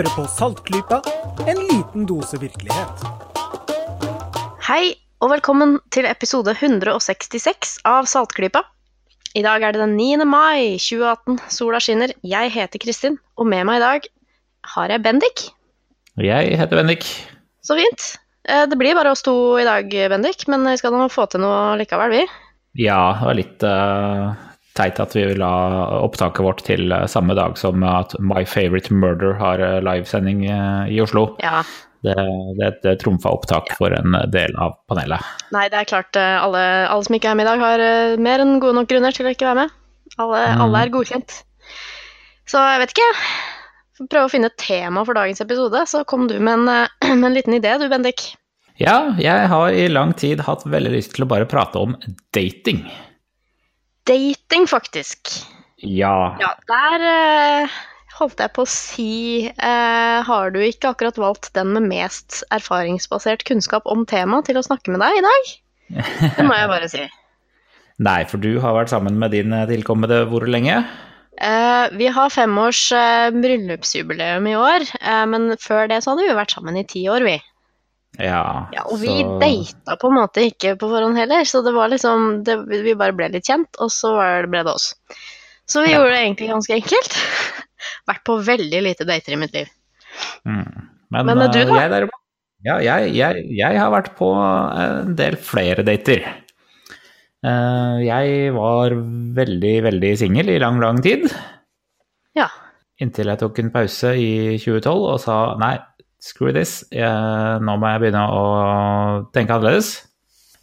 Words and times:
Hører 0.00 0.14
på 0.16 0.22
Saltklypa, 0.32 0.96
en 1.44 1.58
liten 1.68 2.06
dose 2.08 2.38
virkelighet. 2.40 3.02
Hei, 4.64 4.94
og 5.20 5.28
velkommen 5.34 5.74
til 5.92 6.06
episode 6.08 6.54
166 6.54 7.74
av 7.84 8.08
Saltklypa. 8.08 8.62
I 9.36 9.42
dag 9.44 9.60
er 9.60 9.76
det 9.76 9.82
den 9.82 9.92
9. 9.98 10.24
mai 10.24 10.78
2018. 10.80 11.36
Sola 11.52 11.82
skinner. 11.84 12.14
Jeg 12.24 12.48
heter 12.54 12.80
Kristin, 12.80 13.20
og 13.36 13.50
med 13.52 13.68
meg 13.68 13.76
i 13.76 13.84
dag 13.84 14.08
har 14.72 14.96
jeg 14.96 15.04
Bendik. 15.04 15.44
Jeg 16.16 16.56
heter 16.56 16.80
Bendik. 16.80 17.04
Så 17.60 17.76
fint. 17.76 18.06
Eh, 18.48 18.64
Det 18.72 18.80
blir 18.80 18.96
bare 18.96 19.12
oss 19.12 19.20
to 19.20 19.36
i 19.60 19.68
dag, 19.68 19.84
Bendik, 19.84 20.48
men 20.48 20.64
vi 20.64 20.78
skal 20.80 20.96
nå 20.96 21.10
få 21.12 21.28
til 21.28 21.44
noe 21.44 21.76
likevel, 21.76 22.22
vi. 22.22 22.24
Ja, 22.88 23.02
det 23.20 23.28
var 23.28 23.36
litt 23.36 23.68
eh, 23.68 24.48
teit 24.80 24.98
at 25.02 25.14
vi 25.16 25.22
ha 25.42 26.00
opptaket 26.00 26.44
vårt 26.44 26.64
til 26.66 26.90
eh, 26.94 27.06
samme 27.10 27.36
dag 27.38 27.58
som 27.60 27.84
at 27.86 28.16
My 28.18 28.42
Favorite 28.48 28.92
Murder 28.94 29.36
har 29.40 29.60
eh, 29.62 29.78
livesending 29.84 30.46
eh, 30.48 30.90
i 30.96 31.00
Oslo. 31.04 31.26
Ja. 31.44 31.62
Det, 32.00 32.14
det 32.56 32.64
et 32.70 32.86
eh, 32.88 32.96
trumfa 33.02 33.28
opptak 33.36 33.74
for 33.76 33.92
en 33.92 34.16
del 34.32 34.56
av 34.56 34.78
panelet. 34.88 35.20
Nei, 35.52 35.66
det 35.72 35.82
er 35.82 35.90
klart 35.90 36.16
alle, 36.16 36.64
alle 36.88 37.04
som 37.06 37.16
ikke 37.18 37.34
er 37.34 37.36
med 37.38 37.44
i 37.44 37.50
dag, 37.50 37.64
har 37.66 37.84
mer 38.24 38.42
enn 38.46 38.56
gode 38.62 38.78
nok 38.80 38.88
grunner 38.90 39.12
til 39.16 39.28
å 39.28 39.34
ikke 39.34 39.50
være 39.50 39.66
med. 39.66 39.76
Alle, 40.20 40.40
Mm. 40.50 40.60
alle 40.64 40.80
er 40.82 40.90
godkjent. 40.92 41.34
Så 42.50 42.58
jeg 42.66 42.80
vet 42.82 42.92
ikke. 42.96 43.10
Får 44.00 44.08
Prøve 44.10 44.26
å 44.26 44.32
finne 44.32 44.48
et 44.50 44.56
tema 44.58 45.04
for 45.06 45.14
dagens 45.16 45.40
episode, 45.44 45.84
så 45.86 46.00
kom 46.08 46.24
du 46.28 46.38
med 46.40 46.64
en, 46.64 46.88
med 47.20 47.28
en 47.28 47.36
liten 47.36 47.54
idé, 47.56 47.76
du, 47.78 47.86
Bendik. 47.92 48.30
Ja, 48.80 49.12
jeg 49.20 49.48
har 49.52 49.76
i 49.76 49.86
lang 49.92 50.14
tid 50.16 50.40
hatt 50.46 50.64
veldig 50.64 50.94
lyst 50.96 51.12
til 51.14 51.26
å 51.26 51.30
bare 51.30 51.44
prate 51.48 51.78
om 51.84 51.94
dating. 52.32 52.80
Dating, 54.08 54.66
faktisk. 54.70 55.32
Ja. 55.80 56.36
Ja, 56.40 56.52
der 56.68 57.04
uh, 57.64 57.78
holdt 58.18 58.40
jeg 58.42 58.52
på 58.56 58.64
å 58.66 58.68
si 58.68 59.12
uh, 59.48 60.20
Har 60.26 60.52
du 60.52 60.60
ikke 60.60 60.92
akkurat 60.92 61.16
valgt 61.20 61.52
den 61.56 61.72
med 61.76 61.88
mest 61.88 62.42
erfaringsbasert 62.52 63.46
kunnskap 63.48 63.88
om 63.88 64.04
temaet 64.08 64.50
til 64.50 64.60
å 64.60 64.64
snakke 64.66 64.92
med 64.92 65.00
deg 65.04 65.20
i 65.20 65.24
dag? 65.24 65.52
Det 66.36 66.46
må 66.46 66.56
jeg 66.56 66.72
bare 66.72 66.90
si. 66.92 67.06
Nei, 68.06 68.22
for 68.28 68.40
du 68.40 68.54
har 68.62 68.76
vært 68.76 68.92
sammen 68.92 69.18
med 69.20 69.34
din 69.36 69.52
eh, 69.52 69.66
tilkommede 69.68 70.22
hvor 70.30 70.46
lenge? 70.48 70.78
Uh, 71.40 71.88
vi 71.96 72.08
har 72.12 72.32
femårs 72.32 72.80
bryllupsjubileum 73.32 74.48
i 74.48 74.56
år, 74.56 74.84
men 75.28 75.54
før 75.60 75.88
det 75.88 76.02
så 76.04 76.12
hadde 76.12 76.28
vi 76.28 76.36
vært 76.36 76.52
sammen 76.56 76.76
i 76.80 76.84
ti 76.88 77.06
år, 77.12 77.24
vi. 77.24 77.36
Ja, 78.20 78.68
Ja, 78.74 78.82
og 78.84 78.98
vi 79.00 79.08
så- 79.22 79.38
data 79.40 79.96
på 79.96 80.10
en 80.10 80.16
måte 80.18 80.44
ikke 80.44 80.76
på 80.78 80.88
forhånd 80.90 81.16
heller, 81.16 81.44
så 81.48 81.62
det 81.64 81.72
var 81.74 81.88
liksom 81.88 82.44
det, 82.44 82.56
Vi 82.68 82.94
bare 82.94 83.12
ble 83.16 83.28
litt 83.32 83.44
kjent, 83.46 83.68
og 83.80 83.90
så 83.90 84.14
var 84.16 84.42
det, 84.42 84.50
ble 84.50 84.62
det 84.64 84.74
oss. 84.74 84.94
Så 85.66 85.84
vi 85.84 85.92
Ja. 85.92 85.98
gjorde 85.98 86.12
det 86.14 86.22
egentlig 86.26 86.48
ganske 86.50 86.74
enkelt. 86.74 87.12
Vært 88.08 88.24
på 88.24 88.38
veldig 88.44 88.82
lite 88.82 89.06
dater 89.06 89.32
i 89.32 89.36
mitt 89.36 89.54
liv. 89.54 89.68
Mm. 90.46 90.88
Men, 91.10 91.26
Men, 91.26 91.38
eh, 91.42 91.52
du 91.52 91.58
eh, 91.60 91.66
da? 91.66 91.74
Jeg, 91.80 91.90
der, 91.90 92.08
ja, 92.64 92.78
jeg, 92.78 93.14
jeg, 93.14 93.44
jeg 93.56 93.78
har 93.78 93.90
vært 93.90 94.14
på 94.16 94.28
en 94.36 95.14
del 95.16 95.36
flere 95.36 95.82
dater. 95.86 96.20
Eh, 97.42 97.98
jeg 98.04 98.52
var 98.52 98.90
veldig, 98.90 99.76
veldig 99.86 100.10
singel 100.20 100.50
i 100.52 100.58
lang, 100.60 100.78
lang 100.82 101.00
tid. 101.02 101.30
Ja. 102.36 102.48
Inntil 103.00 103.30
jeg 103.32 103.40
tok 103.40 103.58
en 103.62 103.70
pause 103.72 104.12
i 104.20 104.58
2012 104.60 105.06
og 105.14 105.20
sa 105.22 105.38
nei, 105.60 105.78
screw 106.20 106.52
this, 106.54 106.82
jeg, 106.92 107.60
nå 107.64 107.76
må 107.80 107.90
jeg 107.90 108.04
begynne 108.04 108.24
å 108.28 108.44
tenke 109.34 109.56
annerledes. 109.56 109.94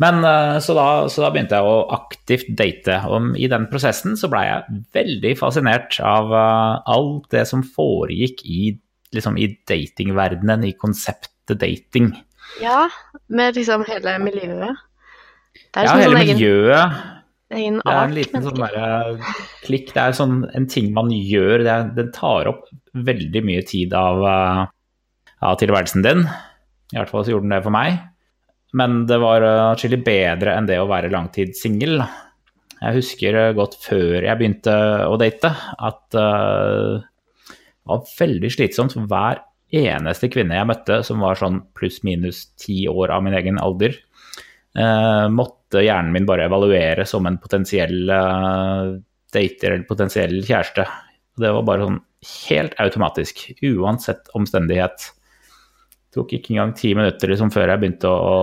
Men 0.02 0.22
eh, 0.22 0.58
så 0.62 0.76
da, 0.78 0.88
så 1.10 1.24
da 1.24 1.32
begynte 1.34 1.58
jeg 1.58 1.66
å 1.66 1.88
aktivt 1.96 2.50
date, 2.60 3.00
og 3.10 3.34
i 3.42 3.50
den 3.50 3.66
prosessen 3.72 4.18
så 4.20 4.30
blei 4.30 4.46
jeg 4.46 4.82
veldig 4.94 5.34
fascinert 5.40 5.98
av 6.06 6.34
eh, 6.38 6.94
alt 6.94 7.26
det 7.34 7.48
som 7.50 7.66
foregikk 7.66 8.46
i, 8.46 8.76
liksom, 9.18 9.40
i 9.42 9.50
datingverdenen, 9.70 10.68
i 10.70 10.76
konseptet 10.78 11.58
dating. 11.64 12.14
Ja, 12.62 12.86
med 13.34 13.58
liksom 13.58 13.84
hele 13.90 14.18
miljøet. 14.22 14.86
Ja, 15.74 15.94
hele 15.98 16.12
sånn 16.12 16.22
egen, 16.22 16.38
miljøet. 16.38 17.04
egen 17.58 17.82
Det 17.82 17.94
er 17.94 18.04
en 18.04 18.16
liten 18.16 18.46
sånn 18.46 18.62
derre 18.62 18.88
klikk. 19.66 19.92
Det 19.96 20.04
er 20.04 20.18
sånn 20.18 20.40
en 20.58 20.70
ting 20.70 20.92
man 20.94 21.10
gjør. 21.10 21.66
Det 21.66 21.74
er, 21.74 21.92
den 21.98 22.14
tar 22.14 22.50
opp 22.54 22.68
veldig 23.08 23.44
mye 23.50 23.66
tid 23.66 23.98
av, 23.98 24.22
eh, 24.30 24.64
av 25.46 25.58
tilværelsen 25.62 26.06
din. 26.06 26.24
I 26.94 27.00
hvert 27.00 27.12
fall 27.12 27.26
så 27.26 27.34
gjorde 27.34 27.48
den 27.48 27.58
det 27.58 27.66
for 27.66 27.76
meg. 27.76 28.00
Men 28.78 29.04
det 29.08 29.20
var 29.24 29.44
eh, 29.46 29.66
atskillig 29.72 30.02
bedre 30.06 30.56
enn 30.58 30.68
det 30.70 30.80
å 30.82 30.88
være 30.90 31.12
langtidssingel. 31.14 32.02
Jeg 32.78 32.98
husker 33.00 33.38
eh, 33.40 33.54
godt 33.58 33.78
før 33.82 34.26
jeg 34.26 34.40
begynte 34.40 34.74
å 35.08 35.18
date, 35.20 35.54
at 35.88 36.18
eh, 36.20 36.98
det 37.48 37.94
var 37.94 38.10
veldig 38.18 38.52
slitsomt. 38.52 38.98
for 38.98 39.08
Hver 39.08 39.44
eneste 39.78 40.30
kvinne 40.32 40.58
jeg 40.60 40.68
møtte 40.68 41.02
som 41.08 41.24
var 41.24 41.40
sånn 41.40 41.62
pluss-minus 41.78 42.46
ti 42.60 42.84
år 42.92 43.16
av 43.16 43.24
min 43.24 43.36
egen 43.36 43.60
alder, 43.60 43.96
måtte 45.34 45.82
hjernen 45.82 46.12
min 46.14 46.28
bare 46.28 46.46
evaluere 46.46 47.02
som 47.10 47.26
en 47.26 47.40
potensiell 47.42 48.12
dater 49.34 49.72
eller 49.72 49.88
potensiell 49.90 50.36
kjæreste. 50.46 50.86
Det 51.42 51.52
var 51.56 51.66
bare 51.66 51.88
sånn 51.88 51.98
helt 52.50 52.76
automatisk, 52.84 53.42
uansett 53.66 54.30
omstendighet. 54.38 55.08
Tok 56.16 56.34
ikke 56.38 56.54
engang 56.54 56.74
ti 56.78 56.94
minutter 56.98 57.32
liksom, 57.32 57.52
før 57.54 57.74
å, 57.76 58.38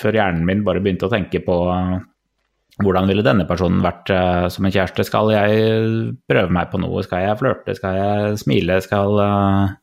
før 0.00 0.16
hjernen 0.20 0.46
min 0.46 0.64
bare 0.66 0.82
begynte 0.82 1.08
å 1.08 1.12
tenke 1.12 1.42
på 1.44 1.56
eh, 1.74 1.98
hvordan 2.80 3.10
ville 3.10 3.24
denne 3.26 3.44
personen 3.48 3.82
vært 3.84 4.08
uh, 4.14 4.46
som 4.52 4.64
en 4.64 4.72
kjæreste? 4.72 5.04
Skal 5.04 5.32
jeg 5.34 6.14
prøve 6.30 6.54
meg 6.54 6.70
på 6.72 6.80
noe? 6.80 7.02
Skal 7.04 7.26
jeg 7.26 7.38
flørte? 7.40 7.74
Skal 7.76 7.98
jeg 7.98 8.38
smile? 8.40 8.78
Skal 8.84 9.20
uh... 9.20 9.74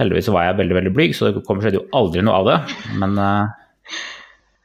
Heldigvis 0.00 0.30
var 0.32 0.46
jeg 0.46 0.60
veldig 0.62 0.76
veldig 0.78 0.92
blyg, 0.96 1.12
så 1.16 1.28
det 1.28 1.42
kom, 1.44 1.60
skjedde 1.60 1.80
jo 1.80 1.88
aldri 1.98 2.22
noe 2.24 2.38
av 2.38 2.46
det. 2.46 2.58
Men 3.02 3.18
eh, 3.20 3.59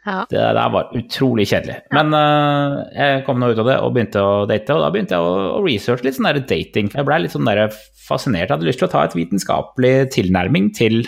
Ja. 0.05 0.19
det 0.29 0.37
der 0.37 0.71
var 0.73 0.91
utrolig 0.93 1.47
kjedelig. 1.49 1.79
Men 1.95 2.13
uh, 2.13 2.83
jeg 2.93 3.23
kom 3.25 3.39
nå 3.41 3.51
ut 3.51 3.61
av 3.63 3.69
det 3.71 3.77
og 3.81 3.93
begynte 3.95 4.21
å 4.21 4.45
date, 4.49 4.75
og 4.75 4.83
da 4.83 4.91
begynte 4.93 5.17
jeg 5.17 5.25
å, 5.25 5.35
å 5.57 5.61
researche 5.65 6.05
litt 6.05 6.17
sånn 6.17 6.29
der 6.29 6.41
dating. 6.45 6.91
Jeg 6.93 7.07
blei 7.07 7.23
litt 7.23 7.33
sånn 7.33 7.49
der 7.49 7.63
fascinert. 8.05 8.47
Jeg 8.47 8.53
hadde 8.53 8.67
lyst 8.69 8.81
til 8.83 8.89
å 8.89 8.93
ta 8.93 9.05
et 9.07 9.15
vitenskapelig 9.17 9.95
tilnærming 10.13 10.69
til 10.77 11.07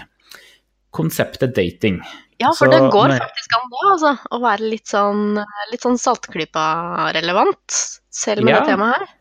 konseptet 0.97 1.53
dating. 1.57 1.99
Ja, 2.41 2.51
for 2.53 2.65
Så 2.65 2.71
det 2.73 2.79
går 2.93 3.13
men... 3.13 3.21
faktisk 3.21 3.53
an 3.57 3.69
da, 3.73 3.83
altså. 3.91 4.13
Å 4.33 4.41
være 4.41 4.71
litt 4.73 4.89
sånn, 4.89 5.23
litt 5.71 5.85
sånn 5.85 6.01
saltklypa-relevant, 6.01 7.77
selv 8.13 8.45
med 8.45 8.55
Ja. 8.55 8.61
det 8.61 8.73
temaet 8.73 8.97
her. 8.97 9.13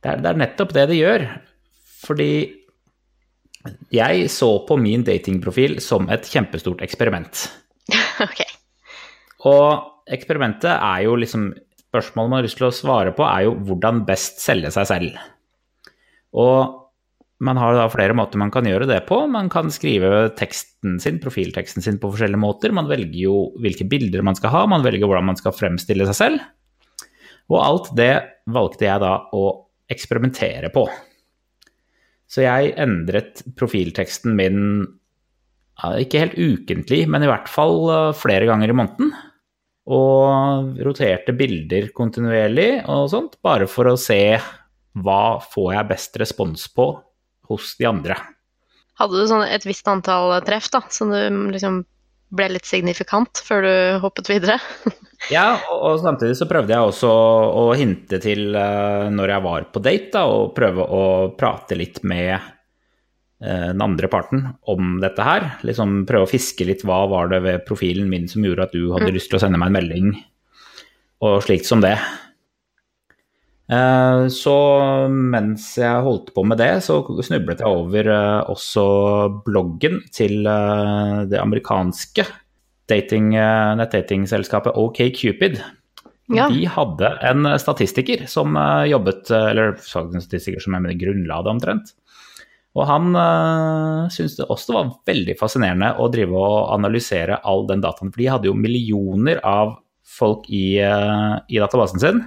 Det 0.00 0.10
er, 0.14 0.20
det 0.24 0.30
er 0.30 0.40
nettopp 0.40 0.74
det 0.76 0.86
det 0.88 0.98
gjør. 1.00 1.26
Fordi 2.00 2.30
jeg 3.92 4.28
så 4.32 4.50
på 4.64 4.76
min 4.80 5.04
datingprofil 5.04 5.80
som 5.84 6.08
et 6.12 6.28
kjempestort 6.28 6.80
eksperiment. 6.84 7.48
ok. 8.26 8.40
Og 9.48 10.10
eksperimentet 10.10 10.72
er 10.72 11.06
jo 11.06 11.18
liksom 11.18 11.52
Spørsmålet 11.90 12.30
man 12.30 12.38
har 12.38 12.44
lyst 12.46 12.54
til 12.60 12.68
å 12.68 12.74
svare 12.74 13.10
på, 13.10 13.24
er 13.26 13.48
jo 13.48 13.54
hvordan 13.66 14.04
best 14.06 14.36
selge 14.38 14.70
seg 14.70 14.84
selv. 14.86 15.16
Og 16.38 16.76
man 17.42 17.58
har 17.58 17.74
da 17.74 17.88
flere 17.90 18.14
måter 18.14 18.38
man 18.38 18.52
kan 18.54 18.68
gjøre 18.68 18.86
det 18.86 19.00
på. 19.08 19.18
Man 19.26 19.48
kan 19.50 19.72
skrive 19.74 20.28
teksten 20.38 21.00
sin, 21.02 21.18
profilteksten 21.18 21.82
sin 21.82 21.98
på 21.98 22.12
forskjellige 22.12 22.38
måter. 22.38 22.70
Man 22.76 22.86
velger 22.86 23.16
jo 23.24 23.34
hvilke 23.58 23.88
bilder 23.90 24.22
man 24.22 24.38
skal 24.38 24.54
ha, 24.54 24.62
man 24.70 24.84
velger 24.86 25.10
hvordan 25.10 25.32
man 25.32 25.40
skal 25.40 25.56
fremstille 25.56 26.06
seg 26.12 26.18
selv. 26.20 26.46
Og 27.50 27.58
alt 27.58 27.90
det 27.98 28.12
valgte 28.54 28.86
jeg 28.86 29.02
da 29.02 29.16
å 29.34 29.44
eksperimentere 29.90 30.70
på. 30.70 30.84
Så 32.30 32.44
jeg 32.44 32.76
endret 32.78 33.42
profilteksten 33.58 34.36
min 34.38 34.60
ikke 35.80 36.20
helt 36.20 36.36
ukentlig, 36.36 37.06
men 37.08 37.24
i 37.24 37.30
hvert 37.30 37.48
fall 37.48 37.78
eh, 37.88 38.16
flere 38.20 38.46
ganger 38.46 38.70
i 38.70 38.76
måneden. 38.76 39.14
Og 39.90 40.80
roterte 40.86 41.34
bilder 41.34 41.88
kontinuerlig 41.96 42.84
og 42.90 43.08
sånt, 43.10 43.38
bare 43.42 43.66
for 43.70 43.90
å 43.90 43.98
se 43.98 44.38
hva 45.00 45.22
får 45.52 45.72
jeg 45.74 45.88
best 45.90 46.18
respons 46.22 46.66
på 46.74 46.92
hos 47.50 47.74
de 47.78 47.88
andre. 47.90 48.18
Hadde 49.00 49.16
du 49.16 49.26
sånn 49.30 49.46
et 49.46 49.64
visst 49.66 49.88
antall 49.88 50.36
treff, 50.46 50.68
da, 50.72 50.82
så 50.92 51.08
du 51.08 51.18
liksom 51.54 51.82
ble 52.30 52.46
litt 52.54 52.68
signifikant 52.68 53.40
før 53.42 53.66
du 53.66 53.74
hoppet 54.04 54.32
videre? 54.32 54.60
Ja, 55.28 55.58
og, 55.68 55.98
samtidig 56.00 56.32
så 56.38 56.46
prøvde 56.48 56.72
jeg 56.72 56.80
også 56.80 57.08
å 57.12 57.64
hinte 57.76 58.16
til 58.24 58.54
eh, 58.56 59.10
når 59.12 59.34
jeg 59.34 59.44
var 59.44 59.66
på 59.68 59.82
date, 59.84 60.08
da, 60.14 60.22
og 60.24 60.54
prøve 60.56 60.86
å 60.96 61.02
prate 61.36 61.76
litt 61.76 62.00
med 62.08 62.40
den 63.40 63.80
andre 63.80 64.08
parten 64.12 64.42
om 64.68 64.98
dette 65.00 65.24
her. 65.24 65.46
Liksom 65.64 66.02
prøve 66.08 66.26
å 66.26 66.30
fiske 66.30 66.66
litt 66.68 66.84
hva 66.84 67.06
var 67.08 67.30
det 67.32 67.38
ved 67.44 67.62
profilen 67.64 68.10
min 68.12 68.26
som 68.28 68.44
gjorde 68.44 68.66
at 68.68 68.74
du 68.76 68.90
hadde 68.92 69.14
lyst 69.16 69.32
til 69.32 69.38
å 69.38 69.42
sende 69.44 69.56
meg 69.60 69.72
en 69.72 69.78
melding, 69.78 70.10
og 71.24 71.38
slikt 71.46 71.68
som 71.68 71.80
det. 71.80 71.94
Eh, 73.70 74.26
Så 74.34 74.54
mens 75.08 75.72
jeg 75.78 76.04
holdt 76.04 76.32
på 76.34 76.44
med 76.44 76.58
det, 76.60 76.82
så 76.84 77.00
snublet 77.22 77.62
jeg 77.62 77.70
over 77.70 78.12
eh, 78.12 78.50
også 78.50 78.84
bloggen 79.46 80.00
til 80.12 80.44
eh, 80.44 81.24
det 81.30 81.38
amerikanske 81.40 82.26
dating, 82.90 83.34
eh, 83.38 83.76
nettdatingselskapet 83.78 84.74
OKCupid. 84.74 85.60
Ja. 86.30 86.48
De 86.50 86.66
hadde 86.70 87.14
en 87.26 87.46
statistiker 87.58 88.26
som 88.30 88.58
eh, 88.58 88.90
jobbet, 88.90 89.30
eh, 89.30 89.48
eller 89.52 89.72
en 89.72 89.80
statistiker 89.82 90.62
som 90.62 90.74
jeg 90.74 90.84
mener 90.84 90.98
grunnla 90.98 91.40
det 91.46 91.54
omtrent. 91.54 91.94
Og 92.78 92.86
han 92.86 93.14
øh, 93.18 94.10
syntes 94.14 94.36
det 94.38 94.46
også 94.46 94.76
var 94.76 94.90
veldig 95.08 95.34
fascinerende 95.40 95.90
å 95.98 96.06
drive 96.12 96.38
og 96.38 96.74
analysere 96.76 97.40
all 97.42 97.66
den 97.66 97.82
dataen. 97.82 98.12
For 98.12 98.22
de 98.22 98.28
hadde 98.30 98.50
jo 98.50 98.58
millioner 98.58 99.40
av 99.46 99.74
folk 100.06 100.46
i, 100.54 100.78
øh, 100.84 101.40
i 101.50 101.58
databasen 101.62 102.02
sin, 102.02 102.22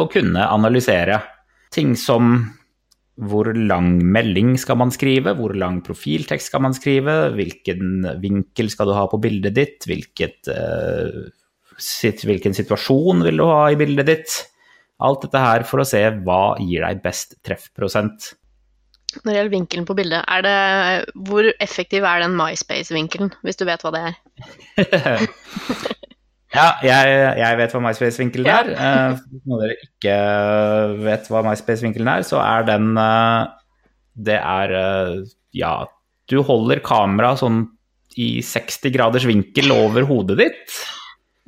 og 0.00 0.10
kunne 0.12 0.48
analysere 0.48 1.20
ting 1.74 1.92
som 1.98 2.38
hvor 3.14 3.52
lang 3.54 4.00
melding 4.10 4.56
skal 4.58 4.78
man 4.80 4.90
skrive, 4.90 5.36
hvor 5.38 5.54
lang 5.54 5.78
profiltekst 5.86 6.50
skal 6.50 6.64
man 6.64 6.74
skrive, 6.74 7.30
hvilken 7.36 8.08
vinkel 8.22 8.70
skal 8.72 8.90
du 8.90 8.96
ha 8.96 9.04
på 9.10 9.20
bildet 9.22 9.54
ditt, 9.54 9.86
hvilket, 9.86 10.50
øh, 10.50 11.28
sitt, 11.78 12.24
hvilken 12.26 12.56
situasjon 12.56 13.22
vil 13.26 13.38
du 13.38 13.46
ha 13.46 13.68
i 13.70 13.78
bildet 13.78 14.08
ditt. 14.10 14.40
Alt 15.04 15.26
dette 15.26 15.42
her 15.42 15.66
for 15.68 15.82
å 15.82 15.86
se 15.86 16.02
hva 16.24 16.56
gir 16.62 16.82
deg 16.86 17.04
best 17.04 17.38
treffprosent. 17.46 18.32
Når 19.22 19.30
det 19.30 19.34
gjelder 19.36 19.52
vinkelen 19.52 19.86
på 19.88 19.96
bildet, 19.98 20.22
er 20.26 20.44
det, 20.44 20.54
hvor 21.28 21.46
effektiv 21.62 22.06
er 22.08 22.22
den 22.24 22.36
MySpace-vinkelen, 22.38 23.32
hvis 23.46 23.60
du 23.60 23.66
vet 23.68 23.84
hva 23.84 23.92
det 23.94 24.02
er? 24.08 24.16
ja, 26.58 26.66
jeg, 26.84 27.12
jeg, 27.40 27.58
vet 27.60 27.76
hva 27.76 27.82
MySpace-vinkelen 27.86 28.50
er. 28.50 28.72
Uh, 28.74 29.20
når 29.50 29.62
dere 29.64 29.76
ikke 29.86 30.16
vet 31.04 31.30
hva 31.30 31.44
MySpace-vinkelen 31.46 32.10
er, 32.16 32.26
så 32.26 32.40
er 32.42 32.66
den 32.68 32.90
uh, 32.98 33.46
Det 34.14 34.40
er 34.40 34.74
uh, 34.74 35.22
Ja, 35.54 35.76
du 36.30 36.40
holder 36.46 36.82
kameraet 36.84 37.44
sånn 37.44 37.64
i 38.20 38.38
60 38.46 38.94
graders 38.94 39.26
vinkel 39.26 39.72
over 39.74 40.06
hodet 40.06 40.38
ditt. 40.38 40.76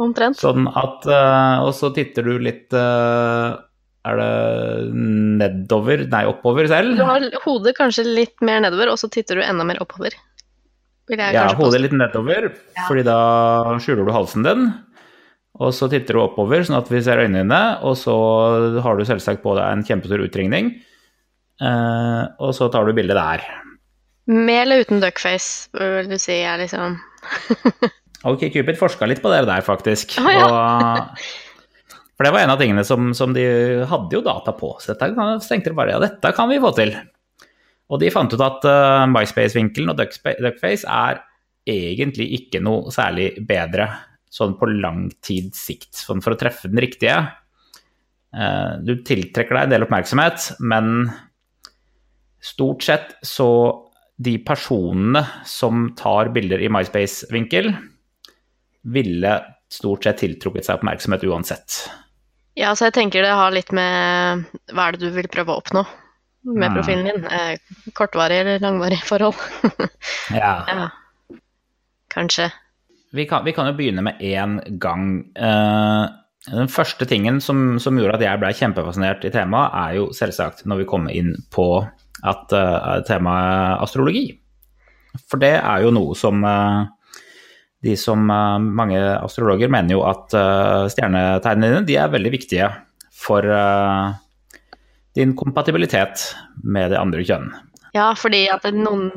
Omtrent. 0.02 0.36
Sånn 0.36 0.66
at 0.66 1.06
Og 1.62 1.70
så 1.72 1.88
titter 1.94 2.26
du 2.26 2.34
litt 2.42 2.74
er 4.06 4.20
det 4.20 4.30
nedover, 5.42 6.06
nei 6.12 6.22
oppover 6.30 6.68
selv? 6.70 6.96
Du 6.98 7.04
har 7.08 7.26
hodet 7.44 7.76
kanskje 7.78 8.06
litt 8.06 8.36
mer 8.44 8.62
nedover, 8.64 8.92
og 8.92 9.00
så 9.00 9.10
titter 9.12 9.40
du 9.40 9.44
enda 9.46 9.66
mer 9.66 9.80
oppover. 9.82 10.16
ja, 11.10 11.46
hodet 11.58 11.82
litt 11.84 11.94
nedover, 11.94 12.50
ja. 12.76 12.86
fordi 12.88 13.06
da 13.06 13.20
skjuler 13.82 14.06
du 14.06 14.14
halsen 14.14 14.46
din. 14.46 14.68
Og 15.56 15.72
så 15.72 15.88
titter 15.88 16.18
du 16.18 16.24
oppover, 16.24 16.64
sånn 16.66 16.76
at 16.78 16.90
vi 16.92 17.00
ser 17.04 17.22
øynene 17.22 17.44
dine, 17.44 17.62
og 17.86 17.96
så 17.96 18.16
har 18.84 18.98
du 18.98 19.06
selvsagt 19.08 19.40
på 19.44 19.54
deg 19.56 19.64
en 19.70 19.84
kjempestor 19.88 20.24
utringning. 20.26 20.74
Eh, 21.64 22.22
og 22.44 22.52
så 22.56 22.68
tar 22.72 22.84
du 22.84 22.92
bildet 22.96 23.16
der. 23.16 23.44
Med 24.28 24.66
eller 24.66 24.84
uten 24.84 25.00
duckface, 25.00 25.70
vil 25.72 26.10
du 26.10 26.18
si, 26.18 26.40
er 26.42 26.58
liksom 26.58 26.98
Ok, 28.26 28.48
Cupid 28.50 28.74
forska 28.74 29.06
litt 29.06 29.22
på 29.22 29.30
det 29.30 29.44
der, 29.46 29.62
faktisk. 29.64 30.16
Oh, 30.20 30.30
ja. 30.32 30.46
og 30.46 31.26
for 32.16 32.24
det 32.24 32.32
var 32.32 32.46
en 32.46 32.54
av 32.54 32.60
tingene 32.60 32.84
som, 32.88 33.10
som 33.14 33.34
de 33.36 33.44
hadde 33.88 34.16
jo 34.16 34.24
data 34.24 34.54
på. 34.56 34.72
Så 34.80 34.94
dette 34.94 35.10
tenkte 35.44 35.68
de 35.68 35.76
bare 35.76 35.92
ja, 35.92 36.00
dette 36.00 36.32
kan 36.36 36.48
vi 36.48 36.60
få 36.62 36.72
til. 36.76 36.94
Og 37.92 38.00
de 38.00 38.10
fant 38.10 38.32
ut 38.32 38.42
at 38.42 38.64
uh, 38.66 39.04
MySpace-vinkelen 39.12 39.92
og 39.92 40.00
Duckface 40.00 40.88
er 40.88 41.20
egentlig 41.68 42.30
ikke 42.40 42.62
noe 42.64 42.92
særlig 42.94 43.34
bedre 43.46 43.90
sånn 44.32 44.56
på 44.58 44.68
lang 44.70 45.10
tids 45.24 45.60
sikt. 45.68 45.92
Sånn 45.98 46.22
for 46.24 46.34
å 46.34 46.40
treffe 46.40 46.70
den 46.72 46.80
riktige. 46.82 47.18
Uh, 48.32 48.80
du 48.80 48.96
tiltrekker 49.06 49.52
deg 49.52 49.68
en 49.68 49.74
del 49.76 49.86
oppmerksomhet, 49.86 50.48
men 50.64 51.10
stort 52.42 52.86
sett 52.86 53.12
så 53.26 53.50
de 54.16 54.38
personene 54.40 55.20
som 55.44 55.90
tar 55.98 56.32
bilder 56.32 56.64
i 56.64 56.72
MySpace-vinkel, 56.72 57.70
ville 58.88 59.36
stort 59.68 60.06
sett 60.06 60.22
tiltrukket 60.24 60.64
seg 60.64 60.80
oppmerksomhet 60.80 61.28
uansett. 61.28 61.78
Ja, 62.56 62.72
så 62.72 62.88
jeg 62.88 62.96
tenker 62.96 63.24
det 63.24 63.34
har 63.36 63.52
litt 63.52 63.72
med 63.76 64.46
hva 64.72 64.88
er 64.88 64.96
det 64.96 65.08
du 65.10 65.16
vil 65.16 65.28
prøve 65.32 65.52
å 65.52 65.60
oppnå 65.60 65.82
med 66.46 66.70
mm. 66.70 66.76
profilen 66.76 67.08
din. 67.10 67.26
Eh, 67.28 67.90
kortvarig 67.92 68.38
eller 68.40 68.62
langvarig 68.62 69.02
forhold. 69.04 69.36
ja. 70.30 70.54
ja. 70.68 70.86
Kanskje. 72.12 72.48
Vi 73.12 73.26
kan, 73.28 73.44
vi 73.44 73.52
kan, 73.52 73.68
jo 73.68 73.76
begynne 73.76 74.04
med 74.06 74.22
én 74.24 74.56
gang. 74.80 75.20
Uh, 75.36 76.08
den 76.46 76.70
første 76.72 77.06
tingen 77.08 77.42
som, 77.44 77.76
som 77.82 77.98
gjorde 77.98 78.18
at 78.18 78.24
jeg 78.24 78.40
ble 78.40 78.54
kjempefascinert 78.56 79.24
i 79.26 79.32
temaet, 79.34 79.76
er 79.76 80.00
jo 80.00 80.08
selvsagt 80.16 80.64
når 80.64 80.82
vi 80.82 80.88
kommer 80.88 81.14
inn 81.16 81.34
på 81.52 81.68
at 82.24 82.56
uh, 82.56 83.02
temaet 83.08 83.84
astrologi. 83.84 84.30
For 85.28 85.40
det 85.42 85.58
er 85.58 85.84
jo 85.84 85.92
noe 85.96 86.16
som 86.18 86.44
uh, 86.44 86.86
de 87.82 87.96
som 87.96 88.30
eh, 88.30 88.58
Mange 88.58 89.00
astrologer 89.18 89.70
mener 89.72 89.96
jo 89.96 90.04
at 90.08 90.34
eh, 90.36 90.86
stjernetegnene 90.92 91.72
dine 91.72 91.88
de 91.88 91.98
er 92.00 92.12
veldig 92.12 92.32
viktige 92.34 92.70
for 93.16 93.44
eh, 93.44 94.14
din 95.16 95.34
kompatibilitet 95.36 96.30
med 96.64 96.92
det 96.92 97.00
andre 97.00 97.24
kjønn. 97.24 97.50
Ja, 97.96 98.10
fordi 98.18 98.44
at 98.52 98.66
det 98.66 98.74
er 98.74 98.82
noen, 98.82 99.08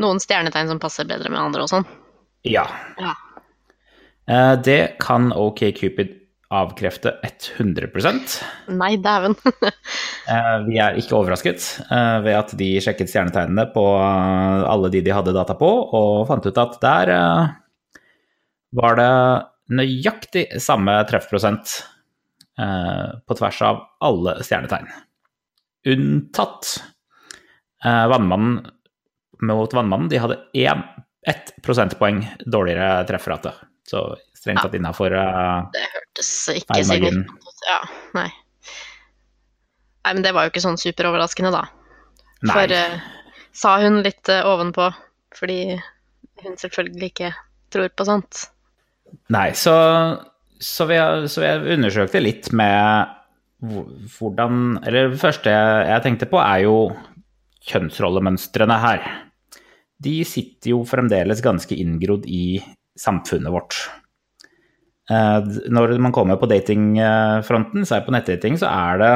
noen 0.00 0.22
stjernetegn 0.22 0.72
som 0.72 0.80
passer 0.82 1.06
bedre 1.06 1.30
med 1.30 1.38
andre 1.38 1.66
og 1.66 1.70
sånn? 1.70 1.86
Ja. 2.46 2.64
ja. 2.98 3.12
Det 4.58 4.96
kan 5.02 5.28
OK 5.36 5.60
Cupid 5.76 6.16
avkrefte 6.50 7.12
100% 7.22 8.34
Nei, 8.74 8.94
dæven. 8.98 9.36
Vi 10.66 10.80
er 10.82 10.98
ikke 10.98 11.18
overrasket 11.20 11.62
ved 12.24 12.34
at 12.34 12.54
de 12.58 12.72
sjekket 12.82 13.12
stjernetegnene 13.12 13.68
på 13.74 13.84
alle 14.00 14.90
de 14.90 15.04
de 15.06 15.14
hadde 15.14 15.36
data 15.36 15.54
på, 15.58 15.70
og 15.94 16.26
fant 16.30 16.48
ut 16.48 16.62
at 16.64 16.78
der 16.82 17.14
var 18.76 18.98
det 18.98 19.12
nøyaktig 19.70 20.44
samme 20.62 20.96
treffprosent 21.10 21.76
eh, 22.58 23.18
på 23.26 23.36
tvers 23.38 23.62
av 23.66 23.82
alle 24.02 24.36
stjernetegn. 24.44 24.90
Unntatt 25.90 26.72
eh, 27.84 28.06
Vannmannen 28.10 28.60
mot 29.46 29.74
Vannmannen. 29.74 30.10
De 30.10 30.20
hadde 30.22 30.40
én, 30.58 30.84
ett 31.26 31.54
prosentpoeng 31.62 32.24
dårligere 32.46 33.04
trefferate. 33.08 33.54
Så 33.90 34.04
strengt 34.36 34.62
tatt 34.64 34.76
innafor 34.78 35.12
Det 35.12 35.86
hørtes 35.94 36.30
ikke 36.54 36.82
signifikant 36.84 37.30
ut. 37.30 37.66
Ja, 37.68 37.80
nei. 38.16 38.28
Nei, 40.00 40.14
men 40.14 40.22
det 40.24 40.32
var 40.32 40.46
jo 40.46 40.52
ikke 40.52 40.62
sånn 40.64 40.80
superoverraskende, 40.80 41.52
da. 41.52 41.66
Nei. 42.40 42.54
For 42.54 42.72
uh, 42.72 43.00
sa 43.52 43.74
hun 43.82 44.00
litt 44.04 44.30
uh, 44.32 44.46
ovenpå 44.48 44.88
fordi 45.36 45.76
hun 46.42 46.56
selvfølgelig 46.58 47.10
ikke 47.12 47.32
tror 47.70 47.92
på 47.94 48.06
sånt? 48.08 48.46
Nei, 49.34 49.50
så, 49.58 49.74
så, 50.60 50.86
vi, 50.90 50.98
så 51.30 51.46
jeg 51.46 51.76
undersøkte 51.76 52.22
litt 52.22 52.50
med 52.56 53.16
hvordan 53.60 54.78
Eller 54.88 55.10
det 55.12 55.20
første 55.20 55.52
jeg 55.52 56.00
tenkte 56.04 56.28
på, 56.30 56.38
er 56.40 56.62
jo 56.64 56.76
kjønnsrollemønstrene 57.68 58.78
her. 58.80 59.02
De 60.00 60.14
sitter 60.24 60.72
jo 60.72 60.84
fremdeles 60.88 61.42
ganske 61.44 61.76
inngrodd 61.76 62.24
i 62.24 62.56
samfunnet 62.96 63.52
vårt. 63.52 63.76
Eh, 65.10 65.50
når 65.68 65.96
man 66.00 66.14
kommer 66.16 66.40
på 66.40 66.48
datingfronten, 66.48 67.84
er 67.84 68.04
på 68.06 68.14
nettdating, 68.14 68.56
så 68.60 68.70
er 68.70 69.00
det 69.02 69.14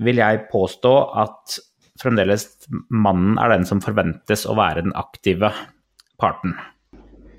Vil 0.00 0.16
jeg 0.16 0.46
påstå 0.48 0.92
at 1.20 1.58
fremdeles 2.00 2.46
mannen 2.88 3.36
er 3.38 3.52
den 3.52 3.66
som 3.68 3.82
forventes 3.84 4.46
å 4.48 4.56
være 4.56 4.86
den 4.86 4.94
aktive 4.96 5.52
parten. 6.20 6.54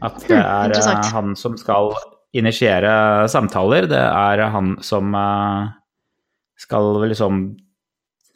At 0.01 0.24
det 0.25 0.38
er 0.39 0.74
mm, 0.74 1.10
han 1.13 1.36
som 1.38 1.58
skal 1.60 1.91
initiere 2.34 3.27
samtaler. 3.29 3.88
Det 3.91 4.00
er 4.01 4.46
han 4.53 4.75
som 4.86 5.13
eh, 5.17 5.67
skal 6.62 7.03
liksom 7.05 7.43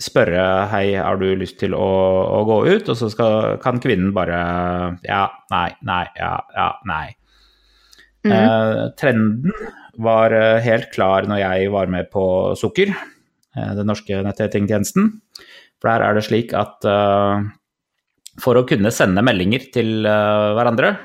spørre 0.02 0.44
hei, 0.74 0.98
har 1.00 1.18
du 1.22 1.30
lyst 1.40 1.58
til 1.62 1.74
å, 1.78 1.88
å 2.36 2.44
gå 2.48 2.60
ut? 2.68 2.92
Og 2.92 3.00
så 3.00 3.10
skal, 3.12 3.56
kan 3.64 3.80
kvinnen 3.84 4.14
bare 4.16 4.40
ja, 5.08 5.26
nei, 5.54 5.70
nei, 5.88 6.04
ja, 6.20 6.36
ja, 6.56 6.70
nei. 6.90 7.08
Mm. 8.26 8.34
Eh, 8.36 8.80
trenden 9.00 9.68
var 10.06 10.36
eh, 10.36 10.62
helt 10.66 10.92
klar 10.94 11.30
når 11.30 11.42
jeg 11.42 11.74
var 11.74 11.92
med 11.92 12.10
på 12.14 12.26
Sukker, 12.60 12.92
den 13.56 13.88
norske 13.88 14.20
nettdatingtjenesten. 14.26 15.14
For 15.80 15.92
der 15.92 16.04
er 16.04 16.18
det 16.18 16.26
slik 16.28 16.54
at 16.58 16.84
eh, 16.90 17.46
for 18.42 18.60
å 18.60 18.66
kunne 18.68 18.92
sende 18.94 19.24
meldinger 19.26 19.68
til 19.74 20.08
eh, 20.08 20.52
hverandre, 20.58 20.96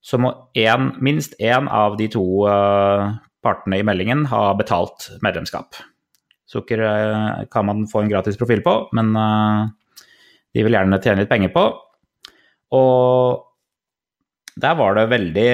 så 0.00 0.18
må 0.20 0.32
en, 0.56 0.92
minst 1.04 1.36
én 1.42 1.68
av 1.68 1.98
de 2.00 2.08
to 2.12 2.24
uh, 2.48 3.12
partene 3.44 3.80
i 3.80 3.84
meldingen 3.86 4.24
ha 4.30 4.50
betalt 4.56 5.10
medlemskap. 5.24 5.76
Sukker 6.50 6.82
uh, 6.82 7.44
kan 7.52 7.68
man 7.68 7.84
få 7.90 8.04
en 8.04 8.12
gratis 8.12 8.40
profil 8.40 8.64
på, 8.64 8.74
men 8.96 9.12
uh, 9.16 9.68
de 10.56 10.64
vil 10.64 10.76
gjerne 10.76 11.00
tjene 11.04 11.22
litt 11.22 11.32
penger 11.32 11.52
på. 11.54 11.66
Og 12.76 13.46
der 14.60 14.74
var 14.78 14.96
det 14.96 15.10
veldig 15.12 15.50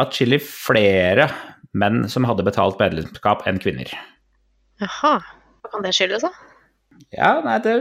atskillig 0.00 0.40
flere 0.44 1.28
menn 1.76 2.04
som 2.10 2.26
hadde 2.26 2.46
betalt 2.46 2.80
medlemskap 2.80 3.44
enn 3.48 3.60
kvinner. 3.62 3.90
Jaha. 4.80 5.18
Hva 5.60 5.72
kan 5.74 5.84
det 5.84 5.92
skyldes, 5.94 6.24
da? 6.24 6.32
Ja, 7.14 7.32
nei, 7.44 7.58
det 7.64 7.74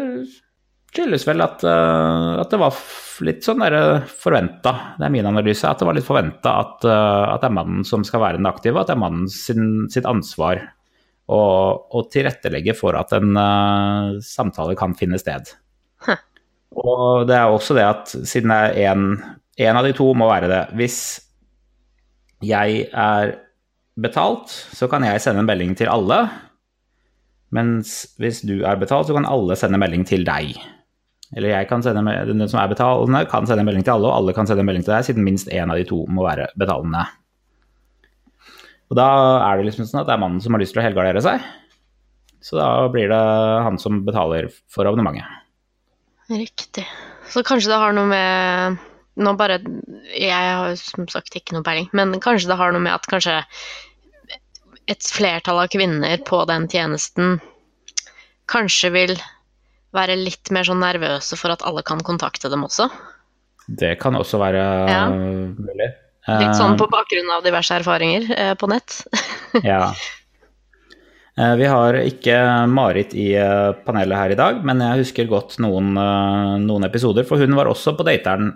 skyldes 0.89 1.25
vel 1.27 1.43
at, 1.46 1.63
uh, 1.67 2.39
at, 2.41 2.50
det 2.51 2.60
var 2.62 2.81
litt 3.25 3.46
sånn 3.46 3.62
forventa, 4.10 4.74
det 4.98 5.08
er 5.08 5.13
min 5.13 5.29
analyse, 5.29 5.67
at 5.67 5.81
det 5.81 5.88
var 5.89 5.98
litt 5.98 6.08
forventa 6.08 6.55
at, 6.63 6.88
uh, 6.88 7.36
at, 7.36 7.43
det 7.43 7.50
er 7.50 7.58
mannen 7.60 7.86
som 7.88 8.05
skal 8.08 8.24
være 8.24 8.41
den 8.41 8.50
aktive, 8.50 8.81
at 8.81 8.89
det 8.89 8.98
er 8.98 9.03
mannen 9.03 9.29
sin, 9.31 9.89
sitt 9.93 10.08
ansvar 10.10 10.63
å, 11.29 12.01
tilrettelegge 12.10 12.74
for 12.77 12.98
at 12.98 13.13
en 13.17 13.38
uh, 13.38 14.17
samtale 14.25 14.77
kan 14.79 14.96
finne 14.98 15.19
sted. 15.22 15.51
Huh. 16.08 16.17
Og 16.79 17.27
det 17.29 17.38
er 17.38 17.51
også 17.51 17.77
det 17.77 17.86
at 17.86 18.13
siden 18.29 18.53
det 18.53 18.60
er 18.69 18.93
én 18.93 19.05
En 19.60 19.75
av 19.75 19.84
de 19.84 19.91
to 19.91 20.05
må 20.15 20.29
være 20.29 20.48
det. 20.48 20.60
Hvis 20.79 21.19
jeg 22.48 22.86
er 22.96 23.34
betalt, 24.00 24.48
så 24.48 24.88
kan 24.88 25.03
jeg 25.03 25.19
sende 25.19 25.43
en 25.43 25.50
melding 25.50 25.74
til 25.75 25.91
alle. 25.91 26.22
Mens 27.51 28.05
hvis 28.22 28.39
du 28.48 28.62
er 28.63 28.79
betalt, 28.79 29.10
så 29.10 29.17
kan 29.17 29.27
alle 29.27 29.58
sende 29.60 29.81
melding 29.81 30.05
til 30.08 30.24
deg. 30.24 30.55
Eller 31.38 31.53
jeg 31.53 31.69
kan 31.69 31.83
sende, 31.86 32.01
den 32.25 32.48
som 32.50 32.59
er 32.62 32.71
betalende, 32.71 33.21
kan 33.29 33.45
sende 33.45 33.62
en 33.62 33.69
melding 33.69 33.86
til 33.86 33.93
alle, 33.93 34.09
og 34.09 34.15
alle 34.17 34.33
kan 34.33 34.50
sende 34.50 34.63
en 34.63 34.69
melding 34.69 34.86
til 34.86 34.95
deg, 34.95 35.05
siden 35.05 35.25
minst 35.25 35.51
én 35.53 35.69
av 35.69 35.77
de 35.77 35.86
to 35.89 36.01
må 36.09 36.25
være 36.25 36.48
betalende. 36.57 37.03
Og 38.89 38.98
da 38.98 39.09
er 39.45 39.59
det 39.59 39.67
liksom 39.67 39.86
sånn 39.86 40.01
at 40.01 40.09
det 40.09 40.15
er 40.15 40.24
mannen 40.24 40.41
som 40.41 40.55
har 40.55 40.63
lyst 40.63 40.74
til 40.74 40.81
å 40.81 40.88
helgardere 40.88 41.21
seg. 41.21 41.43
Så 42.41 42.57
da 42.57 42.88
blir 42.89 43.12
det 43.12 43.21
han 43.65 43.77
som 43.81 44.01
betaler 44.07 44.50
for 44.71 44.89
abonnementet. 44.89 45.27
Riktig. 46.29 46.86
Så 47.29 47.43
kanskje 47.45 47.74
det 47.74 47.81
har 47.81 47.93
noe 47.98 48.09
med 48.09 48.86
Nå 49.19 49.33
bare 49.36 49.57
Jeg 50.15 50.31
har 50.31 50.75
som 50.79 51.07
sagt 51.12 51.33
ikke 51.36 51.57
noe 51.57 51.65
peiling, 51.65 51.89
men 51.98 52.13
kanskje 52.24 52.48
det 52.48 52.55
har 52.55 52.71
noe 52.71 52.83
med 52.86 52.93
at 52.93 53.07
kanskje 53.12 53.41
et 54.89 55.09
flertall 55.12 55.59
av 55.59 55.67
kvinner 55.74 56.21
på 56.25 56.39
den 56.50 56.69
tjenesten 56.71 57.36
kanskje 58.50 58.93
vil 58.95 59.13
være 59.96 60.15
litt 60.19 60.51
mer 60.53 60.67
sånn 60.67 60.81
nervøse 60.84 61.38
for 61.39 61.53
at 61.55 61.63
alle 61.65 61.81
kan 61.88 62.01
kontakte 62.05 62.50
dem 62.51 62.63
også. 62.67 62.89
Det 63.69 63.96
kan 64.01 64.15
også 64.17 64.39
være 64.41 64.63
Ja. 64.89 65.03
mulig. 65.10 65.89
Litt 66.29 66.55
sånn 66.58 66.74
Eh, 66.75 66.77
på 66.77 66.88
bakgrunn 66.91 67.29
av 67.34 67.43
diverse 67.43 67.74
erfaringer 67.74 68.27
eh, 68.36 68.53
på 68.55 68.69
nett. 68.69 69.01
Ja. 69.65 69.93
Eh, 71.38 71.55
Vi 71.58 71.65
har 71.65 71.93
ikke 72.03 72.67
Marit 72.69 73.13
i 73.17 73.31
eh, 73.39 73.72
panelet 73.86 74.17
her 74.17 74.29
i 74.36 74.38
dag, 74.38 74.63
men 74.65 74.79
jeg 74.84 75.03
husker 75.05 75.29
godt 75.29 75.58
noen, 75.63 75.96
eh, 75.98 76.58
noen 76.62 76.86
episoder, 76.86 77.25
for 77.25 77.38
hun 77.41 77.55
var 77.58 77.65
også 77.72 77.96
på 77.98 78.05
dateren 78.05 78.51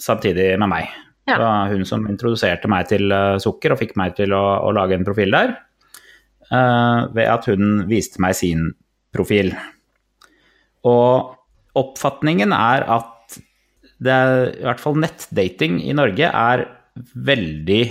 samtidig 0.00 0.58
med 0.58 0.68
meg. 0.72 0.88
Ja. 1.28 1.36
Det 1.38 1.44
var 1.44 1.68
hun 1.70 1.84
som 1.88 2.06
introduserte 2.10 2.68
meg 2.68 2.88
til 2.90 3.12
eh, 3.12 3.36
sukker 3.38 3.72
og 3.72 3.78
fikk 3.80 3.94
meg 4.00 4.16
til 4.16 4.32
å, 4.36 4.42
å 4.66 4.72
lage 4.74 4.96
en 4.98 5.04
profil 5.06 5.30
der, 5.30 5.54
eh, 6.50 7.06
ved 7.14 7.28
at 7.30 7.46
hun 7.46 7.84
viste 7.90 8.20
meg 8.20 8.34
sin 8.34 8.72
profil. 9.14 9.52
Og 10.88 11.78
oppfatningen 11.78 12.54
er 12.54 12.86
at 12.96 13.38
det 14.04 14.14
er, 14.14 14.48
i 14.58 14.66
hvert 14.66 14.82
fall 14.82 14.98
nettdating 15.00 15.78
i 15.84 15.94
Norge 15.96 16.28
er 16.28 16.66
veldig 17.14 17.84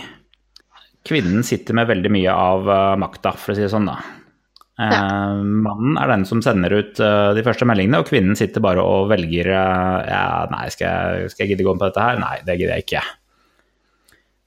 Kvinnen 1.03 1.43
sitter 1.43 1.75
med 1.75 1.89
veldig 1.89 2.09
mye 2.15 2.31
av 2.31 2.69
eh, 2.71 2.93
makta, 2.95 3.33
for 3.35 3.51
å 3.51 3.55
si 3.57 3.65
det 3.65 3.71
sånn, 3.73 3.89
da. 3.89 3.97
Ja. 4.73 5.35
mannen 5.37 5.99
er 6.01 6.09
den 6.09 6.23
som 6.25 6.39
sender 6.41 6.73
ut 6.73 6.97
eh, 7.03 7.31
de 7.35 7.43
første 7.45 7.67
meldingene, 7.67 7.99
og 7.99 8.07
kvinnen 8.07 8.39
sitter 8.39 8.63
bare 8.63 8.81
og 8.81 9.09
velger 9.11 9.51
eh, 9.51 9.97
ja, 10.07 10.23
nei, 10.49 10.63
skal 10.71 10.87
jeg, 10.87 11.33
skal 11.33 11.43
jeg 11.43 11.51
gidde 11.51 11.67
gå 11.67 11.75
med 11.75 11.83
på 11.83 11.89
dette 11.91 12.05
her? 12.07 12.21
Nei, 12.23 12.37
det 12.47 12.55
gidder 12.55 12.79
jeg 12.79 12.85
ikke. 12.87 13.03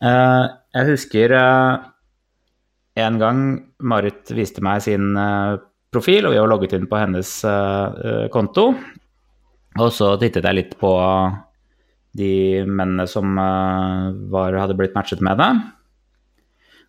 Eh, 0.08 0.46
jeg 0.76 0.90
husker 0.90 1.36
eh, 1.36 1.86
en 3.04 3.20
gang 3.20 3.44
Marit 3.80 4.32
viste 4.36 4.64
meg 4.64 4.82
sin 4.84 5.12
eh, 5.20 5.56
profil, 5.94 6.26
og 6.26 6.34
vi 6.34 6.40
har 6.40 6.50
logget 6.50 6.76
inn 6.76 6.88
på 6.90 6.98
hennes 7.00 7.32
eh, 7.46 8.26
konto. 8.32 8.70
Og 9.76 9.92
så 9.92 10.14
tittet 10.20 10.46
jeg 10.46 10.56
litt 10.56 10.76
på 10.80 10.92
de 12.16 12.64
mennene 12.64 13.04
som 13.10 13.36
uh, 13.36 14.12
var, 14.32 14.56
hadde 14.56 14.76
blitt 14.78 14.94
matchet 14.96 15.20
med 15.24 15.36
det. 15.40 15.50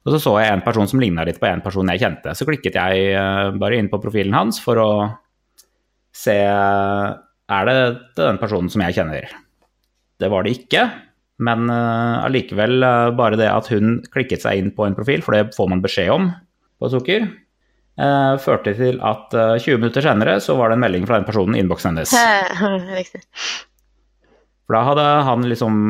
Og 0.08 0.14
så 0.14 0.22
så 0.24 0.36
jeg 0.40 0.54
en 0.54 0.64
person 0.64 0.88
som 0.88 1.02
ligna 1.04 1.26
litt 1.28 1.42
på 1.42 1.50
en 1.50 1.64
person 1.64 1.90
jeg 1.92 2.00
kjente. 2.00 2.32
Så 2.32 2.48
klikket 2.48 2.78
jeg 2.80 3.10
uh, 3.18 3.52
bare 3.60 3.80
inn 3.80 3.90
på 3.92 4.00
profilen 4.04 4.38
hans 4.38 4.62
for 4.64 4.80
å 4.80 4.92
se 6.16 6.38
Er 6.38 7.68
det 7.68 7.76
den 8.18 8.40
personen 8.40 8.72
som 8.72 8.82
jeg 8.86 8.96
kjenner? 8.96 9.28
Det 10.18 10.32
var 10.32 10.48
det 10.48 10.56
ikke. 10.62 10.88
Men 11.44 11.70
allikevel, 11.70 12.82
bare 13.14 13.38
det 13.38 13.46
at 13.52 13.68
hun 13.70 14.00
klikket 14.10 14.42
seg 14.42 14.58
inn 14.58 14.72
på 14.74 14.88
en 14.88 14.96
profil, 14.98 15.22
for 15.22 15.36
det 15.36 15.54
får 15.54 15.68
man 15.70 15.84
beskjed 15.84 16.10
om 16.10 16.32
på 16.82 16.90
Sukker, 16.90 17.28
førte 18.44 18.76
til 18.78 19.00
at 19.02 19.34
eh, 19.34 19.56
20 19.58 19.80
minutter 19.82 20.06
senere 20.06 20.38
så 20.44 20.58
var 20.60 20.70
det 20.70 20.78
en 20.78 20.84
melding 20.86 21.08
fra 21.10 21.18
den 21.18 21.26
personen 21.26 21.58
i 21.58 21.64
innboksen 21.64 21.96
hennes. 21.96 22.14
Riktig. 23.00 23.24
For 24.68 24.78
da 24.78 24.84
hadde 24.86 25.08
han 25.30 25.48
liksom 25.50 25.82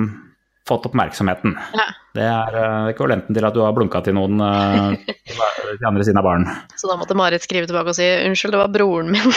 fått 0.67 0.85
oppmerksomheten. 0.89 1.55
Ja. 1.77 1.87
Det 2.17 2.25
er 2.25 2.55
uh, 2.57 2.89
ekvivalenten 2.89 3.35
til 3.35 3.45
at 3.45 3.55
du 3.55 3.61
har 3.63 3.75
blunka 3.75 4.01
til 4.05 4.15
noen 4.17 4.41
uh, 4.41 4.95
til 4.97 5.85
andre 5.87 6.03
siden 6.05 6.19
av 6.19 6.25
baren. 6.27 6.47
Så 6.79 6.89
da 6.89 6.97
måtte 6.99 7.17
Marit 7.17 7.45
skrive 7.45 7.69
tilbake 7.69 7.93
og 7.93 7.97
si 7.97 8.07
unnskyld, 8.25 8.55
det 8.55 8.61
var 8.63 8.73
broren 8.73 9.13
min. 9.13 9.31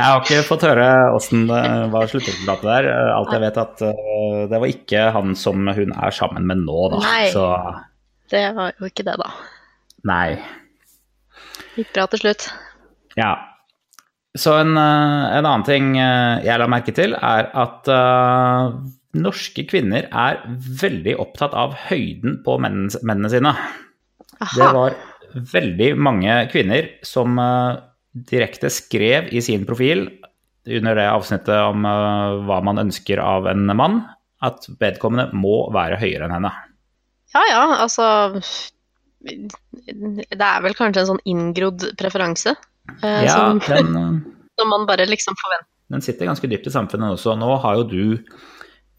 Jeg 0.00 0.06
har 0.06 0.22
ikke 0.22 0.44
fått 0.46 0.64
høre 0.64 0.86
åssen 1.12 1.42
det 1.50 1.60
var 1.92 2.08
sluttresultatet 2.08 2.64
der. 2.64 2.86
Alt 3.12 3.34
jeg 3.34 3.42
vet 3.42 3.58
at 3.60 3.82
uh, 3.84 4.46
det 4.48 4.60
var 4.62 4.70
ikke 4.70 5.02
han 5.12 5.34
som 5.36 5.68
hun 5.68 5.92
er 5.92 6.14
sammen 6.16 6.46
med 6.48 6.62
nå, 6.64 6.78
da. 6.94 7.00
Nei. 7.04 7.24
Så 7.34 7.44
det 8.32 8.46
var 8.56 8.72
jo 8.78 8.88
ikke 8.88 9.04
det, 9.04 9.18
da. 9.20 9.28
Nei. 10.08 10.38
Gikk 11.76 11.92
bra 11.94 12.06
til 12.12 12.22
slutt. 12.24 12.48
Ja. 13.18 13.34
Så 14.38 14.54
en, 14.60 14.76
uh, 14.78 15.26
en 15.34 15.42
annen 15.42 15.66
ting 15.66 15.92
uh, 15.98 16.38
jeg 16.44 16.60
la 16.62 16.68
merke 16.70 16.94
til, 16.94 17.16
er 17.18 17.50
at 17.58 17.90
uh, 17.90 18.76
norske 19.18 19.64
kvinner 19.70 20.06
er 20.06 20.42
veldig 20.80 21.16
opptatt 21.22 21.56
av 21.58 21.74
høyden 21.88 22.40
på 22.46 22.56
mennene, 22.62 22.94
mennene 23.02 23.32
sine. 23.32 23.54
Det 24.54 24.70
var 24.76 24.94
veldig 25.52 25.90
mange 25.98 26.36
kvinner 26.52 26.88
som 27.06 27.38
uh, 27.42 27.78
direkte 28.30 28.70
skrev 28.72 29.30
i 29.34 29.42
sin 29.44 29.66
profil 29.68 30.06
under 30.70 30.98
det 30.98 31.08
avsnittet 31.10 31.56
om 31.66 31.86
uh, 31.86 32.40
hva 32.46 32.60
man 32.66 32.82
ønsker 32.86 33.22
av 33.22 33.48
en 33.50 33.66
mann, 33.74 34.02
at 34.44 34.66
vedkommende 34.80 35.34
må 35.36 35.64
være 35.74 35.98
høyere 36.00 36.26
enn 36.26 36.36
henne. 36.38 36.52
Ja 37.34 37.42
ja, 37.50 37.64
altså 37.84 38.06
Det 39.20 40.40
er 40.40 40.62
vel 40.64 40.76
kanskje 40.78 41.02
en 41.04 41.10
sånn 41.14 41.24
inngrodd 41.28 41.84
preferanse. 42.00 42.54
eh, 43.02 43.24
Ja, 43.26 43.34
som, 43.36 43.60
den, 43.66 43.96
eh, 44.00 44.46
som 44.58 44.72
man 44.72 44.86
bare 44.88 45.06
liksom 45.08 45.36
forventer. 45.40 45.68
den 45.90 46.00
sitter 46.06 46.26
ganske 46.30 46.48
dypt 46.48 46.66
i 46.66 46.72
samfunnet 46.74 47.16
også. 47.18 47.36
Nå 47.38 47.50
har 47.60 47.76
jo 47.80 47.84
du 47.90 48.02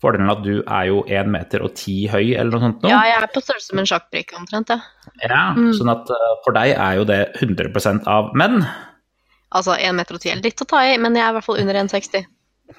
fordelen 0.02 0.32
at 0.34 0.42
du 0.44 0.64
er 0.66 0.86
jo 0.90 1.04
1 1.08 1.28
meter 1.30 1.62
og 1.62 1.76
10 1.78 2.08
høy, 2.10 2.34
eller 2.36 2.52
noe 2.58 2.62
sånt 2.66 2.82
nå. 2.86 2.90
Ja, 2.90 3.02
jeg 3.06 3.18
er 3.22 3.28
på 3.34 3.42
størrelse 3.44 3.76
med 3.78 3.84
en 3.84 3.90
sjakkbrikke 3.92 4.38
omtrent, 4.40 4.72
ja. 4.74 4.80
Ja, 5.22 5.42
Mm. 5.54 5.72
Sånn 5.78 5.92
at 5.94 6.10
eh, 6.10 6.32
for 6.46 6.58
deg 6.58 6.74
er 6.74 6.96
jo 6.98 7.04
det 7.06 7.20
100% 7.42 8.08
av 8.10 8.32
menn. 8.34 8.64
Altså 9.54 9.76
1 9.78 9.94
meter 9.98 10.16
og 10.18 10.22
10 10.24 10.32
er 10.32 10.42
litt 10.42 10.62
å 10.64 10.66
ta 10.66 10.80
i, 10.90 10.98
men 10.98 11.14
jeg 11.16 11.26
er 11.26 11.30
i 11.30 11.38
hvert 11.38 11.46
fall 11.46 11.60
under 11.62 11.76
1,60. 11.84 12.26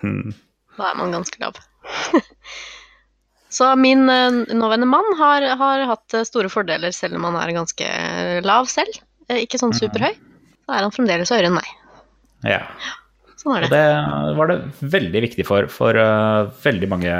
Mm. 0.02 0.32
Da 0.78 0.90
er 0.90 0.96
man 0.98 1.12
ganske 1.14 1.38
lav. 1.42 1.58
Så 3.52 3.68
min 3.76 4.08
eh, 4.08 4.40
nåværende 4.54 4.88
mann 4.88 5.12
har, 5.18 5.44
har 5.60 5.84
hatt 5.90 6.16
eh, 6.16 6.24
store 6.28 6.48
fordeler 6.52 6.94
selv 6.96 7.18
om 7.18 7.28
han 7.28 7.36
er 7.42 7.52
ganske 7.58 7.84
eh, 7.84 8.40
lav 8.46 8.70
selv. 8.72 8.96
Ikke 9.32 9.60
sånn 9.60 9.74
superhøy. 9.76 10.16
Så 10.62 10.72
er 10.74 10.84
han 10.84 10.94
fremdeles 10.94 11.30
høyere 11.32 11.50
enn 11.50 11.56
meg. 11.56 11.68
Ja. 12.48 12.64
Sånn 13.38 13.54
er 13.56 13.66
Og 13.66 13.72
det. 13.72 13.78
det 13.78 14.34
var 14.38 14.50
det 14.50 14.56
veldig 14.92 15.22
viktig 15.24 15.46
for 15.46 15.68
for 15.72 15.96
uh, 15.98 16.50
veldig 16.62 16.88
mange 16.90 17.14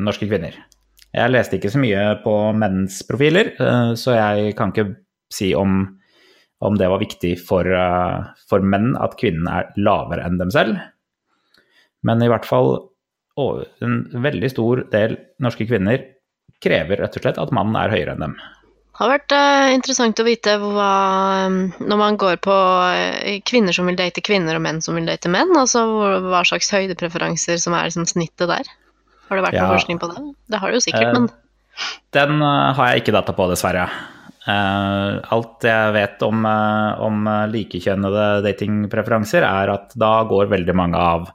norske 0.00 0.28
kvinner. 0.28 0.54
Jeg 1.12 1.32
leste 1.32 1.58
ikke 1.58 1.72
så 1.72 1.80
mye 1.82 2.04
på 2.22 2.36
menns 2.56 3.00
profiler, 3.08 3.52
uh, 3.58 3.92
så 3.98 4.14
jeg 4.16 4.54
kan 4.56 4.72
ikke 4.72 4.94
si 5.32 5.50
om, 5.56 5.82
om 6.64 6.78
det 6.80 6.88
var 6.92 7.02
viktig 7.02 7.34
for, 7.42 7.68
uh, 7.68 8.32
for 8.48 8.64
menn 8.64 8.94
at 9.00 9.18
kvinnen 9.20 9.48
er 9.50 9.72
lavere 9.80 10.24
enn 10.28 10.38
dem 10.40 10.52
selv. 10.54 10.80
Men 12.06 12.22
i 12.24 12.30
hvert 12.32 12.48
fall 12.48 12.76
en 13.84 14.00
veldig 14.24 14.50
stor 14.52 14.84
del 14.92 15.16
norske 15.42 15.66
kvinner 15.68 16.04
krever 16.62 17.02
rett 17.02 17.16
og 17.18 17.24
slett 17.24 17.40
at 17.42 17.54
mannen 17.54 17.78
er 17.78 17.92
høyere 17.92 18.14
enn 18.14 18.26
dem. 18.26 18.36
Det 18.92 19.00
har 19.00 19.10
vært 19.16 19.32
eh, 19.34 19.72
interessant 19.74 20.20
å 20.20 20.26
vite 20.26 20.52
hva 20.60 20.90
eh, 21.48 21.54
Når 21.80 21.98
man 21.98 22.18
går 22.20 22.36
på 22.44 22.54
eh, 22.92 23.40
kvinner 23.48 23.74
som 23.74 23.88
vil 23.88 23.96
date 23.98 24.22
kvinner, 24.22 24.58
og 24.58 24.62
menn 24.66 24.82
som 24.84 24.98
vil 24.98 25.08
date 25.08 25.32
menn, 25.32 25.50
altså 25.58 25.82
hva 26.28 26.42
slags 26.46 26.68
høydepreferanser 26.70 27.58
som 27.58 27.74
er 27.74 27.88
liksom 27.88 28.06
snittet 28.10 28.52
der. 28.52 28.68
Har 29.30 29.40
det 29.40 29.46
vært 29.48 29.56
Ja. 29.56 29.64
noe 29.64 29.78
forskning 29.78 29.98
på 29.98 30.12
det? 30.12 30.22
Det 30.52 30.60
har 30.60 30.70
det 30.70 30.78
jo 30.78 30.86
sikkert, 30.86 31.08
Eh, 31.08 31.12
men 31.18 31.30
Den 32.12 32.42
har 32.42 32.92
jeg 32.92 33.00
ikke 33.02 33.16
data 33.16 33.32
på, 33.32 33.48
dessverre. 33.48 33.88
Uh, 34.42 35.22
alt 35.32 35.62
jeg 35.64 35.92
vet 35.94 36.22
om, 36.26 36.44
uh, 36.44 37.00
om 37.00 37.24
likekjønnede 37.48 38.42
datingpreferanser, 38.44 39.46
er 39.46 39.70
at 39.72 39.94
da 39.96 40.24
går 40.28 40.50
veldig 40.50 40.74
mange 40.76 40.98
av 40.98 41.30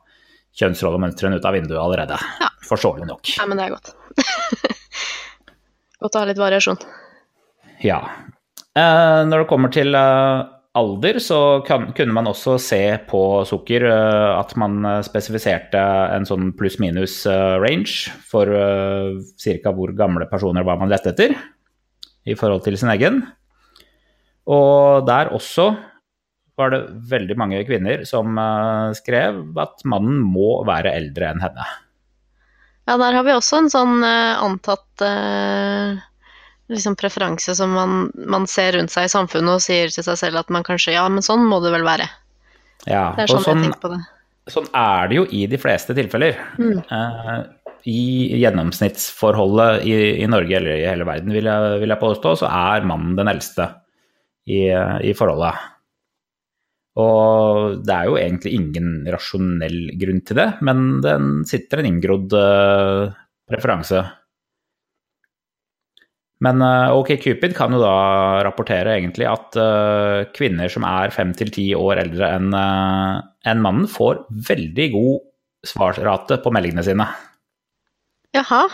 kjønnsrollemønstrene 0.58 1.38
ut 1.38 1.48
av 1.48 1.58
vinduet 1.58 1.82
allerede. 1.82 2.20
Ja. 2.42 2.52
Forståelig 2.68 3.08
nok. 3.08 3.30
Nei, 3.40 3.48
men 3.50 3.60
det 3.60 3.68
er 3.68 3.76
godt. 3.76 3.94
godt 6.04 6.18
å 6.18 6.24
ha 6.24 6.30
litt 6.30 6.42
variasjon. 6.42 6.80
Ja. 7.86 8.02
Eh, 8.78 9.22
når 9.30 9.44
det 9.44 9.50
kommer 9.50 9.72
til 9.74 9.96
eh, 9.98 10.48
alder, 10.78 11.20
så 11.24 11.40
kan, 11.68 11.92
kunne 11.98 12.16
man 12.16 12.30
også 12.30 12.58
se 12.62 12.82
på 13.10 13.22
sukker 13.50 13.86
eh, 13.90 14.30
at 14.38 14.54
man 14.60 14.80
eh, 14.86 15.02
spesifiserte 15.06 15.82
en 16.14 16.28
sånn 16.28 16.52
pluss-minus 16.58 17.20
eh, 17.30 17.58
range 17.62 18.14
for 18.28 18.50
uh, 18.52 19.18
ca. 19.42 19.74
hvor 19.74 19.94
gamle 19.98 20.28
personer 20.30 20.66
var 20.68 20.80
man 20.82 20.92
lette 20.92 21.14
etter 21.14 21.36
i 22.28 22.36
forhold 22.38 22.66
til 22.66 22.78
sin 22.80 22.92
egen. 22.94 23.22
Og 24.48 25.06
der 25.08 25.32
også 25.36 25.72
var 26.58 26.72
det 26.74 26.80
veldig 27.12 27.36
mange 27.38 27.60
kvinner 27.68 28.02
som 28.10 28.38
eh, 28.42 28.96
skrev 28.98 29.42
at 29.62 29.84
mannen 29.86 30.20
må 30.26 30.64
være 30.68 30.94
eldre 30.98 31.32
enn 31.32 31.44
henne. 31.44 31.66
Ja, 32.88 32.96
der 32.98 33.18
har 33.18 33.26
vi 33.28 33.34
også 33.36 33.60
en 33.62 33.70
sånn 33.72 33.98
eh, 34.08 34.40
antatt 34.42 35.04
eh, 35.06 36.00
liksom 36.72 36.96
preferanse 37.00 37.54
som 37.56 37.74
man, 37.76 37.98
man 38.16 38.48
ser 38.50 38.74
rundt 38.78 38.94
seg 38.94 39.08
i 39.08 39.12
samfunnet 39.12 39.58
og 39.60 39.64
sier 39.64 39.92
til 39.94 40.06
seg 40.08 40.18
selv 40.20 40.42
at 40.42 40.50
man 40.54 40.66
kanskje 40.68 40.96
Ja, 40.98 41.06
men 41.12 41.26
sånn 41.26 41.46
må 41.48 41.60
det 41.64 41.74
vel 41.76 41.86
være. 41.88 42.08
Ja, 42.88 43.12
Det 43.18 43.26
er 43.28 43.32
og 43.32 43.38
sånn, 43.38 43.44
sånn, 43.46 43.62
jeg 43.62 43.70
tenker 43.70 43.84
på 43.84 43.94
det. 43.94 44.02
sånn 44.56 44.68
er 44.80 45.12
det 45.12 45.20
jo 45.20 45.28
i 45.36 45.46
de 45.52 45.60
fleste 45.62 45.96
tilfeller. 45.98 46.40
Mm. 46.58 46.78
Eh, 46.80 47.38
I 47.88 48.02
gjennomsnittsforholdet 48.42 49.86
i, 49.88 49.96
i 50.24 50.28
Norge 50.32 50.58
eller 50.58 50.80
i 50.80 50.88
hele 50.90 51.06
verden, 51.08 51.32
vil 51.36 51.48
jeg, 51.48 51.80
vil 51.84 51.94
jeg 51.94 52.02
påstå, 52.02 52.34
så 52.42 52.50
er 52.50 52.88
mannen 52.88 53.14
den 53.20 53.30
eldste 53.32 53.70
i, 54.48 54.64
i 55.04 55.14
forholdet. 55.16 55.60
Og 56.98 57.84
det 57.86 57.94
er 57.94 58.08
jo 58.10 58.18
egentlig 58.18 58.54
ingen 58.58 58.94
rasjonell 59.14 59.92
grunn 60.02 60.24
til 60.26 60.40
det, 60.40 60.48
men 60.66 60.88
den 61.06 61.44
sitter 61.46 61.84
en 61.84 61.90
inngrodd 61.92 62.34
uh, 62.34 63.12
preferanse. 63.50 64.02
Men 66.46 66.62
uh, 66.62 66.94
OK 66.94 67.16
Cupid 67.22 67.56
kan 67.58 67.74
jo 67.74 67.82
da 67.82 68.42
rapportere 68.46 68.98
egentlig 68.98 69.26
at 69.30 69.58
uh, 69.58 70.26
kvinner 70.38 70.70
som 70.70 70.86
er 70.86 71.14
fem 71.14 71.34
til 71.38 71.54
ti 71.54 71.70
år 71.78 72.04
eldre 72.04 72.30
enn 72.38 72.52
eh, 72.54 73.24
enn 73.48 73.64
mannen, 73.64 73.88
får 73.90 74.26
veldig 74.50 74.88
god 74.94 75.24
svarrate 75.68 76.38
på 76.44 76.52
meldingene 76.54 76.86
sine. 76.86 77.08
Jaha. 78.36 78.66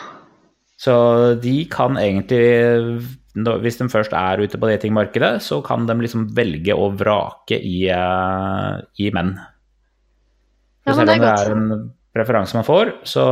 Så 0.81 0.95
de 1.39 1.55
kan 1.71 1.95
egentlig, 2.01 3.05
hvis 3.33 3.79
de 3.79 3.89
først 3.89 4.13
er 4.13 4.41
ute 4.43 4.59
på 4.61 4.69
datingmarkedet, 4.69 5.41
så 5.41 5.61
kan 5.65 5.87
de 5.89 5.95
liksom 6.03 6.27
velge 6.37 6.75
å 6.77 6.91
vrake 6.93 7.57
i, 7.57 7.87
eh, 7.89 8.75
i 9.01 9.09
menn. 9.15 9.33
Ja, 10.85 10.93
selv 10.93 11.07
det 11.09 11.15
er 11.15 11.23
det 11.23 11.31
er 11.33 11.55
en 11.55 11.69
preferanse 12.13 12.57
man 12.57 12.67
får, 12.67 12.91
så, 13.09 13.23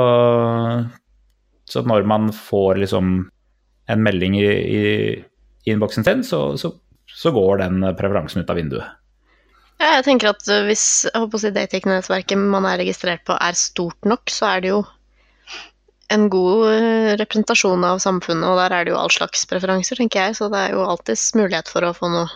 så 1.70 1.84
når 1.86 2.08
man 2.10 2.32
får 2.34 2.82
liksom 2.82 3.12
en 3.92 4.02
melding 4.06 4.40
i, 4.40 4.48
i, 4.48 4.82
innboksen 5.70 6.08
sin, 6.08 6.24
så, 6.26 6.58
så, 6.58 6.74
så 7.06 7.34
går 7.36 7.62
den 7.62 7.86
preferansen 8.00 8.42
ut 8.42 8.50
av 8.50 8.58
vinduet. 8.58 8.98
Ja, 9.82 9.98
jeg 9.98 10.06
tenker 10.06 10.32
at 10.32 10.46
hvis 10.68 10.86
si 11.10 11.54
datingnettverket 11.54 12.38
man 12.38 12.68
er 12.70 12.82
registrert 12.82 13.24
på 13.26 13.38
er 13.38 13.58
stort 13.58 14.06
nok, 14.06 14.30
så 14.30 14.56
er 14.56 14.64
det 14.64 14.74
jo 14.74 14.82
en 16.12 16.28
god 16.34 16.66
uh, 16.68 17.12
representasjon 17.22 17.86
av 17.88 18.02
samfunnet, 18.04 18.46
og 18.48 18.60
der 18.60 18.76
er 18.76 18.86
det 18.88 18.94
jo 18.94 19.00
all 19.00 19.12
slags 19.14 19.46
preferanser, 19.50 20.00
tenker 20.00 20.28
jeg, 20.28 20.38
så 20.40 20.50
det 20.52 20.60
er 20.68 20.76
jo 20.76 20.86
alltids 20.86 21.30
mulighet 21.38 21.72
for 21.72 21.88
å 21.88 21.94
få 21.98 22.12
noe, 22.12 22.28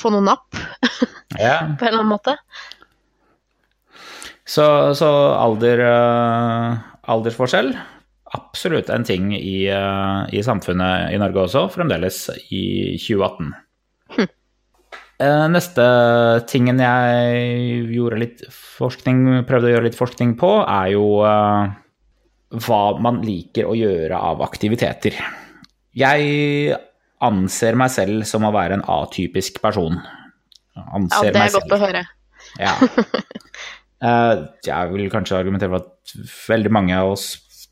få 0.00 0.12
noe 0.14 0.24
napp 0.26 0.56
Ja. 1.42 1.58
på 1.76 1.84
en 1.84 1.90
eller 1.90 2.00
annen 2.04 2.14
måte. 2.14 2.36
Så, 4.46 4.64
så 4.94 5.08
alder, 5.34 5.80
eh, 5.82 6.76
aldersforskjell, 7.10 7.72
absolutt 8.36 8.90
en 8.94 9.06
ting 9.06 9.32
i, 9.34 9.66
eh, 9.72 10.20
i 10.38 10.42
samfunnet 10.46 11.10
i 11.14 11.18
Norge 11.18 11.48
også, 11.48 11.64
fremdeles 11.74 12.20
i 12.54 12.94
2018. 13.02 13.54
Eh, 15.16 15.46
Neste 15.48 15.84
tingen 16.46 16.78
jeg 16.82 17.88
gjorde 17.96 18.20
litt 18.20 18.42
forskning, 18.52 19.24
prøvde 19.48 19.70
å 19.70 19.74
gjøre 19.74 19.88
litt 19.88 19.98
forskning 19.98 20.36
på, 20.38 20.50
er 20.62 20.92
jo 20.92 21.06
eh, 21.26 21.74
hva 22.50 22.82
man 23.02 23.22
liker 23.26 23.66
å 23.68 23.74
gjøre 23.76 24.18
av 24.18 24.42
aktiviteter. 24.46 25.16
Jeg 25.96 26.76
anser 27.24 27.78
meg 27.78 27.92
selv 27.94 28.26
som 28.28 28.44
å 28.46 28.52
være 28.54 28.78
en 28.78 28.84
atypisk 28.96 29.60
person. 29.64 29.98
Ja, 30.76 31.00
det 31.24 31.32
er 31.32 31.54
godt 31.56 31.74
å 31.78 31.82
høre. 31.86 32.06
Ja. 32.60 32.76
Eh, 33.96 34.38
jeg 34.60 34.90
vil 34.92 35.06
kanskje 35.08 35.38
argumentere 35.38 35.72
for 35.72 35.80
at 35.80 36.10
veldig 36.50 36.68
mange 36.76 36.92
av 37.00 37.14
oss 37.14 37.22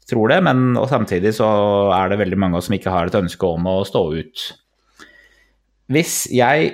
tror 0.08 0.30
det, 0.32 0.38
men 0.46 0.72
samtidig 0.88 1.34
så 1.37 1.48
er 1.92 2.08
det 2.08 2.16
veldig 2.22 2.38
mange 2.40 2.56
av 2.56 2.62
oss 2.62 2.70
som 2.70 2.76
ikke 2.78 2.94
har 2.94 3.10
et 3.10 3.18
ønske 3.18 3.44
om 3.44 3.68
å 3.68 3.74
stå 3.84 4.02
ut. 4.16 4.44
Hvis 5.92 6.14
jeg 6.32 6.72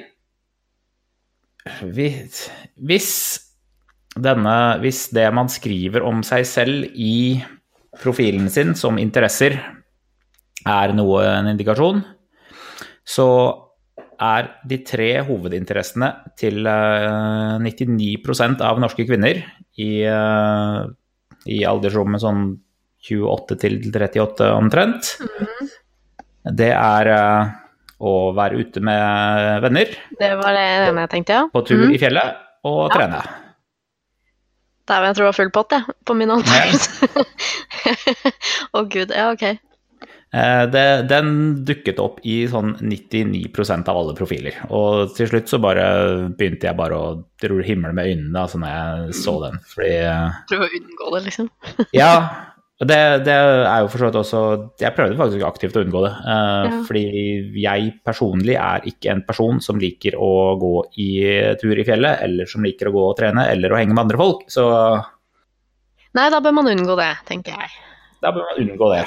hvis 2.78 3.10
denne 4.14 4.54
Hvis 4.82 5.08
det 5.14 5.26
man 5.34 5.50
skriver 5.52 6.02
om 6.06 6.22
seg 6.26 6.46
selv 6.48 6.86
i 6.94 7.42
profilen 7.98 8.50
sin 8.52 8.74
som 8.78 8.98
interesser, 9.00 9.58
er 10.68 10.92
noe 10.94 11.24
en 11.24 11.50
indikasjon, 11.54 12.02
så 13.06 13.26
er 14.20 14.50
de 14.68 14.78
tre 14.84 15.08
hovedinteressene 15.24 16.10
til 16.38 16.66
eh, 16.68 17.56
99% 17.64 18.60
av 18.64 18.80
norske 18.82 19.06
kvinner 19.08 19.40
i, 19.80 19.92
eh, 20.04 20.80
i 21.48 21.62
aldersrommet 21.64 22.20
sånn 22.22 22.44
28 23.08 23.56
til 23.62 23.78
38 23.88 24.50
omtrent. 24.52 25.14
Det 26.44 26.68
er 26.76 27.12
eh, 27.14 27.54
å 28.00 28.14
være 28.36 28.60
ute 28.60 28.84
med 28.84 29.60
venner, 29.64 29.96
Det 30.20 30.34
var 30.40 30.56
det 30.56 30.66
jeg 30.68 31.12
tenkte, 31.16 31.40
ja. 31.40 31.48
på 31.52 31.64
tur 31.68 31.86
mm. 31.86 31.94
i 31.96 32.00
fjellet 32.00 32.44
og 32.68 32.82
Ja. 32.88 32.94
trene. 32.94 33.22
Dæven, 34.90 35.06
jeg 35.10 35.16
tror 35.16 35.24
det 35.24 35.30
var 35.30 35.38
full 35.38 35.50
pott, 35.54 35.74
jeg, 35.76 35.96
på 36.10 36.14
min 36.18 36.32
antakelse. 36.34 37.10
Å 38.76 38.84
gud, 38.90 39.12
ja, 39.14 39.28
ok. 39.32 39.44
Eh, 40.30 40.62
Det, 40.70 40.84
den 41.10 41.30
dukket 41.66 41.98
opp 42.02 42.20
i 42.26 42.36
sånn 42.50 42.76
99% 42.78 43.88
av 43.90 43.98
alle 44.02 44.14
profiler. 44.18 44.58
Og 44.74 45.14
til 45.16 45.30
slutt 45.30 45.50
så 45.50 45.58
bare 45.62 45.86
begynte 46.38 46.68
jeg 46.68 46.78
bare 46.78 46.98
å 46.98 47.08
dro 47.42 47.58
himle 47.66 47.90
med 47.96 48.10
øynene 48.12 48.44
altså, 48.44 48.60
når 48.62 48.74
jeg 48.76 49.16
så 49.22 49.34
den. 49.46 49.58
Fordi 49.74 49.92
eh, 50.04 50.38
Prøve 50.52 50.68
å 50.68 50.74
unngå 50.80 51.10
det, 51.16 51.22
liksom. 51.26 51.50
Ja, 51.96 52.12
det, 52.88 52.96
det 53.26 53.34
er 53.34 53.82
jo 53.82 53.88
for 53.92 54.00
så 54.00 54.06
vidt 54.08 54.16
også 54.16 54.38
Jeg 54.80 54.94
prøvde 54.96 55.18
faktisk 55.18 55.42
aktivt 55.44 55.74
å 55.76 55.82
unngå 55.84 56.00
det. 56.06 56.12
Uh, 56.24 56.64
Ja. 56.70 56.76
Fordi 56.88 57.02
jeg 57.60 57.90
personlig 58.06 58.54
er 58.56 58.86
ikke 58.88 59.10
en 59.12 59.22
person 59.26 59.60
som 59.60 59.80
liker 59.80 60.16
å 60.16 60.30
gå 60.60 60.74
i 61.02 61.08
tur 61.60 61.76
i 61.76 61.84
fjellet, 61.84 62.22
eller 62.24 62.48
som 62.48 62.64
liker 62.64 62.88
å 62.88 62.94
gå 62.94 63.02
og 63.10 63.16
trene, 63.18 63.44
eller 63.52 63.72
å 63.72 63.76
henge 63.80 63.92
med 63.92 64.06
andre 64.06 64.20
folk. 64.20 64.46
Så 64.52 64.64
Nei, 66.16 66.24
da 66.32 66.40
bør 66.42 66.56
man 66.56 66.70
unngå 66.72 66.96
det, 66.98 67.10
tenker 67.28 67.54
jeg. 67.54 67.70
da 68.24 68.32
bør 68.34 68.48
man 68.48 68.62
unngå 68.64 68.88
det. 68.96 69.04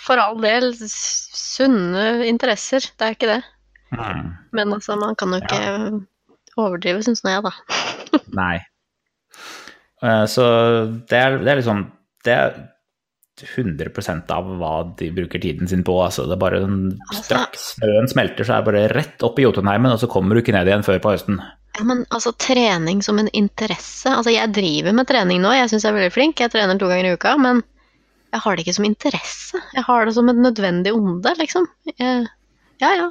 For 0.00 0.20
all 0.20 0.36
del, 0.40 0.70
sunne 0.78 2.04
interesser, 2.28 2.84
det 3.00 3.06
er 3.08 3.16
ikke 3.16 3.30
det. 3.32 3.40
Mm. 3.96 4.28
Men 4.56 4.76
altså, 4.76 4.94
man 5.00 5.16
kan 5.18 5.34
jo 5.34 5.40
ikke 5.42 5.62
overdrive, 6.60 7.02
syns 7.04 7.24
nå 7.24 7.32
jeg, 7.34 7.48
da. 7.48 8.20
Nei. 8.38 8.58
Uh, 10.04 10.24
Så 10.30 10.44
det 11.10 11.18
er, 11.18 11.40
det 11.44 11.50
er 11.52 11.58
liksom 11.60 11.82
Det 12.24 12.32
er 12.32 12.54
100% 13.44 14.30
av 14.34 14.44
hva 14.60 14.72
de 14.98 15.10
bruker 15.10 15.40
tiden 15.42 15.68
sin 15.68 15.82
på. 15.84 15.94
Altså, 16.04 16.26
det 16.26 16.32
er 16.36 16.42
bare 16.42 16.62
en- 16.62 16.98
Altså- 17.10 17.24
Straks 17.24 17.74
snøen 17.78 18.08
smelter, 18.08 18.44
så 18.44 18.54
er 18.58 18.62
det 18.62 18.68
bare 18.72 18.88
rett 18.94 19.22
opp 19.22 19.38
i 19.38 19.42
Jotunheimen, 19.42 19.92
og 19.92 19.98
så 20.00 20.08
kommer 20.08 20.34
du 20.34 20.42
ikke 20.42 20.52
ned 20.56 20.66
igjen 20.68 20.84
før 20.84 20.98
på 21.00 21.12
høsten. 21.14 21.40
Ja, 21.78 21.84
men 21.84 22.04
altså, 22.10 22.32
trening 22.36 23.00
som 23.02 23.18
en 23.18 23.28
interesse 23.32 24.06
Altså, 24.10 24.32
jeg 24.34 24.52
driver 24.52 24.92
med 24.92 25.06
trening 25.06 25.40
nå, 25.40 25.52
jeg 25.54 25.68
syns 25.70 25.82
jeg 25.84 25.92
er 25.94 25.98
veldig 26.00 26.12
flink, 26.12 26.36
jeg 26.40 26.50
trener 26.50 26.78
to 26.78 26.88
ganger 26.88 27.04
i 27.10 27.14
uka, 27.14 27.36
men 27.38 27.62
jeg 28.32 28.40
har 28.40 28.56
det 28.56 28.66
ikke 28.66 28.74
som 28.74 28.84
interesse. 28.84 29.60
Jeg 29.74 29.84
har 29.84 30.04
det 30.04 30.14
som 30.14 30.28
et 30.28 30.36
nødvendig 30.36 30.92
onde, 30.94 31.34
liksom. 31.38 31.66
Jeg, 31.98 32.26
ja, 32.80 32.90
ja. 32.94 33.10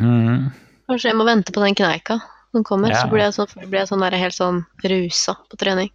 Mm. 0.00 0.50
Kanskje 0.88 1.10
jeg 1.12 1.16
må 1.18 1.24
vente 1.28 1.52
på 1.52 1.62
den 1.64 1.74
kneika 1.74 2.20
som 2.52 2.64
kommer, 2.64 2.90
Ja. 2.90 3.02
så 3.04 3.10
blir 3.10 3.22
jeg 3.22 3.34
sånn, 3.34 3.68
blir 3.70 3.78
jeg 3.80 3.88
sånn 3.88 4.00
der 4.00 4.16
helt 4.18 4.34
sånn 4.34 4.66
rusa 4.82 5.36
på 5.48 5.56
trening. 5.56 5.90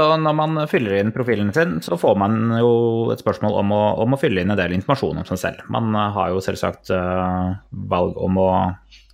Så 0.00 0.06
når 0.16 0.32
man 0.32 0.60
fyller 0.70 0.96
inn 0.96 1.10
profilen 1.12 1.50
sin, 1.52 1.74
så 1.84 1.98
får 2.00 2.14
man 2.16 2.36
jo 2.56 2.70
et 3.12 3.20
spørsmål 3.20 3.58
om 3.60 3.72
å, 3.76 3.80
om 4.00 4.14
å 4.16 4.18
fylle 4.20 4.40
inn 4.40 4.52
en 4.52 4.56
del 4.56 4.72
informasjon 4.72 5.20
om 5.20 5.26
seg 5.28 5.40
selv. 5.42 5.64
Man 5.72 5.92
eh, 5.92 6.14
har 6.14 6.30
jo 6.32 6.40
selvsagt 6.44 6.92
uh, 6.94 7.50
valg 7.92 8.16
om 8.16 8.38
å 8.40 8.50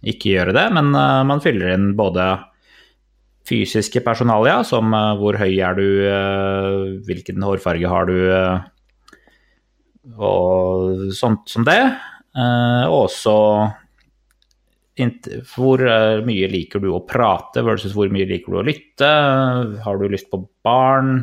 ikke 0.07 0.37
gjøre 0.37 0.55
det, 0.55 0.67
men 0.77 0.93
uh, 0.95 1.25
man 1.27 1.43
fyller 1.43 1.73
inn 1.75 1.89
både 1.99 2.29
fysiske 3.47 4.05
personalia, 4.07 4.61
som 4.67 4.95
uh, 4.95 5.17
hvor 5.19 5.41
høy 5.41 5.59
er 5.59 5.75
du, 5.75 5.89
hvilken 7.09 7.43
hårfarge 7.43 7.91
har 7.91 8.07
du, 8.13 8.17
og 10.15 11.11
sånt 11.19 11.51
som 11.51 11.67
det. 11.67 11.81
Og 12.37 13.09
også 13.09 13.35
hvor 15.53 15.83
mye 16.25 16.49
liker 16.49 16.81
du 16.81 16.89
å 16.95 17.03
prate 17.05 17.61
versus 17.67 17.93
hvor 17.93 18.09
mye 18.13 18.29
liker 18.29 18.55
du 18.55 18.61
å 18.63 18.65
lytte? 18.65 19.11
Har 19.85 19.99
du 20.01 20.07
lyst 20.09 20.31
på 20.33 20.41
barn? 20.65 21.19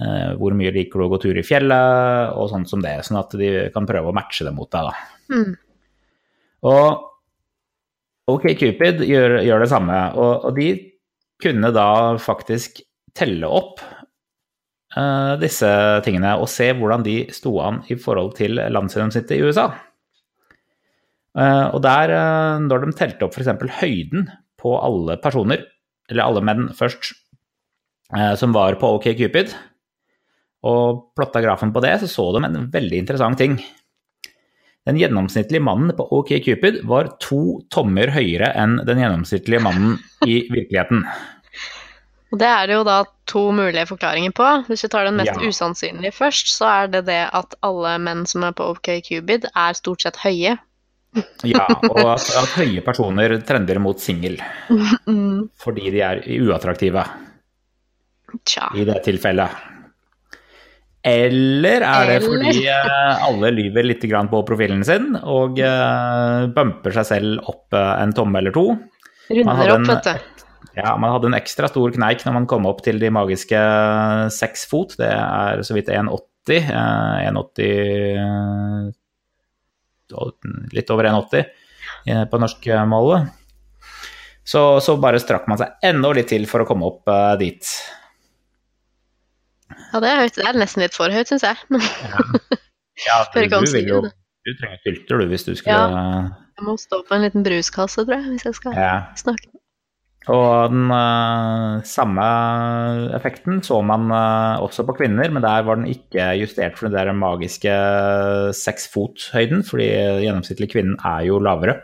Eh, 0.00 0.32
Hvor 0.40 0.54
mye 0.56 0.72
liker 0.72 1.00
du 1.00 1.06
å 1.06 1.10
gå 1.12 1.20
tur 1.20 1.38
i 1.38 1.44
fjellet? 1.44 2.32
Og 2.38 2.48
sånt 2.52 2.70
som 2.70 2.80
det, 2.84 2.96
sånn 3.06 3.20
at 3.20 3.34
de 3.36 3.50
kan 3.74 3.88
prøve 3.88 4.10
å 4.10 4.16
matche 4.16 4.46
det 4.46 4.54
mot 4.56 4.70
deg. 4.72 4.88
Da. 4.88 5.36
Mm. 5.36 5.52
Og 6.70 7.06
OK 8.30 8.46
Cupid 8.60 9.02
gjør, 9.04 9.40
gjør 9.44 9.64
det 9.64 9.70
samme, 9.72 10.00
og, 10.14 10.46
og 10.48 10.56
de 10.56 10.70
kunne 11.40 11.72
da 11.74 11.88
faktisk 12.20 12.82
telle 13.16 13.48
opp 13.48 13.80
uh, 14.94 15.34
disse 15.40 15.70
tingene 16.06 16.36
og 16.38 16.46
se 16.52 16.68
hvordan 16.76 17.02
de 17.02 17.16
sto 17.34 17.56
an 17.64 17.80
i 17.90 17.96
forhold 17.98 18.36
til 18.38 18.60
landsgjennomsnittet 18.60 19.34
i 19.34 19.48
USA. 19.48 19.66
Eh, 21.38 21.66
og 21.70 21.82
der, 21.84 22.10
eh, 22.10 22.60
når 22.66 22.86
de 22.86 22.94
telte 22.98 23.26
opp 23.26 23.36
f.eks. 23.36 23.52
høyden 23.80 24.28
på 24.60 24.74
alle 24.82 25.16
personer, 25.22 25.62
eller 26.10 26.26
alle 26.26 26.42
menn 26.44 26.70
først, 26.76 27.12
eh, 28.16 28.34
som 28.36 28.54
var 28.56 28.78
på 28.80 28.96
OK 28.96 29.12
Cupid, 29.18 29.54
og 30.66 31.12
plotta 31.16 31.40
grafen 31.40 31.72
på 31.72 31.82
det, 31.84 31.94
så 32.02 32.08
så 32.10 32.26
de 32.36 32.44
en 32.44 32.70
veldig 32.72 32.98
interessant 32.98 33.38
ting. 33.38 33.60
Den 34.88 34.96
gjennomsnittlige 34.96 35.62
mannen 35.62 35.92
på 35.96 36.06
OK 36.18 36.34
Cupid 36.44 36.82
var 36.88 37.14
to 37.20 37.60
tommer 37.70 38.10
høyere 38.12 38.50
enn 38.56 38.78
den 38.88 39.00
gjennomsnittlige 39.02 39.62
mannen 39.62 39.98
i 40.26 40.42
virkeligheten. 40.50 41.04
Og 42.30 42.38
det 42.38 42.46
er 42.46 42.66
det 42.68 42.76
jo 42.78 42.84
da 42.86 43.04
to 43.26 43.42
mulige 43.54 43.88
forklaringer 43.90 44.32
på. 44.34 44.48
Hvis 44.68 44.84
vi 44.86 44.90
tar 44.92 45.04
den 45.04 45.16
mest 45.18 45.34
Ja. 45.34 45.48
usannsynlige 45.48 46.14
først, 46.14 46.48
så 46.54 46.66
er 46.84 46.86
det 46.86 47.06
det 47.06 47.28
at 47.32 47.54
alle 47.62 47.98
menn 47.98 48.24
som 48.26 48.44
er 48.44 48.52
på 48.52 48.70
OK 48.70 49.00
Cubid, 49.08 49.46
er 49.54 49.72
stort 49.74 50.02
sett 50.02 50.16
høye. 50.16 50.58
Ja, 51.48 51.64
og 51.88 51.98
at, 52.12 52.26
at 52.38 52.52
høye 52.54 52.82
personer 52.86 53.32
trender 53.46 53.80
mot 53.82 53.98
singel 53.98 54.36
fordi 55.58 55.90
de 55.90 56.02
er 56.06 56.20
uattraktive 56.38 57.02
Tja. 58.46 58.68
i 58.78 58.84
det 58.86 59.00
tilfellet. 59.08 59.50
Eller 61.02 61.80
er 61.82 62.06
det 62.06 62.16
Eller- 62.20 62.26
fordi 62.28 62.66
eh, 62.68 63.24
alle 63.26 63.50
lyver 63.56 63.86
litt 63.88 64.04
på 64.04 64.42
profilen 64.46 64.84
sin 64.84 65.14
og 65.16 65.58
eh, 65.58 66.46
bumper 66.54 66.92
seg 66.92 67.06
selv 67.08 67.40
opp 67.48 67.72
eh, 67.74 67.94
en 68.04 68.12
tomme 68.14 68.38
eller 68.38 68.52
to? 68.54 68.66
Runder 69.30 69.72
opp, 69.74 69.88
vet 69.88 70.04
du. 70.04 70.46
Ja, 70.76 70.92
man 71.00 71.10
hadde 71.10 71.26
en 71.32 71.34
ekstra 71.34 71.66
stor 71.70 71.90
kneik 71.90 72.22
når 72.24 72.32
man 72.36 72.46
kom 72.46 72.66
opp 72.70 72.84
til 72.84 73.00
de 73.02 73.10
magiske 73.10 73.58
seks 74.30 74.66
fot. 74.70 74.94
Det 75.00 75.08
er 75.10 75.64
så 75.66 75.74
vidt 75.74 75.88
1,80. 75.90 76.60
eh, 76.70 77.30
1,80 77.32 77.64
eh, 77.64 78.90
Litt 80.74 80.90
over 80.92 81.08
1,80 81.10 81.44
eh, 82.06 82.24
på 82.30 82.40
norskmålet. 82.42 83.36
Så, 84.50 84.62
så 84.82 84.96
bare 84.98 85.20
strakk 85.22 85.46
man 85.50 85.60
seg 85.60 85.86
enda 85.86 86.10
litt 86.16 86.30
til 86.32 86.46
for 86.50 86.64
å 86.64 86.68
komme 86.68 86.88
opp 86.88 87.10
eh, 87.10 87.34
dit. 87.40 87.74
Ja, 89.70 90.00
det 90.02 90.10
er 90.10 90.24
høyt. 90.24 90.36
Det 90.38 90.48
er 90.48 90.58
nesten 90.58 90.84
litt 90.84 90.96
for 90.96 91.12
høyt, 91.12 91.30
syns 91.30 91.46
jeg. 91.46 91.60
Men 91.70 91.84
Ja, 92.10 92.24
ja, 93.08 93.20
du, 93.32 93.40
du, 93.48 93.72
vil 93.72 93.88
jo. 93.88 94.00
Du 94.44 94.52
trenger 94.58 94.80
filter, 94.84 95.20
du, 95.20 95.30
hvis 95.30 95.46
du 95.46 95.54
skulle 95.56 95.76
ja. 95.76 96.20
jeg 96.56 96.66
må 96.66 96.76
stå 96.80 97.02
på 97.06 97.16
en 97.16 97.24
liten 97.26 97.44
bruskasse, 97.44 98.04
tror 98.04 98.16
jeg, 98.16 98.34
hvis 98.34 98.46
jeg 98.48 98.56
skal 98.58 98.76
ja. 98.76 98.94
snakke. 99.20 99.49
Og 100.28 100.68
den 100.68 100.90
uh, 100.92 101.80
samme 101.88 102.24
effekten 103.16 103.62
så 103.64 103.78
man 103.80 104.10
uh, 104.12 104.60
også 104.60 104.84
på 104.84 104.98
kvinner, 104.98 105.32
men 105.32 105.42
der 105.42 105.64
var 105.64 105.80
den 105.80 105.88
ikke 105.88 106.34
justert 106.36 106.76
for 106.76 106.90
den 106.90 106.98
der 106.98 107.16
magiske 107.16 107.72
seks 108.56 108.84
fot-høyden, 108.92 109.64
fordi 109.64 109.88
gjennomsnittlig 110.26 110.68
kvinnen 110.74 110.98
er 111.00 111.24
jo 111.30 111.40
lavere. 111.40 111.78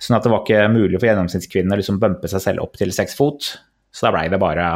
Sånn 0.00 0.16
at 0.16 0.24
det 0.24 0.32
var 0.32 0.46
ikke 0.46 0.70
mulig 0.72 0.96
for 0.96 1.10
gjennomsnittskvinnen 1.10 1.76
å 1.76 1.80
liksom 1.82 2.00
bumpe 2.00 2.30
seg 2.32 2.46
selv 2.46 2.64
opp 2.64 2.80
til 2.80 2.94
seks 2.96 3.18
fot. 3.18 3.52
Så 3.92 4.06
da 4.06 4.14
blei 4.14 4.24
det 4.32 4.40
bare 4.40 4.70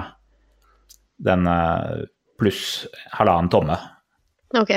den 1.24 1.48
uh, 1.48 2.04
pluss 2.36 2.84
halvannen 3.16 3.48
tomme. 3.48 3.80
Ok. 4.60 4.76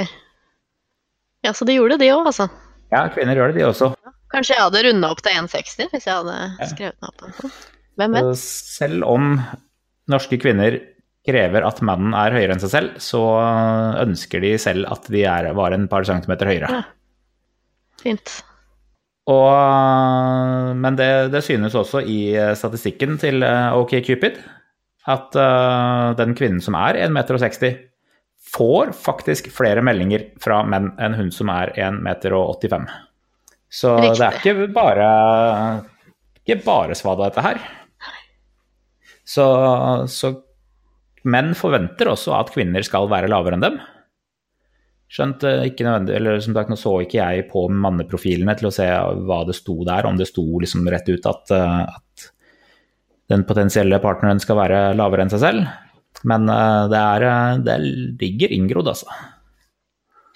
Ja, 1.43 1.51
så 1.51 1.67
de 1.67 1.75
gjorde 1.75 1.97
det, 1.97 2.07
de 2.07 2.13
òg, 2.15 2.29
altså. 2.31 2.47
Ja, 2.93 3.03
kvinner 3.11 3.35
gjør 3.35 3.51
det, 3.51 3.59
de 3.59 3.67
også. 3.67 3.91
Kanskje 4.31 4.55
jeg 4.55 4.63
hadde 4.63 4.83
runda 4.87 5.09
opp 5.11 5.23
til 5.23 5.35
1,60 5.43 5.91
hvis 5.91 6.07
jeg 6.07 6.21
hadde 6.21 6.69
skrevet 6.71 7.03
meg 7.03 7.11
opp. 7.27 7.57
Hvem 7.97 8.17
vet? 8.17 8.31
Selv 8.41 9.07
om 9.09 9.37
norske 10.11 10.39
kvinner 10.41 10.79
krever 11.27 11.65
at 11.67 11.81
mannen 11.83 12.13
er 12.15 12.35
høyere 12.35 12.55
enn 12.55 12.61
seg 12.63 12.71
selv, 12.71 12.99
så 13.03 13.21
ønsker 14.03 14.43
de 14.43 14.53
selv 14.61 14.87
at 14.93 15.09
de 15.11 15.25
er, 15.27 15.49
var 15.57 15.75
en 15.75 15.89
par 15.91 16.07
centimeter 16.07 16.47
høyere. 16.47 16.69
Ja. 16.71 16.85
Fint. 17.99 18.37
Og, 19.27 20.77
men 20.79 20.95
det, 20.95 21.09
det 21.33 21.41
synes 21.43 21.75
også 21.75 21.99
i 22.07 22.31
statistikken 22.55 23.17
til 23.19 23.43
eh, 23.43 23.75
OkCupid 23.75 24.37
at 25.07 25.35
uh, 25.39 26.13
den 26.19 26.35
kvinnen 26.35 26.63
som 26.63 26.75
er 26.79 26.99
1,60 27.07 27.13
meter, 27.15 27.77
får 28.47 28.93
faktisk 28.95 29.49
flere 29.51 29.83
meldinger 29.83 30.29
fra 30.43 30.61
menn 30.67 30.93
enn 31.03 31.15
hun 31.17 31.31
som 31.35 31.51
er 31.51 31.73
1,85 31.75 31.99
meter. 32.03 32.35
Så 33.67 33.93
det 33.99 34.13
er 34.23 34.37
ikke 34.39 34.67
bare, 34.75 35.07
ikke 36.43 36.61
bare 36.63 36.95
svada, 36.95 37.27
dette 37.27 37.43
her. 37.43 37.59
Så, 39.27 39.45
så 40.07 40.31
menn 41.27 41.53
forventer 41.57 42.11
også 42.13 42.35
at 42.37 42.53
kvinner 42.53 42.85
skal 42.85 43.09
være 43.11 43.29
lavere 43.31 43.57
enn 43.57 43.65
dem. 43.65 43.79
Skjønt 45.11 45.43
eh, 45.47 45.65
ikke 45.69 45.85
nødvendig, 45.87 46.15
eller 46.17 46.41
som 46.43 46.55
sagt, 46.55 46.71
nå 46.71 46.77
så 46.79 46.97
ikke 47.03 47.19
jeg 47.21 47.47
på 47.51 47.67
manneprofilene 47.71 48.55
til 48.59 48.69
å 48.69 48.73
se 48.75 48.87
hva 49.27 49.41
det 49.47 49.55
sto 49.55 49.79
der, 49.87 50.07
om 50.07 50.19
det 50.19 50.27
sto 50.27 50.43
liksom 50.59 50.87
rett 50.91 51.07
ut 51.07 51.29
at, 51.31 51.53
eh, 51.55 51.83
at 51.87 52.27
den 53.31 53.45
potensielle 53.47 54.01
partneren 54.03 54.41
skal 54.43 54.59
være 54.59 54.81
lavere 54.99 55.23
enn 55.25 55.31
seg 55.31 55.43
selv. 55.45 55.71
Men 56.27 56.51
eh, 56.51 56.83
det, 56.91 56.99
er, 56.99 57.63
det 57.63 57.77
ligger 58.19 58.55
inngrodd, 58.55 58.91
altså. 58.91 59.07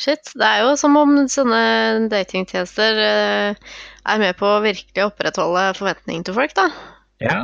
Shit. 0.02 0.32
Det 0.34 0.48
er 0.48 0.64
jo 0.64 0.78
som 0.80 0.96
om 0.98 1.18
sånne 1.30 2.08
datingtjenester 2.10 3.02
er 3.04 4.24
med 4.24 4.40
på 4.40 4.48
å 4.50 4.64
virkelig 4.64 5.04
opprettholde 5.12 5.68
forventningene 5.78 6.26
til 6.26 6.40
folk, 6.40 6.56
da. 6.58 6.72
Ja. 7.22 7.42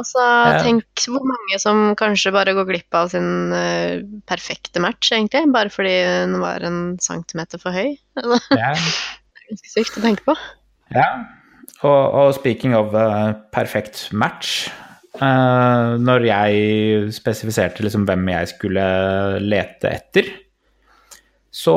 Altså, 0.00 0.22
tenk 0.64 1.04
hvor 1.12 1.24
mange 1.28 1.58
som 1.60 1.90
kanskje 2.00 2.32
bare 2.32 2.54
går 2.56 2.68
glipp 2.70 2.96
av 2.96 3.10
sin 3.12 3.52
uh, 3.52 4.00
perfekte 4.28 4.80
match, 4.80 5.10
egentlig, 5.12 5.44
bare 5.52 5.72
fordi 5.72 5.92
den 6.24 6.38
var 6.40 6.64
en 6.64 6.80
centimeter 7.02 7.60
for 7.60 7.76
høy. 7.76 7.98
Det 8.22 8.56
er 8.56 8.80
ganske 9.50 9.72
sykt 9.74 9.98
å 10.00 10.04
tenke 10.04 10.24
på. 10.24 10.36
Ja, 10.96 11.08
og, 11.82 12.00
og 12.16 12.32
speaking 12.38 12.76
of 12.78 12.94
uh, 12.96 13.32
perfekt 13.52 14.04
match 14.12 14.68
uh, 15.18 15.96
Når 15.98 16.26
jeg 16.28 17.12
spesifiserte 17.16 17.82
liksom 17.82 18.04
hvem 18.08 18.28
jeg 18.32 18.50
skulle 18.52 18.84
lete 19.42 19.90
etter, 19.90 20.28
så 21.52 21.74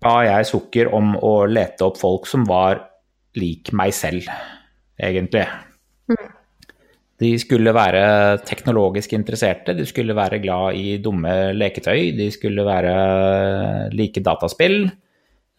ba 0.00 0.14
jeg 0.26 0.48
Sukker 0.48 0.92
om 0.96 1.14
å 1.16 1.34
lete 1.48 1.86
opp 1.86 2.00
folk 2.00 2.28
som 2.28 2.44
var 2.48 2.82
lik 3.38 3.72
meg 3.76 3.94
selv, 3.96 4.28
egentlig. 5.00 5.46
De 7.20 7.34
skulle 7.40 7.74
være 7.76 8.02
teknologisk 8.48 9.12
interesserte, 9.12 9.74
de 9.76 9.84
skulle 9.88 10.16
være 10.16 10.40
glad 10.40 10.78
i 10.80 10.96
dumme 11.04 11.52
leketøy, 11.52 12.14
de 12.16 12.30
skulle 12.32 12.64
være 12.64 12.94
like 13.92 14.22
dataspill, 14.24 14.86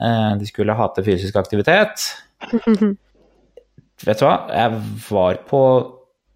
uh, 0.01 0.33
de 0.41 0.49
skulle 0.49 0.77
hate 0.77 1.05
fysisk 1.05 1.37
aktivitet. 1.37 2.07
Vet 4.07 4.17
du 4.17 4.25
hva, 4.25 4.37
jeg 4.49 4.79
var 5.11 5.41
på 5.45 5.63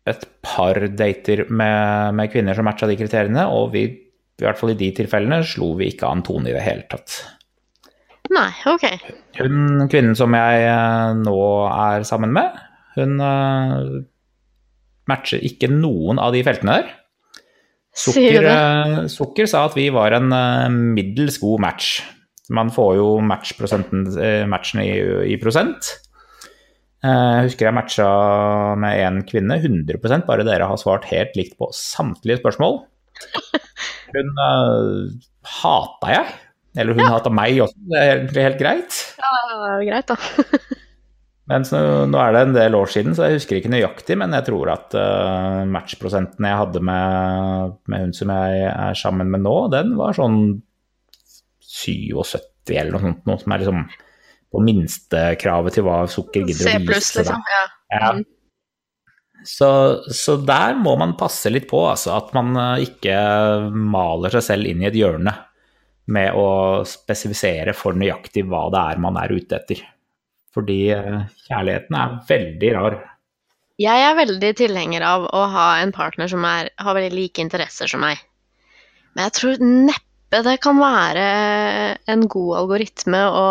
et 0.05 0.25
par 0.45 0.77
dater 0.93 1.47
med, 1.49 2.13
med 2.17 2.29
kvinner 2.29 2.57
som 2.57 2.67
matcha 2.67 2.85
de 2.89 2.97
kriteriene, 2.99 3.47
og 3.49 3.71
vi, 3.73 3.87
i 3.89 4.45
hvert 4.45 4.59
fall 4.59 4.75
i 4.75 4.77
de 4.77 4.91
tilfellene, 4.99 5.41
slo 5.47 5.73
vi 5.79 5.89
ikke 5.89 6.09
an 6.09 6.21
tone 6.25 6.51
i 6.51 6.53
det 6.53 6.61
hele 6.61 6.85
tatt. 6.91 7.17
Nei, 8.35 8.49
ok. 8.69 8.85
Hun 9.39 9.87
kvinnen 9.89 10.17
som 10.17 10.33
jeg 10.37 10.65
eh, 10.69 11.15
nå 11.17 11.39
er 11.69 12.05
sammen 12.07 12.33
med, 12.35 12.61
hun 12.97 13.17
eh, 13.21 13.81
matcher 15.09 15.43
ikke 15.45 15.69
noen 15.71 16.21
av 16.21 16.33
de 16.35 16.43
feltene 16.45 16.79
der. 16.79 16.93
Sukker, 17.95 18.43
eh, 18.43 18.97
Sukker 19.11 19.47
sa 19.47 19.65
at 19.69 19.75
vi 19.77 19.87
var 19.93 20.17
en 20.17 20.33
eh, 20.35 20.71
middels 20.71 21.39
god 21.39 21.63
match. 21.63 22.01
Man 22.53 22.69
får 22.73 22.95
jo 22.99 23.07
eh, 23.21 24.43
matchen 24.51 24.83
i, 24.83 24.89
i 25.31 25.37
prosent. 25.41 25.93
Jeg 27.05 27.45
husker 27.45 27.67
jeg 27.67 27.75
matcha 27.77 28.05
med 28.81 28.97
en 29.05 29.19
kvinne 29.29 29.59
100% 29.59 30.23
bare 30.25 30.45
dere 30.47 30.65
har 30.65 30.79
svart 30.81 31.05
helt 31.11 31.35
likt 31.37 31.53
på 31.59 31.67
samtlige 31.69 32.39
spørsmål. 32.39 32.79
Hun 34.15 34.31
uh, 34.41 35.11
hata 35.59 36.15
jeg. 36.15 36.33
Eller 36.81 36.97
hun 36.97 37.05
hata 37.05 37.29
meg 37.31 37.61
også, 37.63 37.77
det 37.91 37.99
er 37.99 38.09
egentlig 38.15 38.47
helt 38.47 38.57
greit. 38.59 38.97
Ja, 39.21 39.35
det 39.51 39.69
er 39.69 39.85
greit, 39.91 40.09
da. 40.09 40.73
Men 41.51 41.65
så, 41.67 41.79
nå 42.09 42.17
er 42.17 42.33
det 42.33 42.41
en 42.41 42.55
del 42.55 42.75
år 42.77 42.89
siden, 42.89 43.13
så 43.13 43.27
jeg 43.27 43.37
husker 43.37 43.59
ikke 43.59 43.69
nøyaktig, 43.69 44.15
men 44.17 44.33
jeg 44.33 44.47
tror 44.47 44.71
at 44.73 44.95
uh, 44.97 45.61
matchprosenten 45.69 46.47
jeg 46.49 46.57
hadde 46.57 46.81
med, 46.89 47.75
med 47.91 48.07
hun 48.07 48.15
som 48.17 48.33
jeg 48.33 48.63
er 48.71 48.97
sammen 48.97 49.29
med 49.29 49.43
nå, 49.45 49.53
den 49.73 49.93
var 49.99 50.17
sånn 50.17 50.39
77 51.61 52.73
eller 52.73 52.95
noe 52.95 53.03
sånt, 53.03 53.21
noe 53.29 53.41
som 53.43 53.53
er 53.53 53.61
liksom 53.61 53.83
på 54.55 54.61
minstekravet 54.65 55.77
til 55.77 55.85
hva 55.85 55.99
sukker 56.09 56.47
gidder 56.47 56.63
C 56.63 56.71
å 56.71 56.81
vise. 56.81 56.95
vise. 56.95 57.19
liksom. 57.21 57.45
Ja. 57.53 57.63
Ja. 57.93 58.11
Mm. 58.15 58.25
Så, 59.45 59.69
så 60.09 60.39
der 60.41 60.73
må 60.79 60.95
man 60.97 61.13
passe 61.19 61.51
litt 61.53 61.67
på, 61.69 61.83
altså, 61.85 62.15
at 62.17 62.31
man 62.33 62.55
eh, 62.57 62.87
ikke 62.87 63.17
maler 63.69 64.33
seg 64.33 64.45
selv 64.47 64.71
inn 64.71 64.81
i 64.81 64.87
et 64.89 64.97
hjørne 64.97 65.35
med 66.15 66.37
å 66.37 66.47
spesifisere 66.89 67.75
for 67.77 67.97
nøyaktig 67.97 68.45
hva 68.49 68.67
det 68.73 68.81
er 68.93 69.03
man 69.05 69.19
er 69.21 69.33
ute 69.37 69.59
etter. 69.59 69.83
Fordi 70.55 70.79
eh, 70.95 71.25
kjærligheten 71.49 71.99
er 71.99 72.15
veldig 72.29 72.71
rar. 72.77 72.97
Jeg 73.81 74.05
er 74.07 74.15
veldig 74.15 74.53
tilhenger 74.55 75.03
av 75.03 75.27
å 75.35 75.41
ha 75.51 75.67
en 75.81 75.91
partner 75.95 76.31
som 76.31 76.45
er, 76.47 76.71
har 76.79 76.95
veldig 76.95 77.11
like 77.11 77.43
interesser 77.43 77.91
som 77.91 78.05
meg. 78.05 78.21
Men 79.15 79.27
jeg 79.27 79.35
tror 79.39 79.65
neppe 79.65 80.41
det 80.45 80.55
kan 80.63 80.79
være 80.79 81.25
en 82.11 82.23
god 82.31 82.61
algoritme 82.61 83.19
å 83.31 83.45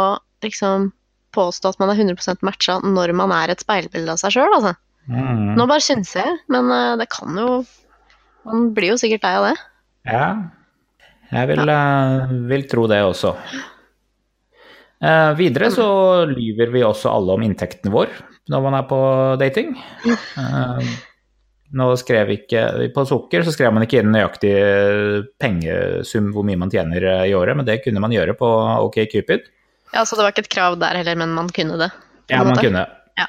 liksom 0.45 0.91
påstå 1.37 1.73
at 1.73 1.81
man 1.83 1.93
er 1.93 2.01
100% 2.01 2.45
matcha 2.47 2.79
når 2.85 3.13
man 3.17 3.33
er 3.35 3.53
et 3.53 3.63
speilbilde 3.65 4.15
av 4.15 4.21
seg 4.21 4.37
sjøl, 4.37 4.57
altså. 4.57 4.75
Mm. 5.11 5.55
Nå 5.59 5.67
bare 5.69 5.85
synser 5.85 6.23
jeg, 6.23 6.41
men 6.53 6.73
eh, 6.73 6.95
det 6.97 7.11
kan 7.13 7.37
jo 7.37 7.65
Man 8.45 8.71
blir 8.77 8.93
jo 8.93 8.97
sikkert 9.01 9.23
lei 9.25 9.37
av 9.39 9.45
det. 9.47 9.53
Ja, 10.05 10.25
jeg 11.33 11.49
vil, 11.49 11.63
ja. 11.65 11.85
vil 12.51 12.67
tro 12.69 12.85
det 12.91 12.99
også. 13.01 13.31
Eh, 15.03 15.33
videre 15.39 15.71
så 15.75 15.87
lyver 16.31 16.71
vi 16.73 16.85
også 16.87 17.11
alle 17.13 17.35
om 17.35 17.43
inntekten 17.45 17.93
vår 17.93 18.13
når 18.53 18.63
man 18.63 18.77
er 18.79 18.87
på 18.89 19.01
dating. 19.41 19.75
Eh, 20.07 20.95
nå 21.75 21.87
skrev 21.99 22.31
ikke, 22.37 22.61
På 22.95 23.03
sukker 23.09 23.43
så 23.43 23.51
skrev 23.55 23.73
man 23.75 23.83
ikke 23.87 24.03
inn 24.03 24.13
nøyaktig 24.15 24.53
pengesum 25.43 26.29
hvor 26.35 26.47
mye 26.47 26.61
man 26.61 26.71
tjener 26.73 27.03
eh, 27.03 27.25
i 27.33 27.35
året, 27.37 27.57
men 27.59 27.67
det 27.67 27.81
kunne 27.85 28.03
man 28.05 28.15
gjøre 28.15 28.37
på 28.39 28.51
OkCupid. 28.87 29.49
Ja, 29.95 30.05
Så 30.05 30.17
det 30.19 30.27
var 30.27 30.35
ikke 30.35 30.45
et 30.47 30.53
krav 30.55 30.77
der 30.83 31.01
heller, 31.01 31.17
men 31.19 31.35
man 31.35 31.49
kunne 31.55 31.79
det. 31.81 31.91
Ja, 32.31 32.43
man 32.43 32.55
måte. 32.55 32.67
kunne. 32.69 32.85
Ja. 33.19 33.27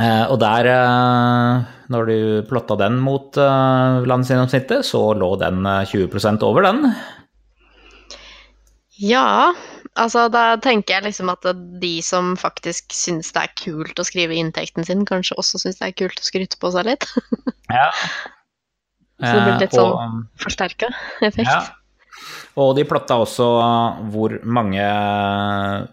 Eh, 0.00 0.24
og 0.32 0.38
der, 0.42 0.68
eh, 0.70 1.64
når 1.92 2.10
du 2.10 2.16
plotta 2.50 2.76
den 2.80 3.00
mot 3.02 3.36
eh, 3.40 4.04
landsgjennomsnittet, 4.08 4.86
så 4.86 5.02
lå 5.18 5.32
den 5.40 5.64
eh, 5.66 5.82
20% 5.90 6.44
over 6.46 6.68
den. 6.68 6.92
Ja, 9.00 9.52
altså 9.96 10.28
da 10.32 10.56
tenker 10.62 10.94
jeg 10.98 11.04
liksom 11.08 11.30
at 11.32 11.46
de 11.82 11.92
som 12.02 12.34
faktisk 12.38 12.92
syns 12.94 13.32
det 13.34 13.42
er 13.42 13.54
kult 13.58 13.98
å 13.98 14.04
skrive 14.06 14.36
inntekten 14.38 14.84
sin, 14.86 15.04
kanskje 15.08 15.36
også 15.40 15.58
syns 15.62 15.80
det 15.80 15.88
er 15.90 15.96
kult 16.04 16.20
å 16.20 16.26
skryte 16.26 16.58
på 16.60 16.70
seg 16.76 16.86
litt. 16.92 17.06
Ja. 17.70 17.90
Så 19.20 19.30
det 19.36 19.42
blir 19.44 19.58
litt 19.60 19.74
Eh, 19.74 19.76
sånn 19.76 19.92
og- 19.92 20.40
forsterka 20.42 20.88
effekt. 21.22 21.46
Ja. 21.50 21.60
Og 22.56 22.74
de 22.76 22.82
plotta 22.88 23.14
også 23.20 23.46
hvor 24.10 24.32
mange 24.44 24.80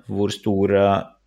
Hvor 0.07 0.31
stor 0.33 0.73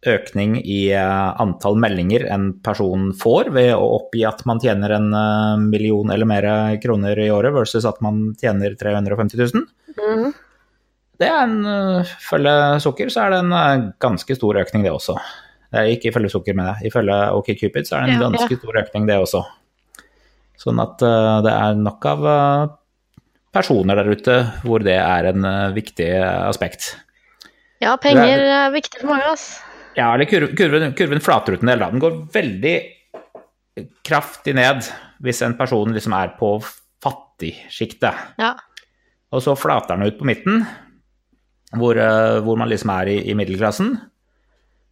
økning 0.09 0.57
i 0.65 0.91
eh, 0.97 1.41
antall 1.45 1.77
meldinger 1.77 2.25
en 2.33 2.55
person 2.65 3.11
får 3.13 3.51
ved 3.53 3.75
å 3.77 3.85
oppgi 3.99 4.25
at 4.27 4.41
man 4.49 4.59
tjener 4.63 4.95
en 4.97 5.11
eh, 5.13 5.57
million 5.61 6.11
eller 6.11 6.25
mer 6.27 6.47
kroner 6.81 7.19
i 7.21 7.29
året, 7.31 7.53
versus 7.53 7.85
at 7.85 8.01
man 8.01 8.31
tjener 8.41 8.75
350 8.81 9.37
000. 9.53 9.67
Mhm. 10.01 10.33
Det 11.21 11.29
er 11.29 11.43
en 11.45 11.57
eh, 11.69 12.11
Ifølge 12.17 12.53
Sukker 12.81 13.11
så 13.13 13.27
er 13.27 13.35
det 13.35 13.41
en 13.45 13.55
eh, 13.57 13.87
ganske 14.01 14.37
stor 14.39 14.59
økning, 14.63 14.85
det 14.87 14.93
også. 14.95 15.17
Det 15.71 15.81
er 15.83 15.91
ikke 15.95 16.11
ifølge 16.11 16.33
Sukker, 16.33 16.57
men 16.57 16.73
ifølge 16.87 17.17
OkCupid 17.37 17.87
så 17.89 17.99
er 17.99 18.07
det 18.07 18.15
en 18.15 18.17
Ja, 18.17 18.21
ja. 18.23 18.31
ganske 18.33 18.59
stor 18.59 18.79
økning, 18.83 19.07
det 19.11 19.19
også. 19.21 19.43
Sånn 20.61 20.81
at 20.83 21.05
eh, 21.07 21.37
det 21.47 21.53
er 21.57 21.79
nok 21.81 22.09
av 22.11 22.27
personer 23.51 23.99
der 23.99 24.13
ute 24.15 24.37
hvor 24.63 24.83
det 24.87 24.97
er 24.97 25.27
en 25.33 25.47
viktig 25.75 26.09
aspekt. 26.23 26.93
Ja, 27.83 27.97
penger 27.99 28.45
er 28.45 28.71
viktig 28.75 29.01
for 29.03 29.11
mange, 29.11 29.27
ass. 29.33 29.47
Ja, 29.97 30.13
eller 30.15 30.29
kurven, 30.31 30.53
kurven, 30.57 30.93
kurven 30.95 31.23
flater 31.25 31.57
ut 31.57 31.65
en 31.65 31.73
del, 31.73 31.81
da. 31.83 31.89
Den 31.91 32.03
går 32.03 32.19
veldig 32.35 32.75
kraftig 34.07 34.55
ned 34.59 34.87
hvis 35.25 35.43
en 35.45 35.57
person 35.59 35.93
liksom 35.95 36.15
er 36.17 36.35
på 36.39 36.53
fattigsjiktet. 37.03 38.37
Ja. 38.41 38.53
Og 39.35 39.43
så 39.45 39.57
flater 39.59 39.97
den 39.99 40.11
ut 40.11 40.19
på 40.21 40.29
midten, 40.29 40.63
hvor, 41.79 41.99
eh, 41.99 42.39
hvor 42.45 42.59
man 42.59 42.71
liksom 42.71 42.91
er 42.95 43.13
i, 43.13 43.19
i 43.31 43.37
middelklassen. 43.39 43.95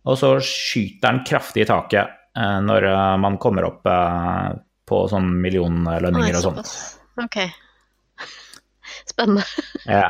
Og 0.09 0.19
så 0.21 0.35
skyter 0.45 1.05
den 1.09 1.23
kraftig 1.29 1.65
i 1.65 1.69
taket 1.69 2.15
eh, 2.39 2.59
når 2.65 2.87
eh, 2.89 3.15
man 3.21 3.39
kommer 3.43 3.67
opp 3.69 3.89
eh, 3.89 4.59
på 4.89 5.03
sånn 5.11 5.31
millionlønninger 5.43 6.39
og 6.39 6.45
sånt. 6.47 6.75
Ok. 7.21 7.43
Spennende. 9.11 9.45
Ja. 9.85 10.09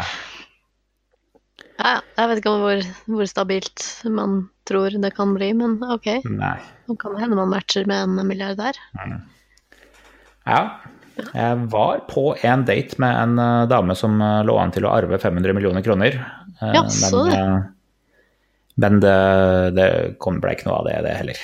Ja. 1.79 1.97
Jeg 2.19 2.31
vet 2.31 2.43
ikke 2.43 2.55
hvor, 2.61 2.85
hvor 3.09 3.31
stabilt 3.31 3.87
man 4.11 4.45
tror 4.69 4.95
det 5.01 5.15
kan 5.17 5.33
bli, 5.35 5.51
men 5.57 5.79
ok. 5.83 6.13
Nei. 6.29 6.57
Nå 6.87 6.99
kan 7.01 7.17
det 7.17 7.25
hende 7.25 7.39
man 7.41 7.51
matcher 7.55 7.89
med 7.91 8.05
en 8.05 8.29
milliardær. 8.29 8.79
Ja. 10.47 10.63
Jeg 11.35 11.65
var 11.73 12.05
på 12.07 12.31
en 12.47 12.63
date 12.69 13.01
med 13.03 13.23
en 13.25 13.41
eh, 13.43 13.69
dame 13.73 13.97
som 13.99 14.21
lå 14.21 14.59
an 14.63 14.75
til 14.75 14.87
å 14.87 14.95
arve 14.95 15.19
500 15.19 15.57
millioner 15.57 15.83
kroner. 15.83 16.21
Eh, 16.63 16.73
Ja, 16.75 16.83
så 16.91 17.25
det. 17.29 17.39
men, 18.77 18.95
eh, 18.99 19.01
det, 19.01 19.15
det 19.79 19.89
kom, 20.23 20.41
ble 20.43 20.55
ikke 20.57 20.69
noe 20.69 20.81
av 20.81 20.89
det, 20.89 20.97
det 21.07 21.17
heller. 21.19 21.43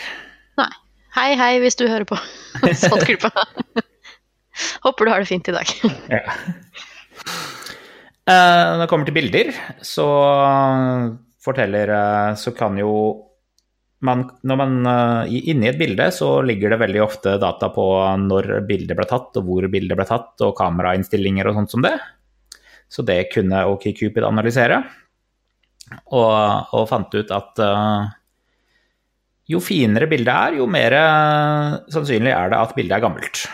Nei. 0.60 0.70
Hei, 1.14 1.28
hei, 1.38 1.52
hvis 1.62 1.76
du 1.78 1.84
hører 1.86 2.06
på. 2.10 2.18
Saltklippa. 2.82 3.30
Håper 4.84 5.06
du 5.06 5.10
har 5.12 5.22
det 5.22 5.30
fint 5.30 5.48
i 5.50 5.54
dag. 5.54 5.70
Ja. 6.10 6.22
Eh, 8.24 8.64
Når 8.74 8.80
det 8.84 8.88
kommer 8.90 9.06
til 9.08 9.14
bilder, 9.18 9.50
så 9.84 10.04
forteller 11.44 11.90
Så 12.40 12.54
kan 12.56 12.78
jo 12.80 12.90
man, 14.04 14.22
Når 14.42 14.56
man 14.56 14.72
Inni 15.28 15.68
et 15.68 15.78
bilde 15.80 16.06
så 16.14 16.38
ligger 16.44 16.72
det 16.72 16.78
veldig 16.80 17.02
ofte 17.04 17.34
data 17.42 17.68
på 17.72 17.84
når 18.24 18.62
bildet 18.68 18.96
ble 18.96 19.06
tatt, 19.08 19.36
og 19.36 19.44
hvor 19.48 19.68
bildet 19.72 19.96
ble 19.98 20.06
tatt, 20.08 20.34
og 20.44 20.54
kamerainnstillinger 20.58 21.48
og 21.50 21.58
sånt 21.60 21.74
som 21.76 21.84
det. 21.84 21.94
Så 22.88 23.04
det 23.06 23.30
kunne 23.32 23.62
OkCupid 23.70 24.24
analysere. 24.24 24.82
Og, 26.14 26.74
og 26.74 26.88
fant 26.90 27.14
ut 27.16 27.32
at 27.34 27.62
uh, 27.64 28.12
jo 29.50 29.60
finere 29.60 30.08
bildet 30.08 30.32
er, 30.32 30.56
jo 30.60 30.66
mer 30.70 30.94
eh, 30.96 31.74
sannsynlig 31.92 32.32
er 32.32 32.52
det 32.52 32.60
at 32.64 32.72
bildet 32.76 32.96
er 32.96 33.02
gammelt. 33.04 33.44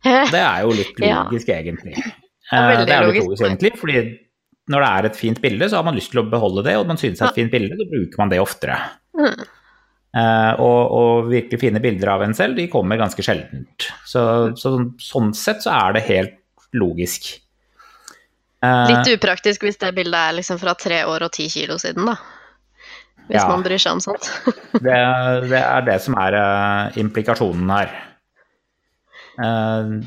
Det 0.32 0.40
er 0.40 0.62
jo 0.64 0.72
litt 0.72 1.00
Ja. 1.04 1.18
logisk, 1.26 1.50
egentlig. 1.52 1.92
er 2.00 2.78
Eh, 2.80 2.84
det 2.88 2.94
er 2.94 3.04
jo 3.04 3.12
litt 3.12 3.26
logisk. 3.26 3.42
egentlig, 3.44 3.72
fordi 3.76 3.98
når 4.72 4.80
det 4.80 4.88
er 4.90 5.08
et 5.10 5.18
fint 5.18 5.40
bilde, 5.42 5.68
så 5.68 5.76
har 5.76 5.84
man 5.84 5.98
lyst 5.98 6.14
til 6.14 6.22
å 6.22 6.30
beholde 6.30 6.64
det, 6.64 6.76
og 6.80 6.86
man 6.88 6.96
synes 6.96 7.18
det 7.18 7.26
er 7.26 7.34
et 7.34 7.40
fint 7.42 7.52
bilde, 7.52 7.76
så 7.76 7.88
bruker 7.90 8.22
man 8.22 8.32
det 8.32 8.40
oftere. 8.40 8.78
Mm. 9.18 9.44
Eh, 10.16 10.52
og, 10.64 10.80
og 10.96 11.28
virkelig 11.30 11.60
fine 11.60 11.82
bilder 11.84 12.14
av 12.14 12.24
en 12.24 12.34
selv, 12.34 12.56
de 12.56 12.66
kommer 12.72 12.96
ganske 12.98 13.22
sjeldent. 13.22 13.90
Så, 14.08 14.22
så 14.56 14.72
sånn 14.96 15.34
sett 15.36 15.60
så 15.66 15.76
er 15.76 15.98
det 15.98 16.06
helt 16.08 16.38
logisk. 16.72 17.34
Eh, 18.60 18.90
Litt 18.90 19.08
upraktisk 19.16 19.62
hvis 19.64 19.78
det 19.80 19.94
bildet 19.96 20.18
er 20.20 20.34
liksom 20.36 20.58
fra 20.60 20.74
tre 20.76 21.02
år 21.08 21.24
og 21.24 21.32
ti 21.32 21.46
kilo 21.48 21.78
siden, 21.80 22.04
da. 22.10 22.16
Hvis 23.30 23.38
Ja. 23.40 23.48
man 23.48 23.62
bryr 23.64 23.78
seg 23.80 23.92
om 23.96 24.00
sånt. 24.04 24.26
det, 24.84 24.96
det 25.48 25.60
er 25.62 25.84
det 25.86 25.98
som 26.04 26.16
er 26.18 26.34
uh, 26.36 26.98
implikasjonen 27.00 27.70
her. 27.72 27.92
Uh, 29.40 30.00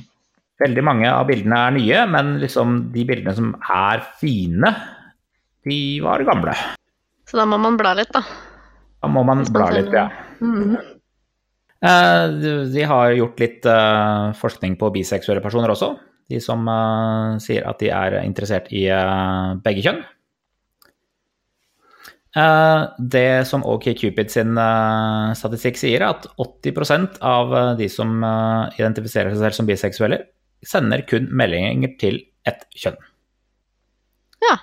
veldig 0.61 0.83
mange 0.85 1.09
av 1.09 1.25
bildene 1.29 1.61
er 1.69 1.75
nye, 1.77 2.01
men 2.13 2.33
liksom 2.43 2.75
de 2.93 3.05
bildene 3.09 3.33
som 3.37 3.53
er 3.73 4.03
fine, 4.19 4.73
de 5.65 5.79
var 6.03 6.21
gamle. 6.27 6.53
Så 7.29 7.39
da 7.39 7.47
må 7.49 7.57
man 7.63 7.77
bla 7.79 7.95
litt, 7.97 8.11
da. 8.13 8.21
Da 9.01 9.09
må 9.11 9.23
man 9.27 9.45
bla 9.49 9.69
litt, 9.73 9.89
ja. 9.95 10.09
Mhm. 10.43 10.75
Uh, 11.83 12.27
de- 12.71 12.85
har 12.87 13.11
gjort 13.11 13.39
litt 13.41 13.65
forskning 14.39 14.77
på 14.79 14.91
biseksuelle 14.93 15.41
personer 15.43 15.71
også. 15.73 15.89
De 16.31 16.39
som 16.43 16.67
eh, 16.69 17.37
sier 17.43 17.65
at 17.67 17.79
de 17.83 17.91
er 17.93 18.19
interessert 18.23 18.69
i 18.73 18.85
eh, 18.91 19.53
begge 19.63 19.83
kjønn. 19.85 20.01
Eh, 22.39 22.83
Det 23.13 23.27
som 23.49 23.65
OkCupid 23.67 24.31
sin 24.31 24.59
statistikk 25.37 25.79
sier, 25.81 26.01
er 26.01 26.13
at 26.15 26.27
80% 26.39 27.19
av 27.21 27.55
de 27.79 27.89
som 27.91 28.23
identifiserer 28.79 29.33
seg 29.33 29.43
selv 29.43 29.59
som 29.59 29.69
biseksuelle, 29.69 30.21
sender 30.63 31.03
kun 31.07 31.27
meldinger 31.35 31.97
til 31.99 32.21
ett 32.47 32.63
kjønn. 32.79 32.99
Ja. 34.43 34.55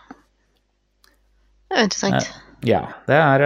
Det 1.68 1.76
er 1.76 1.84
jo 1.84 1.90
interessant. 1.90 2.32
Ja, 2.66 2.80
det 3.08 3.16
er 3.16 3.42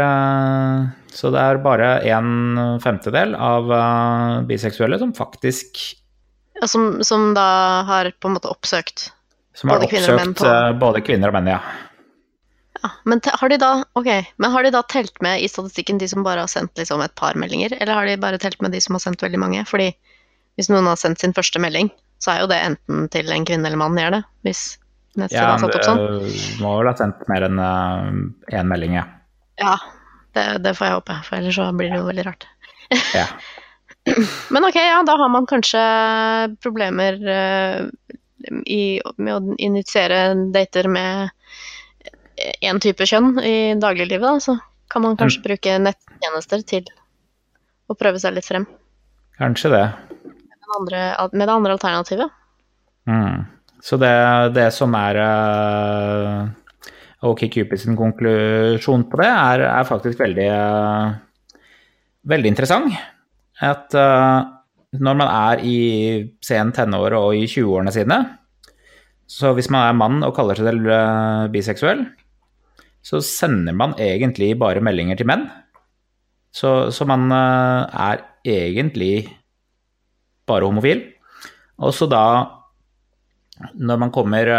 Så 1.15 1.31
det 1.31 1.39
er 1.39 1.61
bare 1.63 1.91
en 2.11 2.81
femtedel 2.83 3.37
av 3.39 3.69
biseksuelle 4.49 4.99
som 4.99 5.13
faktisk 5.15 5.79
Ja, 6.61 6.69
som, 6.71 7.03
som 7.05 7.33
da 7.35 7.45
har 7.89 8.11
på 8.23 8.29
en 8.31 8.37
måte 8.37 8.51
oppsøkt 8.53 9.09
Som 9.59 9.73
har 9.73 9.81
Både 9.83 9.91
kvinner 9.91 10.13
og 10.15 10.21
menn 10.21 10.35
oppsøkt 10.35 10.45
på- 10.47 10.53
eh, 10.69 10.79
både 10.79 11.03
kvinner 11.07 11.33
og 11.33 11.35
menn, 11.39 11.51
ja. 11.51 11.59
ja, 12.83 12.91
men, 13.11 13.21
har 13.27 13.49
de 13.53 13.59
da, 13.63 13.71
okay, 13.99 14.27
men 14.37 14.51
har 14.55 14.67
de 14.67 14.71
da 14.75 14.83
telt 14.83 15.19
med 15.25 15.43
i 15.43 15.49
statistikken 15.51 15.99
de 15.99 16.09
som 16.11 16.23
bare 16.27 16.45
har 16.45 16.51
sendt 16.53 16.79
liksom 16.79 17.03
et 17.05 17.15
par 17.19 17.35
meldinger, 17.41 17.75
eller 17.81 17.95
har 17.99 18.07
de 18.07 18.17
bare 18.23 18.39
telt 18.43 18.61
med 18.63 18.75
de 18.75 18.81
som 18.85 18.95
har 18.99 19.03
sendt 19.03 19.23
veldig 19.25 19.41
mange? 19.43 19.65
Fordi 19.67 19.91
hvis 20.59 20.71
noen 20.71 20.87
har 20.87 20.99
sendt 21.01 21.23
sin 21.23 21.35
første 21.35 21.59
melding, 21.63 21.91
så 22.23 22.35
er 22.35 22.45
jo 22.45 22.51
det 22.51 22.61
enten 22.63 23.09
til 23.11 23.31
en 23.35 23.45
kvinne 23.49 23.67
eller 23.67 23.81
mann 23.81 23.99
gjør 23.99 24.19
det, 24.19 24.23
hvis 24.47 24.63
neste 25.19 25.39
ja 25.39 25.49
er 25.55 25.63
satt 25.63 25.75
opp 25.79 25.87
sånn. 25.87 26.05
må 26.63 26.77
vel 26.79 26.91
ha 26.91 26.95
sendt 26.99 27.27
mer 27.31 27.47
enn 27.49 27.59
én 27.63 28.71
melding, 28.71 28.97
ja. 29.01 29.05
Ja, 29.63 29.75
det, 30.35 30.47
det 30.65 30.75
får 30.79 30.87
jeg 30.89 30.99
håpe, 31.01 31.19
for 31.27 31.39
ellers 31.39 31.59
så 31.59 31.69
blir 31.75 31.91
det 31.93 31.99
jo 32.03 32.09
veldig 32.11 32.27
rart. 32.31 32.47
ja. 33.15 33.27
Men 34.55 34.67
ok, 34.69 34.77
ja, 34.77 35.01
da 35.07 35.17
har 35.21 35.31
man 35.33 35.47
kanskje 35.49 35.81
problemer 36.63 37.17
eh, 37.35 37.79
i, 38.67 39.01
med 39.17 39.33
å 39.35 39.57
initiere 39.57 40.27
dater 40.53 40.89
med 40.93 41.33
én 42.61 42.81
type 42.83 43.07
kjønn 43.09 43.39
i 43.41 43.57
dagliglivet, 43.81 44.27
da. 44.27 44.41
Så 44.43 44.59
kan 44.93 45.05
man 45.05 45.17
kanskje 45.19 45.45
bruke 45.47 45.79
nettjenester 45.81 46.65
til 46.67 46.91
å 47.89 47.97
prøve 47.99 48.21
seg 48.21 48.37
litt 48.37 48.47
frem 48.47 48.67
Kanskje 49.39 49.71
det. 49.73 49.85
med, 50.23 50.61
det 50.61 50.75
andre, 50.79 51.01
med 51.33 51.49
det 51.49 51.55
andre 51.55 51.73
alternativet. 51.75 52.35
Mm. 53.11 53.47
Så 53.83 53.99
det, 54.01 54.13
det 54.55 54.69
som 54.73 54.95
er 54.97 55.19
uh, 55.19 56.45
OK 57.27 57.43
sin 57.81 57.99
konklusjon 57.99 59.09
på 59.11 59.21
det, 59.21 59.31
er, 59.33 59.65
er 59.73 59.89
faktisk 59.89 60.23
veldig, 60.23 60.47
uh, 60.55 61.59
veldig 62.31 62.53
interessant. 62.55 62.95
At 63.63 63.95
uh, 63.95 64.43
når 64.99 65.19
man 65.19 65.31
er 65.31 65.63
i 65.63 65.77
sen 66.43 66.73
tenår 66.75 67.15
og 67.19 67.37
i 67.39 67.47
20-årene 67.47 67.93
sine, 67.95 68.19
så 69.31 69.55
hvis 69.57 69.71
man 69.73 69.87
er 69.89 69.99
mann 69.99 70.27
og 70.27 70.35
kaller 70.37 70.59
seg 70.59 70.71
selv 70.71 70.91
uh, 70.91 71.47
biseksuell, 71.53 72.05
så 73.05 73.21
sender 73.25 73.77
man 73.77 73.95
egentlig 74.01 74.55
bare 74.59 74.83
meldinger 74.83 75.21
til 75.21 75.29
menn. 75.29 75.47
Så, 76.55 76.91
så 76.95 77.07
man 77.07 77.29
uh, 77.31 77.87
er 77.91 78.25
egentlig 78.45 79.27
bare 80.49 80.67
homofil. 80.67 81.05
Og 81.83 81.95
så 81.95 82.07
da, 82.11 82.25
når 83.75 84.01
man 84.03 84.13
kommer 84.15 84.51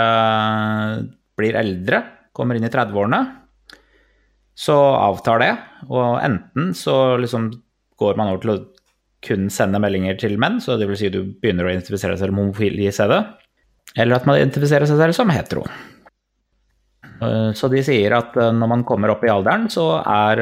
blir 1.35 1.55
eldre, 1.59 2.01
kommer 2.35 2.57
inn 2.57 2.67
i 2.67 2.71
30-årene, 2.71 3.19
så 4.55 4.75
avtar 4.97 5.43
det. 5.43 5.51
Og 5.91 6.19
enten 6.23 6.73
så 6.75 7.15
liksom 7.21 7.51
går 7.99 8.19
man 8.19 8.31
over 8.31 8.43
til 8.43 8.53
å 8.53 8.61
kun 9.25 9.49
sende 9.53 9.81
meldinger 9.81 10.17
til 10.21 10.37
menn, 10.41 10.61
så 10.63 10.77
det 10.79 10.87
vil 10.89 10.99
si 10.99 11.11
du 11.13 11.21
begynner 11.41 11.67
å 11.67 11.73
identifisere 11.73 12.15
deg 12.15 12.21
som 12.21 12.39
homofil 12.39 12.79
i 12.85 12.91
stedet. 12.93 13.19
Eller 13.95 14.17
at 14.17 14.25
man 14.29 14.39
identifiserer 14.39 14.87
seg 14.89 15.01
selv 15.01 15.17
som 15.17 15.33
hetero. 15.33 15.65
Så 17.55 17.69
de 17.71 17.79
sier 17.85 18.11
at 18.11 18.33
når 18.35 18.67
man 18.67 18.81
kommer 18.87 19.13
opp 19.13 19.21
i 19.23 19.31
alderen, 19.31 19.69
så 19.71 20.01
er 20.03 20.41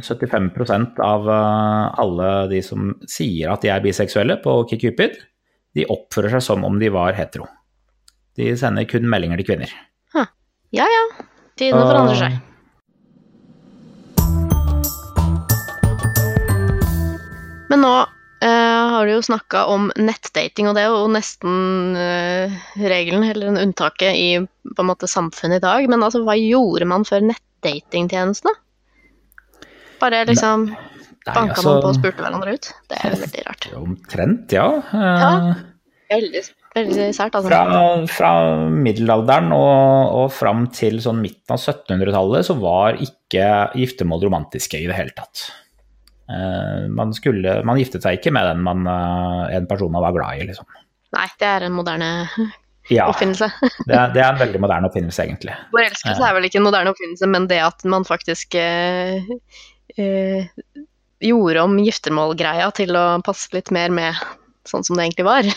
75% 0.00 1.02
av 1.04 1.28
alle 1.28 2.30
de 2.48 2.62
som 2.64 2.94
sier 3.04 3.52
at 3.52 3.64
de 3.64 3.72
er 3.74 3.82
biseksuelle 3.84 4.38
på 4.44 4.54
Kikupid, 4.70 5.18
de 5.76 5.84
oppfører 5.92 6.38
seg 6.38 6.46
som 6.48 6.64
om 6.68 6.78
de 6.80 6.88
var 6.92 7.12
hetero. 7.18 7.44
De 8.40 8.54
sender 8.56 8.88
kun 8.88 9.04
meldinger 9.12 9.42
til 9.42 9.50
kvinner. 9.50 9.74
Huh. 10.16 10.28
Ja 10.72 10.88
ja, 10.88 11.04
tidene 11.60 11.84
forandrer 11.84 12.20
seg. 12.22 12.40
Men 17.72 17.80
nå 17.86 17.92
uh, 18.04 18.82
har 18.92 19.08
du 19.08 19.14
jo 19.14 19.22
snakka 19.24 19.64
om 19.72 19.88
nettdating, 19.96 20.68
og 20.68 20.76
det 20.76 20.84
er 20.84 20.92
jo 20.92 21.08
nesten 21.12 21.96
uh, 21.96 22.56
regelen, 22.76 23.24
eller 23.30 23.62
unntaket, 23.62 24.12
i 24.12 24.72
på 24.72 24.84
en 24.84 24.90
måte 24.90 25.08
samfunnet 25.08 25.62
i 25.62 25.64
dag. 25.64 25.88
Men 25.88 26.04
altså, 26.04 26.20
hva 26.26 26.36
gjorde 26.36 26.88
man 26.90 27.06
før 27.08 27.24
nettdatingtjenestene? 27.30 28.52
Bare 30.02 30.24
liksom 30.28 30.68
Nei, 30.68 31.32
banka 31.32 31.54
altså- 31.54 31.68
man 31.70 31.84
på 31.84 31.92
og 31.92 32.00
spurte 32.00 32.24
hverandre 32.26 32.56
ut? 32.58 32.72
Det 32.90 32.98
er 32.98 33.14
jo 33.14 33.20
veldig 33.22 33.44
rart. 33.48 33.68
Omtrent, 33.78 34.56
ja. 34.58 34.66
Ja. 34.92 35.30
Eh, 35.32 35.68
Veldig, 36.12 36.42
veldig 36.76 37.04
sært, 37.16 37.36
altså. 37.38 37.48
Fra, 37.48 37.84
fra 38.10 38.30
middelalderen 38.68 39.52
og, 39.56 40.10
og 40.18 40.26
fram 40.34 40.66
til 40.76 40.98
sånn 41.00 41.22
midten 41.24 41.54
av 41.54 41.62
1700-tallet 41.62 42.48
så 42.50 42.56
var 42.60 42.98
ikke 43.00 43.46
giftermål 43.80 44.26
romantiske 44.26 44.82
i 44.82 44.90
det 44.90 44.98
hele 44.98 45.14
tatt. 45.16 45.46
Eh, 46.30 46.88
man, 46.88 47.12
skulle, 47.16 47.58
man 47.66 47.80
giftet 47.80 48.04
seg 48.04 48.18
ikke 48.18 48.32
med 48.34 48.46
den 48.50 48.62
man, 48.64 48.86
eh, 48.86 49.56
en 49.58 49.68
person 49.70 49.92
man 49.92 50.04
var 50.04 50.14
glad 50.16 50.42
i, 50.42 50.48
liksom. 50.52 50.68
Nei, 51.12 51.28
det 51.40 51.48
er 51.48 51.68
en 51.68 51.76
moderne 51.76 52.10
Ja, 52.90 53.06
oppfinnelse. 53.06 53.46
det 53.88 53.94
er, 53.94 54.10
det 54.14 54.22
er 54.22 54.32
en 54.32 54.40
veldig 54.40 54.60
moderne 54.62 54.88
oppfinnelse, 54.88 55.22
egentlig. 55.22 55.54
Forelskelse 55.70 56.24
er 56.26 56.34
vel 56.34 56.48
ikke 56.48 56.58
en 56.58 56.66
moderne 56.66 56.90
oppfinnelse, 56.90 57.28
men 57.30 57.46
det 57.50 57.60
at 57.62 57.84
man 57.86 58.06
faktisk 58.08 58.56
eh, 58.58 59.28
eh, 59.96 60.48
gjorde 61.22 61.62
om 61.62 61.76
giftermålgreia 61.78 62.72
til 62.74 62.98
å 62.98 63.04
passe 63.24 63.54
litt 63.54 63.70
mer 63.74 63.94
med 63.94 64.18
sånn 64.68 64.84
som 64.86 64.98
det 64.98 65.08
egentlig 65.08 65.26
var, 65.26 65.48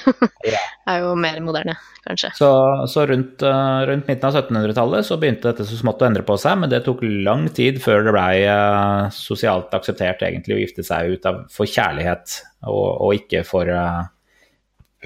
Ja. 0.46 0.62
er 0.92 1.04
jo 1.04 1.12
mer 1.20 1.38
moderne, 1.46 1.76
kanskje. 2.06 2.32
Så, 2.38 2.50
så 2.92 3.06
rundt, 3.10 3.44
eh, 3.46 3.82
rundt 3.90 4.10
midten 4.10 4.30
av 4.30 4.40
1700-tallet 4.40 5.08
så 5.08 5.20
begynte 5.22 5.52
dette 5.52 5.68
så 5.68 5.78
smått 5.80 6.04
å 6.04 6.10
endre 6.10 6.26
på 6.26 6.38
seg, 6.42 6.58
men 6.62 6.72
det 6.72 6.84
tok 6.86 7.04
lang 7.26 7.48
tid 7.54 7.80
før 7.84 8.06
det 8.08 8.16
blei 8.16 8.34
uh, 8.50 9.08
sosialt 9.14 9.74
akseptert 9.78 10.26
egentlig 10.26 10.58
å 10.58 10.60
gifte 10.64 10.86
seg 10.86 11.16
ut 11.16 11.30
av, 11.30 11.46
for 11.54 11.70
kjærlighet, 11.70 12.40
og, 12.66 12.86
og 13.06 13.18
ikke 13.22 13.46
for 13.48 13.70
uh, 13.70 14.04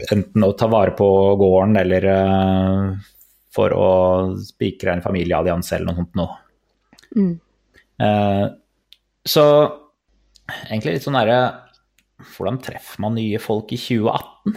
enten 0.09 0.47
å 0.47 0.53
ta 0.55 0.69
vare 0.71 0.95
på 0.97 1.09
gården 1.39 1.79
eller 1.83 2.09
uh, 2.13 3.15
for 3.55 3.73
å 3.75 3.91
spikre 4.43 4.93
en 4.93 5.03
familieallianse 5.03 5.75
eller 5.75 5.89
noe 5.89 5.99
sånt 5.99 6.19
noe. 6.19 6.39
Mm. 7.17 7.33
Eh, 7.99 8.45
så 9.27 9.45
egentlig 10.69 10.95
litt 10.95 11.05
sånn 11.05 11.17
derre 11.19 11.39
Hvordan 12.19 12.59
treffer 12.63 13.01
man 13.03 13.15
nye 13.17 13.39
folk 13.41 13.71
i 13.75 13.79
2018? 13.79 14.55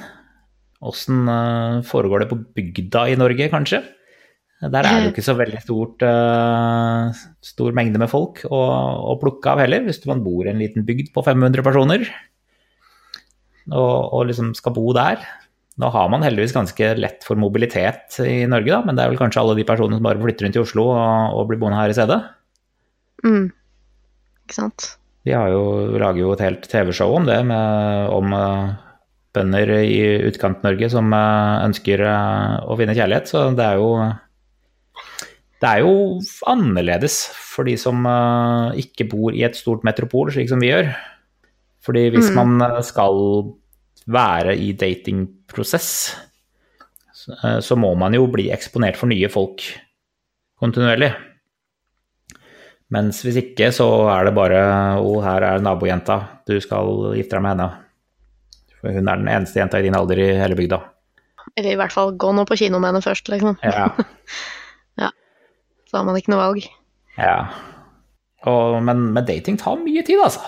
Åssen 0.83 1.29
eh, 1.31 1.81
foregår 1.87 2.25
det 2.25 2.31
på 2.33 2.40
bygda 2.59 3.07
i 3.12 3.18
Norge, 3.18 3.51
kanskje? 3.53 3.85
Der 4.62 4.87
er 4.87 4.94
det 4.94 5.07
jo 5.09 5.11
ikke 5.11 5.25
så 5.27 5.35
veldig 5.35 5.61
stort, 5.64 6.03
eh, 6.07 7.22
stor 7.42 7.75
mengde 7.75 7.98
med 7.98 8.11
folk 8.11 8.44
å, 8.46 8.61
å 9.11 9.16
plukke 9.18 9.55
av 9.55 9.62
heller, 9.64 9.83
hvis 9.87 9.98
man 10.07 10.22
bor 10.22 10.46
i 10.46 10.53
en 10.53 10.61
liten 10.62 10.87
bygd 10.87 11.11
på 11.14 11.25
500 11.27 11.66
personer 11.66 12.07
og, 13.70 13.96
og 14.14 14.29
liksom 14.29 14.53
skal 14.59 14.75
bo 14.77 14.92
der. 14.94 15.22
Nå 15.83 15.88
har 15.94 16.11
man 16.12 16.22
heldigvis 16.22 16.55
ganske 16.55 16.92
lett 16.98 17.27
for 17.27 17.38
mobilitet 17.40 18.18
i 18.22 18.42
Norge, 18.51 18.70
da, 18.70 18.83
men 18.87 18.98
det 18.98 19.05
er 19.05 19.12
vel 19.12 19.18
kanskje 19.18 19.42
alle 19.42 19.57
de 19.59 19.66
personene 19.66 19.98
som 19.98 20.07
bare 20.07 20.22
flytter 20.22 20.46
rundt 20.46 20.59
i 20.59 20.62
Oslo 20.62 20.88
og, 20.92 21.38
og 21.38 21.46
blir 21.51 21.62
boende 21.62 21.81
her 21.81 21.94
i 21.94 21.96
stedet. 21.96 22.18
Mm. 23.27 23.46
Ikke 24.44 24.59
sant. 24.59 24.92
Har 25.31 25.53
jo, 25.53 25.63
lager 26.03 26.19
jo 26.25 26.33
et 26.35 26.43
helt 26.43 26.65
TV-show 26.67 27.13
om 27.15 27.27
det, 27.29 27.39
med, 27.47 28.09
om 28.11 28.33
eh, 28.35 28.73
bønder 29.37 29.71
i 29.79 30.01
Utkant-Norge 30.27 30.89
som 30.91 31.15
eh, 31.15 31.63
ønsker 31.69 32.03
eh, 32.03 32.57
å 32.67 32.75
finne 32.81 32.97
kjærlighet. 32.99 33.31
Så 33.31 33.45
det 33.55 33.69
er 33.69 33.79
jo 33.79 33.93
Det 35.63 35.71
er 35.71 35.85
jo 35.85 36.19
annerledes 36.51 37.21
for 37.39 37.63
de 37.69 37.77
som 37.79 38.03
ikke 38.75 39.07
bor 39.13 39.31
i 39.31 39.45
et 39.47 39.55
stort 39.55 39.85
metropol, 39.87 40.33
slik 40.35 40.49
som 40.51 40.59
vi 40.59 40.73
gjør. 40.73 40.91
Fordi 41.87 42.09
hvis 42.11 42.33
Mm. 42.33 42.35
man 42.59 42.83
skal 42.83 43.15
være 44.11 44.57
i 44.59 44.73
datingprosess, 44.75 46.17
så, 47.15 47.61
så 47.63 47.77
må 47.79 47.95
man 47.95 48.15
jo 48.19 48.27
bli 48.27 48.51
eksponert 48.51 48.99
for 48.99 49.07
nye 49.07 49.31
folk 49.31 49.63
kontinuerlig. 50.59 51.13
Mens 52.93 53.23
hvis 53.25 53.39
ikke, 53.41 53.71
så 53.73 53.87
er 54.13 54.29
det 54.29 54.35
bare 54.37 54.59
Å, 55.01 55.13
her 55.25 55.47
er 55.49 55.63
nabojenta. 55.65 56.19
Du 56.49 56.59
skal 56.61 57.15
gifte 57.17 57.39
deg 57.39 57.45
med 57.47 57.55
henne. 57.55 57.69
For 58.83 58.93
hun 58.93 59.09
er 59.09 59.21
den 59.21 59.31
eneste 59.33 59.63
jenta 59.63 59.81
i 59.81 59.87
din 59.87 59.97
alder 59.97 60.21
i 60.21 60.33
hele 60.37 60.59
bygda. 60.59 60.81
Eller 61.57 61.75
i 61.75 61.79
hvert 61.81 61.95
fall 61.95 62.13
gå 62.21 62.33
nå 62.37 62.45
på 62.49 62.59
kino 62.61 62.81
med 62.83 62.93
henne 62.93 63.05
først, 63.05 63.29
liksom. 63.33 63.57
Ja. 63.65 63.89
Så 65.93 65.99
har 66.01 66.07
man 66.09 66.17
ikke 66.17 66.33
noe 66.33 66.41
valg. 66.41 66.65
ja. 67.21 67.37
Og, 68.49 68.79
men, 68.83 69.05
men 69.15 69.27
dating 69.29 69.55
tar 69.61 69.77
mye 69.79 70.03
tid, 70.03 70.19
altså. 70.25 70.41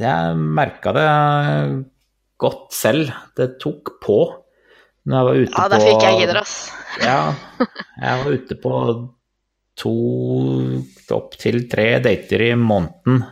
Jeg 0.00 0.36
merka 0.56 0.92
det 0.96 1.02
godt 2.40 2.70
selv. 2.72 3.10
Det 3.36 3.58
tok 3.60 3.90
på. 4.00 4.16
Når 5.04 5.18
jeg 5.18 5.26
var 5.26 5.40
ute 5.42 5.58
Ja, 5.58 5.66
der 5.74 5.84
fikk 5.84 6.06
jeg 6.06 6.20
gidder, 6.22 6.38
ass. 6.40 6.54
Ja, 7.02 7.18
jeg 8.00 8.22
var 8.22 8.38
ute 8.38 8.56
på 8.62 8.72
to 9.76 9.92
opp 11.14 11.36
til 11.40 11.66
tre 11.70 11.98
dater 12.04 12.46
i 12.48 12.52
måneden. 12.58 13.22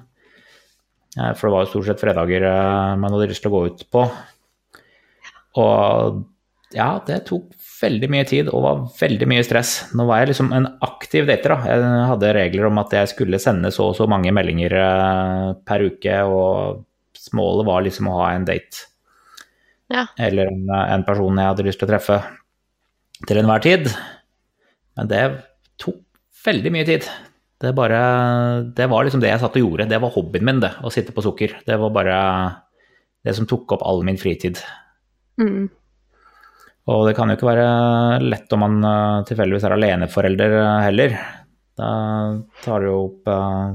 Eh, 1.19 1.33
For 1.39 1.49
det 1.49 1.55
var 1.55 1.65
jo 1.65 1.73
stort 1.73 1.89
sett 1.89 2.05
fredager 2.05 2.47
eh, 2.51 2.95
man 3.01 3.17
hadde 3.17 3.31
lyst 3.33 3.45
til 3.45 3.53
å 3.53 3.57
gå 3.57 3.65
ut 3.73 3.85
på. 3.95 4.05
Og 5.63 6.23
ja, 6.75 6.89
det 7.07 7.21
tok 7.29 7.53
veldig 7.85 8.09
mye 8.11 8.25
tid 8.27 8.49
og 8.51 8.65
var 8.65 8.81
veldig 8.99 9.29
mye 9.31 9.45
stress. 9.47 9.75
Nå 9.95 10.07
var 10.09 10.23
jeg 10.23 10.33
liksom 10.33 10.51
en 10.57 10.67
aktiv 10.85 11.29
dater, 11.29 11.55
da. 11.55 11.71
Jeg 11.71 12.09
hadde 12.11 12.33
regler 12.35 12.69
om 12.71 12.81
at 12.83 12.97
jeg 12.97 13.13
skulle 13.13 13.41
sende 13.43 13.71
så 13.75 13.91
og 13.93 13.99
så 13.99 14.09
mange 14.11 14.33
meldinger 14.35 14.75
eh, 14.81 15.53
per 15.67 15.87
uke, 15.87 16.19
og 16.27 16.83
målet 17.37 17.69
var 17.69 17.87
liksom 17.87 18.11
å 18.11 18.19
ha 18.21 18.33
en 18.35 18.49
date. 18.49 18.89
Ja. 19.93 20.07
Eller 20.19 20.51
en, 20.51 20.67
en 20.69 21.05
person 21.07 21.39
jeg 21.39 21.51
hadde 21.53 21.67
lyst 21.67 21.81
til 21.81 21.89
å 21.89 21.93
treffe 21.93 22.19
til 23.29 23.41
enhver 23.41 23.63
tid. 23.65 23.89
Men 24.99 25.11
det 25.11 25.23
tok 25.81 26.01
veldig 26.45 26.73
mye 26.75 26.89
tid. 26.89 27.07
Det, 27.61 27.71
bare, 27.77 28.01
det 28.77 28.89
var 28.91 29.07
liksom 29.07 29.23
det 29.23 29.31
jeg 29.31 29.41
satt 29.41 29.57
og 29.57 29.65
gjorde. 29.65 29.89
Det 29.89 30.01
var 30.03 30.13
hobbyen 30.13 30.45
min, 30.45 30.61
det, 30.65 30.75
å 30.85 30.93
sitte 30.93 31.15
på 31.17 31.25
sukker. 31.25 31.57
Det 31.65 31.79
var 31.81 31.95
bare 31.95 32.19
det 33.25 33.35
som 33.37 33.49
tok 33.49 33.77
opp 33.77 33.85
all 33.87 34.05
min 34.05 34.21
fritid. 34.21 34.61
Mm. 35.41 35.71
Og 36.93 37.07
det 37.09 37.15
kan 37.17 37.31
jo 37.31 37.39
ikke 37.39 37.49
være 37.49 37.69
lett 38.27 38.53
om 38.53 38.61
man 38.61 38.77
eh, 38.85 39.25
tilfeldigvis 39.31 39.65
er 39.65 39.75
aleneforelder 39.79 40.57
eh, 40.61 40.81
heller. 40.85 41.17
Da 41.81 41.91
tar 42.63 42.85
det 42.85 42.91
jo 42.91 42.99
opp 43.09 43.31
eh, 43.33 43.71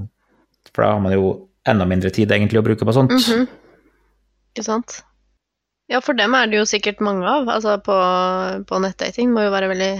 For 0.70 0.86
da 0.86 0.92
har 0.94 1.02
man 1.04 1.16
jo 1.16 1.32
enda 1.68 1.88
mindre 1.90 2.14
tid 2.16 2.32
egentlig 2.32 2.62
å 2.62 2.66
bruke 2.68 2.86
på 2.86 2.96
sånt. 2.96 3.16
Mhm. 3.16 3.48
Ikke 4.54 4.66
sant? 4.66 5.00
Ja, 5.90 6.04
for 6.06 6.18
dem 6.18 6.36
er 6.38 6.50
det 6.50 6.60
jo 6.60 6.70
sikkert 6.70 7.02
mange 7.02 7.26
av. 7.26 7.50
Altså 7.50 7.80
på, 7.82 7.98
på 8.70 8.82
nettdating 8.84 9.34
må 9.34 9.48
jo 9.48 9.54
være 9.54 9.74
veldig 9.74 9.92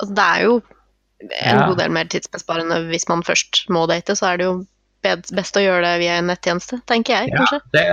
Altså 0.00 0.14
det 0.16 0.24
er 0.24 0.44
jo 0.46 0.52
en 1.20 1.56
Ja. 1.58 1.66
god 1.68 1.78
del 1.78 1.90
mer 1.94 2.04
tidsbesparende 2.10 2.78
hvis 2.90 3.08
man 3.08 3.22
først 3.26 3.64
må 3.68 3.86
date, 3.90 4.16
så 4.16 4.32
er 4.32 4.36
det 4.40 4.46
jo 4.46 4.66
best 5.02 5.56
å 5.56 5.62
gjøre 5.64 5.82
det 5.84 5.94
via 6.02 6.18
en 6.20 6.26
nettjeneste, 6.28 6.80
tenker 6.86 7.14
jeg, 7.16 7.30
Ja, 7.32 7.36
kanskje. 7.40 7.60
det, 7.72 7.84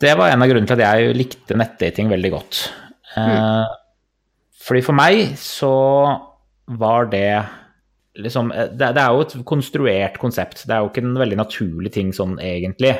det 0.00 0.16
var 0.18 0.30
en 0.30 0.42
av 0.42 0.48
grunnene 0.48 0.66
til 0.70 0.80
at 0.80 0.84
jeg 0.96 1.16
likte 1.16 1.56
nettdating 1.58 2.08
veldig 2.12 2.30
godt. 2.30 2.60
Mm. 3.16 3.64
Fordi 4.66 4.82
for 4.82 4.98
meg 4.98 5.36
så 5.38 5.72
var 6.68 7.06
det 7.10 7.44
liksom 8.18 8.48
det, 8.50 8.78
det 8.96 9.02
er 9.02 9.12
jo 9.12 9.20
et 9.26 9.34
konstruert 9.44 10.18
konsept. 10.18 10.64
Det 10.66 10.74
er 10.74 10.82
jo 10.82 10.90
ikke 10.90 11.02
en 11.04 11.18
veldig 11.20 11.36
naturlig 11.38 11.92
ting 11.92 12.12
sånn 12.16 12.38
egentlig. 12.42 12.94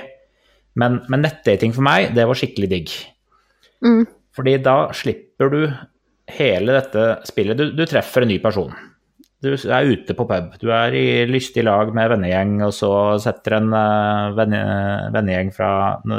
Men, 0.76 1.00
men 1.08 1.22
nettdating 1.24 1.72
for 1.72 1.82
meg, 1.86 2.12
det 2.14 2.26
var 2.28 2.36
skikkelig 2.38 2.68
digg. 2.70 2.92
Mm. 3.84 4.04
Fordi 4.36 4.56
da 4.62 4.76
slipper 4.92 5.48
du 5.52 5.60
hele 6.36 6.74
dette 6.76 7.06
spillet. 7.28 7.56
Du, 7.56 7.70
du 7.72 7.84
treffer 7.88 8.22
en 8.26 8.28
ny 8.28 8.38
person. 8.42 8.74
Du 9.44 9.50
er 9.52 9.90
ute 9.90 10.16
på 10.16 10.24
pub. 10.28 10.54
Du 10.62 10.70
er 10.72 10.94
i 10.96 11.06
lystig 11.28 11.66
lag 11.66 11.92
med 11.94 12.08
vennegjeng, 12.14 12.56
og 12.64 12.72
så 12.74 12.90
setter 13.22 13.58
en 13.58 13.68
uh, 13.74 14.32
venne, 14.36 14.62
vennegjeng 15.14 15.52
fra 15.54 15.70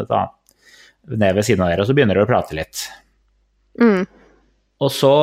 da, 0.10 0.22
ned 1.16 1.40
ved 1.40 1.48
siden 1.48 1.66
av 1.66 1.74
dere, 1.74 1.84
og 1.84 1.90
så 1.90 1.98
begynner 1.98 2.20
dere 2.20 2.28
å 2.28 2.30
prate 2.30 2.58
litt. 2.58 2.86
Mm. 3.82 4.06
Og 4.86 4.94
så 4.94 5.14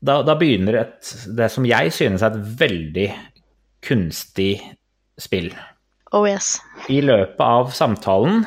da, 0.00 0.20
da 0.24 0.36
begynner 0.40 0.80
et, 0.80 1.12
det 1.36 1.50
som 1.52 1.66
jeg 1.68 1.92
synes 1.92 2.24
er 2.24 2.32
et 2.32 2.54
veldig 2.60 3.08
kunstig 3.84 4.54
spill. 5.20 5.50
Oh 6.16 6.24
yes. 6.28 6.56
I 6.90 7.02
løpet 7.04 7.42
av 7.44 7.70
samtalen, 7.76 8.42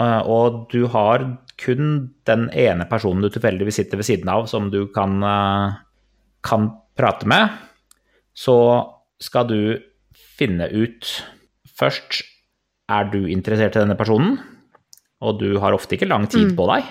eh, 0.00 0.22
og 0.24 0.66
du 0.72 0.86
har 0.92 1.26
kun 1.60 1.92
den 2.28 2.48
ene 2.52 2.88
personen 2.88 3.24
du 3.24 3.30
tilfeldigvis 3.32 3.80
sitter 3.80 4.00
ved 4.00 4.08
siden 4.08 4.32
av 4.32 4.48
som 4.50 4.70
du 4.72 4.86
kan, 4.92 5.20
eh, 5.22 5.76
kan 6.42 6.70
prate 6.96 7.28
med, 7.28 7.52
så 8.36 8.56
skal 9.22 9.48
du 9.48 9.58
finne 10.36 10.68
ut 10.72 11.08
først 11.76 12.22
er 12.92 13.08
du 13.10 13.24
interessert 13.32 13.74
i 13.78 13.82
denne 13.82 13.96
personen, 13.98 14.36
og 15.24 15.40
du 15.40 15.56
har 15.62 15.74
ofte 15.74 15.96
ikke 15.96 16.08
lang 16.08 16.28
tid 16.30 16.52
Mm. 16.52 16.56
på 16.58 16.66
deg. 16.70 16.84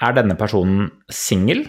Er 0.00 0.12
denne 0.16 0.36
personen 0.38 0.90
singel? 1.12 1.64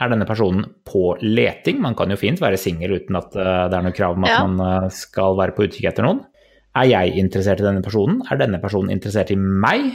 Er 0.00 0.10
denne 0.10 0.26
personen 0.26 0.66
på 0.86 1.14
leting? 1.22 1.80
Man 1.80 1.94
kan 1.94 2.10
jo 2.10 2.16
fint 2.18 2.40
være 2.42 2.58
singel 2.58 2.96
uten 2.98 3.16
at 3.18 3.34
eh, 3.38 3.68
det 3.70 3.78
er 3.78 3.82
noe 3.86 3.94
krav 3.94 4.16
om 4.18 4.24
at 4.26 4.30
Ja. 4.34 4.44
man 4.46 4.84
eh, 4.84 4.88
skal 4.90 5.36
være 5.38 5.54
på 5.54 5.66
utkikk 5.68 5.86
etter 5.92 6.02
noen. 6.06 6.24
Er 6.74 6.88
jeg 6.90 7.14
interessert 7.22 7.60
i 7.62 7.66
denne 7.66 7.82
personen? 7.82 8.22
Er 8.30 8.36
denne 8.36 8.58
personen 8.60 8.90
interessert 8.90 9.30
i 9.30 9.36
meg? 9.38 9.94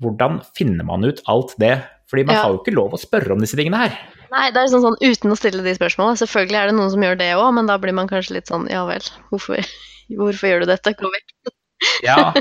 Hvordan 0.00 0.40
finner 0.56 0.84
man 0.88 1.04
ut 1.04 1.20
alt 1.28 1.54
det? 1.60 1.76
Fordi 2.10 2.24
man 2.26 2.34
Ja. 2.36 2.42
har 2.42 2.50
jo 2.54 2.58
ikke 2.62 2.74
lov 2.74 2.94
å 2.96 2.98
spørre 3.00 3.32
om 3.32 3.38
disse 3.42 3.56
tingene 3.58 3.76
her. 3.78 3.98
Nei, 4.32 4.50
det 4.54 4.58
er 4.62 4.66
sånn, 4.70 4.82
sånn 4.82 4.98
uten 5.02 5.30
å 5.30 5.36
stille 5.38 5.62
de 5.62 5.74
spørsmålene. 5.74 6.18
Selvfølgelig 6.18 6.58
er 6.58 6.66
det 6.70 6.74
noen 6.78 6.90
som 6.90 7.02
gjør 7.02 7.18
det 7.18 7.28
òg, 7.36 7.48
men 7.54 7.66
da 7.66 7.76
blir 7.78 7.92
man 7.94 8.08
kanskje 8.08 8.34
litt 8.38 8.46
sånn 8.50 8.68
ja 8.70 8.84
vel, 8.86 9.02
hvorfor, 9.30 9.58
hvorfor 10.18 10.46
gjør 10.50 10.60
du 10.64 10.66
dette? 10.72 10.94
Gå 10.94 11.10
vekk. 11.16 11.34
Ja, 12.04 12.32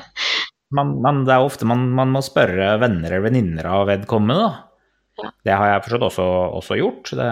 man, 0.76 0.98
man, 1.02 1.22
det 1.24 1.32
er 1.32 1.46
ofte 1.46 1.64
man, 1.66 1.86
man 1.96 2.10
må 2.12 2.20
spørre 2.22 2.74
venner 2.82 3.08
eller 3.08 3.24
venninner 3.30 3.66
av 3.72 3.86
vedkommende, 3.88 4.36
da. 4.50 4.66
Ja. 5.24 5.30
Det 5.48 5.56
har 5.56 5.68
jeg 5.74 5.84
forstått 5.86 6.06
også, 6.10 6.26
også 6.60 6.76
gjort. 6.80 7.10
Det 7.16 7.30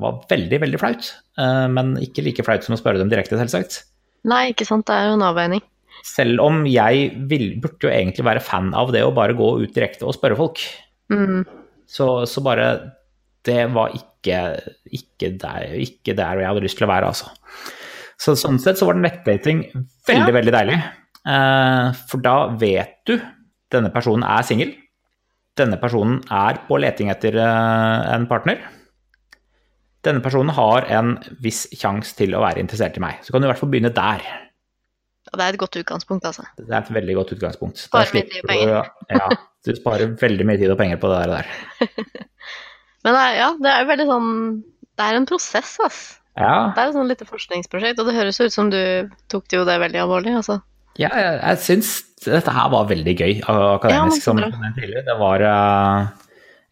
var 0.00 0.20
veldig, 0.28 0.60
veldig 0.60 0.78
flaut. 0.80 1.08
Eh, 1.40 1.66
Men 1.72 1.94
ikke 2.00 2.22
like 2.24 2.44
flaut 2.44 2.64
som 2.64 2.76
å 2.76 2.80
spørre 2.80 2.98
dem 3.00 3.08
direkte, 3.12 3.36
selvsagt. 3.40 3.82
Nei, 4.28 4.50
ikke 4.52 4.66
sant, 4.68 4.84
det 4.88 4.94
er 4.96 5.08
jo 5.10 5.16
en 5.18 5.24
avveining. 5.30 5.60
Selv 6.06 6.40
om 6.44 6.62
jeg 6.68 7.10
vil, 7.30 7.50
burde 7.60 7.88
jo 7.88 7.92
egentlig 7.92 8.24
være 8.26 8.42
fan 8.44 8.72
av 8.76 8.92
det 8.94 9.02
å 9.04 9.12
bare 9.16 9.36
gå 9.36 9.50
ut 9.62 9.74
direkte 9.76 10.06
og 10.08 10.16
spørre 10.16 10.38
folk. 10.38 10.62
Mm. 11.12 11.42
Så, 11.90 12.06
så 12.30 12.42
bare 12.46 12.66
Det 13.44 13.64
var 13.72 13.90
ikke, 13.96 14.38
ikke, 14.92 15.30
der, 15.40 15.74
ikke 15.80 16.14
der 16.16 16.42
jeg 16.42 16.50
hadde 16.50 16.62
lyst 16.64 16.76
til 16.78 16.86
å 16.86 16.90
være, 16.92 17.08
altså. 17.10 17.30
Så 18.20 18.34
sånn 18.36 18.58
sett 18.60 18.76
så 18.76 18.86
var 18.90 18.98
nettdating 19.00 19.62
veldig, 19.72 20.28
Ja. 20.28 20.34
veldig 20.36 20.52
deilig. 20.52 20.76
Eh, 21.30 21.92
for 22.08 22.20
da 22.24 22.34
vet 22.60 22.98
du 23.08 23.14
denne 23.72 23.88
personen 23.94 24.24
er 24.28 24.44
singel. 24.44 24.74
Denne 25.56 25.78
personen 25.80 26.20
er 26.30 26.60
på 26.68 26.78
leting 26.80 27.08
etter 27.12 27.36
eh, 27.40 28.12
en 28.14 28.26
partner. 28.28 28.60
Denne 30.04 30.22
personen 30.24 30.52
har 30.56 30.86
en 30.88 31.14
viss 31.44 31.66
sjanse 31.76 32.14
til 32.16 32.36
å 32.36 32.40
være 32.44 32.60
interessert 32.62 32.96
i 32.96 33.02
meg. 33.04 33.18
Så 33.24 33.32
kan 33.32 33.42
du 33.42 33.48
i 33.48 33.50
hvert 33.50 33.60
fall 33.60 33.72
begynne 33.72 33.92
der. 33.92 34.24
Og 35.30 35.38
det 35.38 35.44
er 35.46 35.54
et 35.54 35.60
godt 35.62 35.76
utgangspunkt, 35.80 36.24
altså. 36.26 36.42
Det 36.58 36.70
er 36.74 36.80
et 36.82 36.92
veldig 36.96 37.14
godt 37.20 37.32
utgangspunkt. 37.36 37.78
Sparer 37.86 38.14
mye 38.16 38.26
tid 38.30 38.40
og 38.42 38.48
penger. 38.50 38.66
du- 38.66 39.14
Ja, 39.14 39.28
du 39.66 39.72
sparer 39.76 40.14
veldig 40.20 40.46
mye 40.48 40.58
tid 40.58 40.70
og 40.74 40.78
penger 40.80 40.96
på 41.02 41.10
det 41.12 41.20
der. 41.30 41.46
Men 43.04 43.14
det 43.16 43.20
er, 43.24 43.34
ja, 43.38 43.50
det 43.56 43.70
er 43.72 43.84
jo 43.84 43.88
veldig 43.94 44.06
sånn 44.10 44.30
Det 45.00 45.04
er 45.06 45.16
en 45.16 45.26
prosess, 45.30 45.76
ass. 45.86 46.00
Ja, 46.36 46.72
Det 46.74 46.82
er 46.82 46.88
et 46.90 46.94
sånn 46.98 47.08
lite 47.08 47.26
forskningsprosjekt, 47.28 47.98
og 48.02 48.06
det 48.10 48.14
høres 48.18 48.40
ut 48.40 48.52
som 48.52 48.68
du 48.72 48.78
tok 49.32 49.46
det 49.48 49.56
jo 49.58 49.64
det 49.68 49.78
veldig 49.80 50.00
alvorlig, 50.02 50.34
altså. 50.36 50.58
Ja, 51.00 51.08
jeg, 51.14 51.38
jeg 51.40 51.58
syns 51.64 51.90
dette 52.26 52.52
her 52.52 52.68
var 52.72 52.84
veldig 52.90 53.14
gøy 53.16 53.38
akademisk. 53.48 54.20
Ja, 54.20 54.24
som 54.26 54.40
tidligere. 54.76 55.04
Det 55.06 55.14
var 55.16 55.40
eh, 55.48 56.08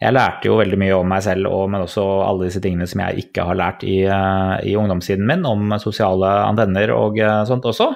Jeg 0.04 0.12
lærte 0.14 0.50
jo 0.50 0.58
veldig 0.60 0.78
mye 0.82 0.98
om 0.98 1.08
meg 1.08 1.22
selv, 1.24 1.48
og, 1.50 1.70
men 1.72 1.80
også 1.86 2.04
alle 2.26 2.46
disse 2.50 2.60
tingene 2.62 2.86
som 2.90 3.00
jeg 3.06 3.24
ikke 3.24 3.46
har 3.48 3.56
lært 3.58 3.82
i, 3.88 4.02
eh, 4.04 4.52
i 4.68 4.76
ungdomstiden 4.78 5.24
min, 5.26 5.46
om 5.48 5.72
sosiale 5.80 6.28
antenner 6.44 6.92
og 6.94 7.16
eh, 7.18 7.40
sånt 7.48 7.64
også. 7.64 7.88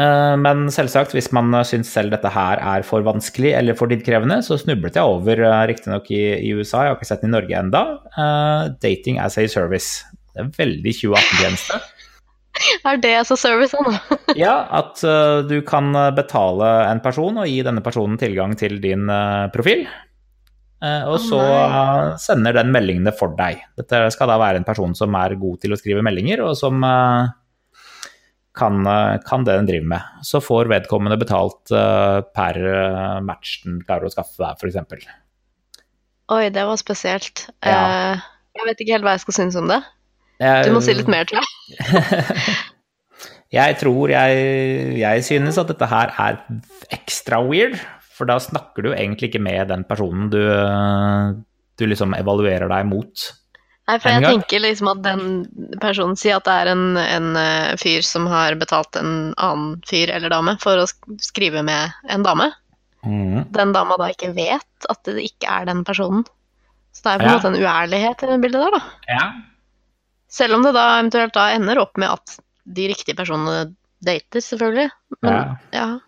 Eh, 0.00 0.36
Men 0.40 0.68
selvsagt, 0.72 1.12
hvis 1.12 1.30
man 1.36 1.52
syns 1.68 1.90
selv 1.92 2.14
dette 2.14 2.30
her 2.32 2.62
er 2.62 2.86
for 2.86 3.04
vanskelig 3.04 3.52
eller 3.58 3.76
for 3.76 3.92
tidkrevende, 3.92 4.40
så 4.46 4.56
snublet 4.60 4.96
jeg 4.96 5.04
over, 5.04 5.42
eh, 5.48 5.66
riktignok 5.68 6.10
i, 6.10 6.22
i 6.40 6.54
USA, 6.56 6.86
jeg 6.86 6.94
har 6.94 7.00
ikke 7.00 7.10
sett 7.10 7.24
den 7.24 7.32
i 7.32 7.36
Norge 7.36 7.58
enda, 7.58 7.82
Dating 8.82 9.20
as 9.20 9.38
a 9.38 9.48
Service. 9.48 10.04
Det 10.32 10.46
er 10.46 10.54
veldig 10.56 10.96
2018-tjeneste. 11.00 11.82
Er 12.86 12.98
det 13.00 13.12
altså 13.16 13.36
servicen? 13.40 13.86
Ja, 14.38 14.66
at 14.76 15.00
uh, 15.04 15.42
du 15.48 15.58
kan 15.66 15.92
eh, 15.96 16.12
betale 16.14 16.68
en 16.90 17.00
person 17.04 17.40
og 17.40 17.48
gi 17.48 17.60
denne 17.64 17.82
personen 17.84 18.18
tilgang 18.20 18.54
til 18.58 18.78
din 18.82 19.08
uh, 19.10 19.48
profil. 19.54 19.86
Uh, 20.82 21.06
og 21.06 21.14
oh, 21.14 21.22
så 21.22 21.38
eh, 21.38 22.14
sender 22.18 22.56
den 22.56 22.72
meldingene 22.74 23.12
for 23.14 23.36
deg. 23.38 23.60
Dette 23.78 24.00
skal 24.10 24.32
da 24.32 24.38
være 24.42 24.58
en 24.58 24.66
person 24.66 24.96
som 24.98 25.14
er 25.14 25.36
god 25.38 25.60
til 25.62 25.74
å 25.74 25.78
skrive 25.78 26.02
meldinger, 26.02 26.42
og 26.42 26.56
som 26.58 26.82
eh, 26.82 27.30
kan, 28.54 28.86
eh, 28.86 29.18
kan 29.26 29.44
det 29.44 29.56
den 29.56 29.68
driver 29.68 29.88
med. 29.94 30.00
Så 30.22 30.40
får 30.40 30.70
vedkommende 30.72 31.18
betalt 31.20 31.72
uh, 31.72 32.20
per 32.36 32.58
eh, 32.60 33.20
match 33.24 33.62
den 33.64 33.80
klarer 33.86 34.08
å 34.08 34.12
skaffe 34.12 34.42
deg, 34.42 34.60
f.eks. 34.60 35.08
Oi, 36.32 36.44
det 36.52 36.66
var 36.68 36.80
spesielt. 36.80 37.46
Ja. 37.64 37.80
Uh, 37.80 38.28
jeg 38.58 38.68
vet 38.68 38.84
ikke 38.84 38.96
helt 38.96 39.08
hva 39.08 39.16
jeg 39.16 39.24
skal 39.24 39.38
synes 39.40 39.58
om 39.60 39.72
det. 39.72 39.80
Du 40.66 40.72
må 40.74 40.82
si 40.82 40.94
litt 40.96 41.10
mer, 41.10 41.28
tror 41.28 41.44
jeg. 41.44 42.52
Jeg 43.52 43.74
tror 43.76 44.08
jeg, 44.08 44.36
jeg 44.96 45.24
synes 45.26 45.58
at 45.60 45.68
dette 45.68 45.84
her 45.84 46.08
er 46.24 46.38
ekstra 46.96 47.36
weird, 47.44 47.74
for 48.16 48.24
da 48.24 48.38
snakker 48.40 48.86
du 48.86 48.94
egentlig 48.94 49.28
ikke 49.28 49.42
med 49.44 49.68
den 49.68 49.84
personen 49.84 50.30
du, 50.32 50.40
du 51.76 51.84
liksom 51.84 52.16
evaluerer 52.16 52.72
deg 52.72 52.86
mot. 52.88 53.26
Nei, 53.90 53.96
for 53.98 54.14
jeg 54.14 54.22
tenker 54.22 54.62
liksom 54.62 54.88
at 54.92 55.00
den 55.02 55.22
personen 55.82 56.14
sier 56.18 56.38
at 56.38 56.46
det 56.46 56.54
er 56.54 56.68
en, 56.70 56.84
en 56.96 57.32
eh, 57.36 57.72
fyr 57.82 58.04
som 58.06 58.28
har 58.30 58.54
betalt 58.60 58.94
en 59.00 59.32
annen 59.42 59.80
fyr 59.88 60.12
eller 60.14 60.30
dame 60.30 60.54
for 60.62 60.78
å 60.78 60.86
skrive 61.20 61.64
med 61.66 61.90
en 62.14 62.22
dame. 62.22 62.46
Mm. 63.02 63.50
Den 63.50 63.74
dama 63.74 63.98
da 63.98 64.12
ikke 64.12 64.30
vet 64.36 64.86
at 64.88 65.02
det 65.08 65.24
ikke 65.26 65.50
er 65.50 65.66
den 65.66 65.82
personen. 65.84 66.22
Så 66.94 67.02
det 67.02 67.12
er 67.16 67.18
på 67.18 67.26
en 67.26 67.32
Ja. 67.32 67.36
måte 67.40 67.50
en 67.50 67.58
uærlighet 67.58 68.22
i 68.22 68.30
det 68.30 68.40
bildet 68.44 68.62
der, 68.62 68.78
da. 68.78 68.82
Ja. 69.10 69.26
Selv 70.30 70.54
om 70.54 70.62
det 70.62 70.74
da 70.78 70.86
eventuelt 71.00 71.34
da 71.34 71.50
ender 71.56 71.82
opp 71.82 71.98
med 71.98 72.14
at 72.14 72.38
de 72.64 72.88
riktige 72.88 73.18
personene 73.18 73.74
dater, 74.04 74.40
selvfølgelig. 74.40 74.90
Men, 75.20 75.32
Ja. 75.32 75.56
ja. 75.72 76.00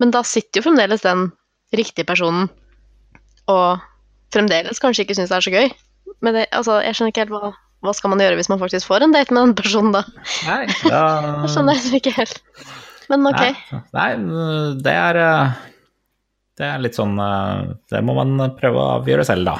Men 0.00 0.10
da 0.10 0.22
sitter 0.22 0.60
jo 0.60 0.68
fremdeles 0.68 1.00
den 1.00 1.30
riktige 1.72 2.04
personen 2.04 2.50
og 3.48 3.80
fremdeles 4.32 4.78
kanskje 4.82 5.04
ikke 5.06 5.16
syns 5.16 5.32
det 5.32 5.38
er 5.40 5.48
så 5.48 5.52
gøy. 5.56 5.72
Men 6.20 6.36
det, 6.36 6.46
altså, 6.52 6.78
jeg 6.84 6.96
skjønner 6.96 7.14
ikke 7.14 7.24
helt 7.24 7.34
hva, 7.34 7.52
hva 7.86 7.96
skal 7.96 8.12
man 8.12 8.20
gjøre 8.20 8.36
hvis 8.40 8.50
man 8.52 8.60
faktisk 8.60 8.90
får 8.90 9.06
en 9.06 9.14
date 9.16 9.34
med 9.34 9.46
den 9.46 9.56
personen, 9.56 9.94
da? 9.96 10.04
Nei, 10.48 10.64
da, 10.92 11.02
Jeg 11.46 11.52
skjønner 11.54 11.80
jeg 11.80 12.00
ikke 12.02 12.16
helt. 12.18 12.40
Men 13.10 13.26
ok. 13.26 13.42
Nei, 13.72 13.82
nei, 13.96 14.08
det 14.84 14.94
er 14.94 15.18
eh, 15.18 15.60
Det 16.60 16.66
er 16.68 16.82
litt 16.84 16.94
sånn 16.94 17.16
eh, 17.18 17.72
Det 17.90 18.02
må 18.06 18.14
man 18.20 18.52
prøve 18.58 18.78
å 18.78 18.90
avgjøre 19.00 19.26
selv, 19.26 19.48
da. 19.50 19.56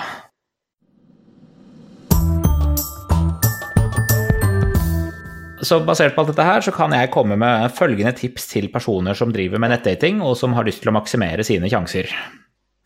Så 5.60 5.76
basert 5.84 6.14
på 6.14 6.22
alt 6.22 6.30
dette 6.32 6.44
her, 6.46 6.62
så 6.64 6.72
kan 6.72 6.94
jeg 6.96 7.10
komme 7.12 7.36
med 7.40 7.72
følgende 7.76 8.14
tips 8.16 8.46
til 8.48 8.70
personer 8.72 9.16
som 9.16 9.32
driver 9.34 9.60
med 9.60 9.74
nettdating, 9.74 10.22
og 10.24 10.38
som 10.40 10.54
har 10.56 10.64
lyst 10.64 10.80
til 10.80 10.88
å 10.92 10.96
maksimere 10.96 11.44
sine 11.44 11.68
sjanser. 11.68 12.08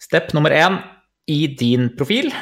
Step 0.03 0.35
nummer 0.35 0.55
én. 0.55 0.81
I 1.31 1.47
din 1.57 1.87
profil 1.97 2.33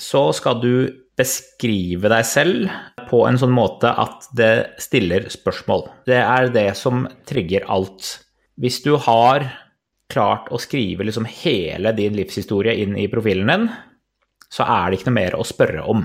så 0.00 0.28
skal 0.36 0.60
du 0.62 0.74
beskrive 1.18 2.08
deg 2.08 2.24
selv 2.24 2.70
på 3.10 3.22
en 3.28 3.38
sånn 3.40 3.52
måte 3.52 3.90
at 4.00 4.28
det 4.36 4.52
stiller 4.80 5.28
spørsmål. 5.32 5.84
Det 6.08 6.18
er 6.22 6.48
det 6.54 6.70
som 6.78 7.04
trigger 7.28 7.66
alt. 7.72 8.14
Hvis 8.60 8.80
du 8.84 8.94
har 8.96 9.44
klart 10.12 10.48
å 10.52 10.60
skrive 10.60 11.06
liksom 11.08 11.26
hele 11.28 11.92
din 11.96 12.16
livshistorie 12.16 12.74
inn 12.84 12.96
i 13.00 13.08
profilen 13.12 13.52
din, 13.52 13.68
så 14.52 14.66
er 14.68 14.90
det 14.90 15.00
ikke 15.00 15.10
noe 15.10 15.20
mer 15.20 15.36
å 15.38 15.46
spørre 15.48 15.84
om. 15.88 16.04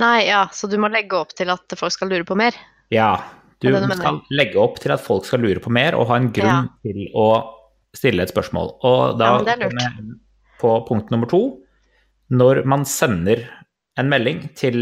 Nei, 0.00 0.26
ja, 0.28 0.44
så 0.52 0.68
du 0.68 0.76
må 0.80 0.90
legge 0.92 1.16
opp 1.16 1.32
til 1.36 1.52
at 1.52 1.76
folk 1.78 1.94
skal 1.94 2.10
lure 2.12 2.26
på 2.28 2.36
mer? 2.36 2.56
Ja, 2.92 3.14
du 3.64 3.70
du 3.72 3.94
skal 3.96 4.20
legge 4.36 4.60
opp 4.60 4.80
til 4.82 4.92
at 4.92 5.00
folk 5.00 5.24
skal 5.24 5.40
lure 5.40 5.62
på 5.64 5.72
mer 5.72 5.96
og 5.96 6.10
ha 6.10 6.18
en 6.20 6.28
grunn 6.36 6.68
til 6.84 7.06
å 7.16 7.28
stille 7.96 8.26
et 8.26 8.32
spørsmål. 8.32 8.74
Og 8.84 9.16
da 9.20 9.30
Ja, 9.38 9.38
er 9.54 9.62
kommer 9.64 9.86
jeg 9.86 10.18
på 10.60 10.74
punkt 10.88 11.12
nummer 11.12 11.28
to. 11.30 11.40
Når 12.30 12.64
man 12.66 12.84
sender 12.88 13.44
en 13.96 14.10
melding 14.12 14.42
til 14.58 14.80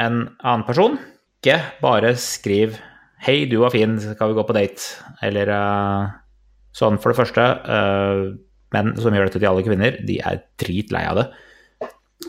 en 0.00 0.26
annen 0.42 0.66
person. 0.66 0.98
Ikke 1.40 1.60
bare 1.82 2.16
skriv 2.18 2.76
'Hei, 3.22 3.46
du 3.48 3.60
var 3.62 3.72
fin, 3.72 3.98
skal 4.00 4.28
vi 4.28 4.36
gå 4.36 4.44
på 4.46 4.56
date?' 4.56 5.02
Eller 5.22 5.48
uh, 5.48 6.08
sånn, 6.74 6.98
for 7.00 7.12
det 7.12 7.20
første. 7.20 7.44
Uh, 7.64 8.36
menn 8.74 8.96
som 9.00 9.14
gjør 9.14 9.30
dette 9.30 9.40
til 9.40 9.48
alle 9.48 9.64
kvinner, 9.64 9.96
de 10.04 10.18
er 10.20 10.42
dritlei 10.60 11.04
av 11.08 11.20
det. 11.20 11.26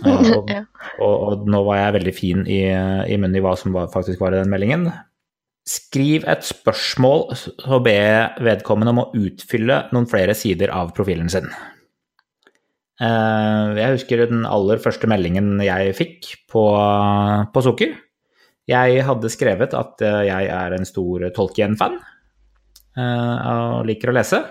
Uh, 0.05 0.31
og, 0.37 0.53
og, 1.01 1.15
og 1.27 1.49
nå 1.49 1.63
var 1.67 1.81
jeg 1.81 1.97
veldig 1.97 2.15
fin 2.15 2.45
i, 2.45 2.61
i 2.71 3.17
munnen 3.19 3.35
i 3.35 3.43
hva 3.43 3.55
som 3.59 3.75
var, 3.75 3.91
faktisk 3.91 4.21
var 4.23 4.35
i 4.35 4.39
den 4.39 4.53
meldingen. 4.53 4.87
Skriv 5.67 6.23
et 6.29 6.45
spørsmål 6.47 7.25
og 7.67 7.81
be 7.83 7.99
vedkommende 8.39 8.93
om 8.93 9.01
å 9.03 9.09
utfylle 9.17 9.87
noen 9.91 10.07
flere 10.07 10.37
sider 10.37 10.71
av 10.71 10.93
profilen 10.95 11.27
sin. 11.33 11.49
Eh, 12.97 13.77
Jeg 13.77 13.93
husker 13.93 14.23
den 14.25 14.45
aller 14.49 14.81
første 14.81 15.09
meldingen 15.09 15.59
jeg 15.61 15.93
fikk 15.97 16.31
på, 16.49 16.63
på 17.53 17.63
Sukker. 17.65 17.93
Jeg 18.67 19.03
hadde 19.07 19.31
skrevet 19.31 19.75
at 19.77 20.01
eh, 20.03 20.23
jeg 20.27 20.49
er 20.51 20.75
en 20.75 20.87
stor 20.87 21.27
Tolkien-fan 21.35 21.99
eh, 22.97 23.35
og 23.53 23.85
liker 23.87 24.11
å 24.11 24.17
lese. 24.17 24.41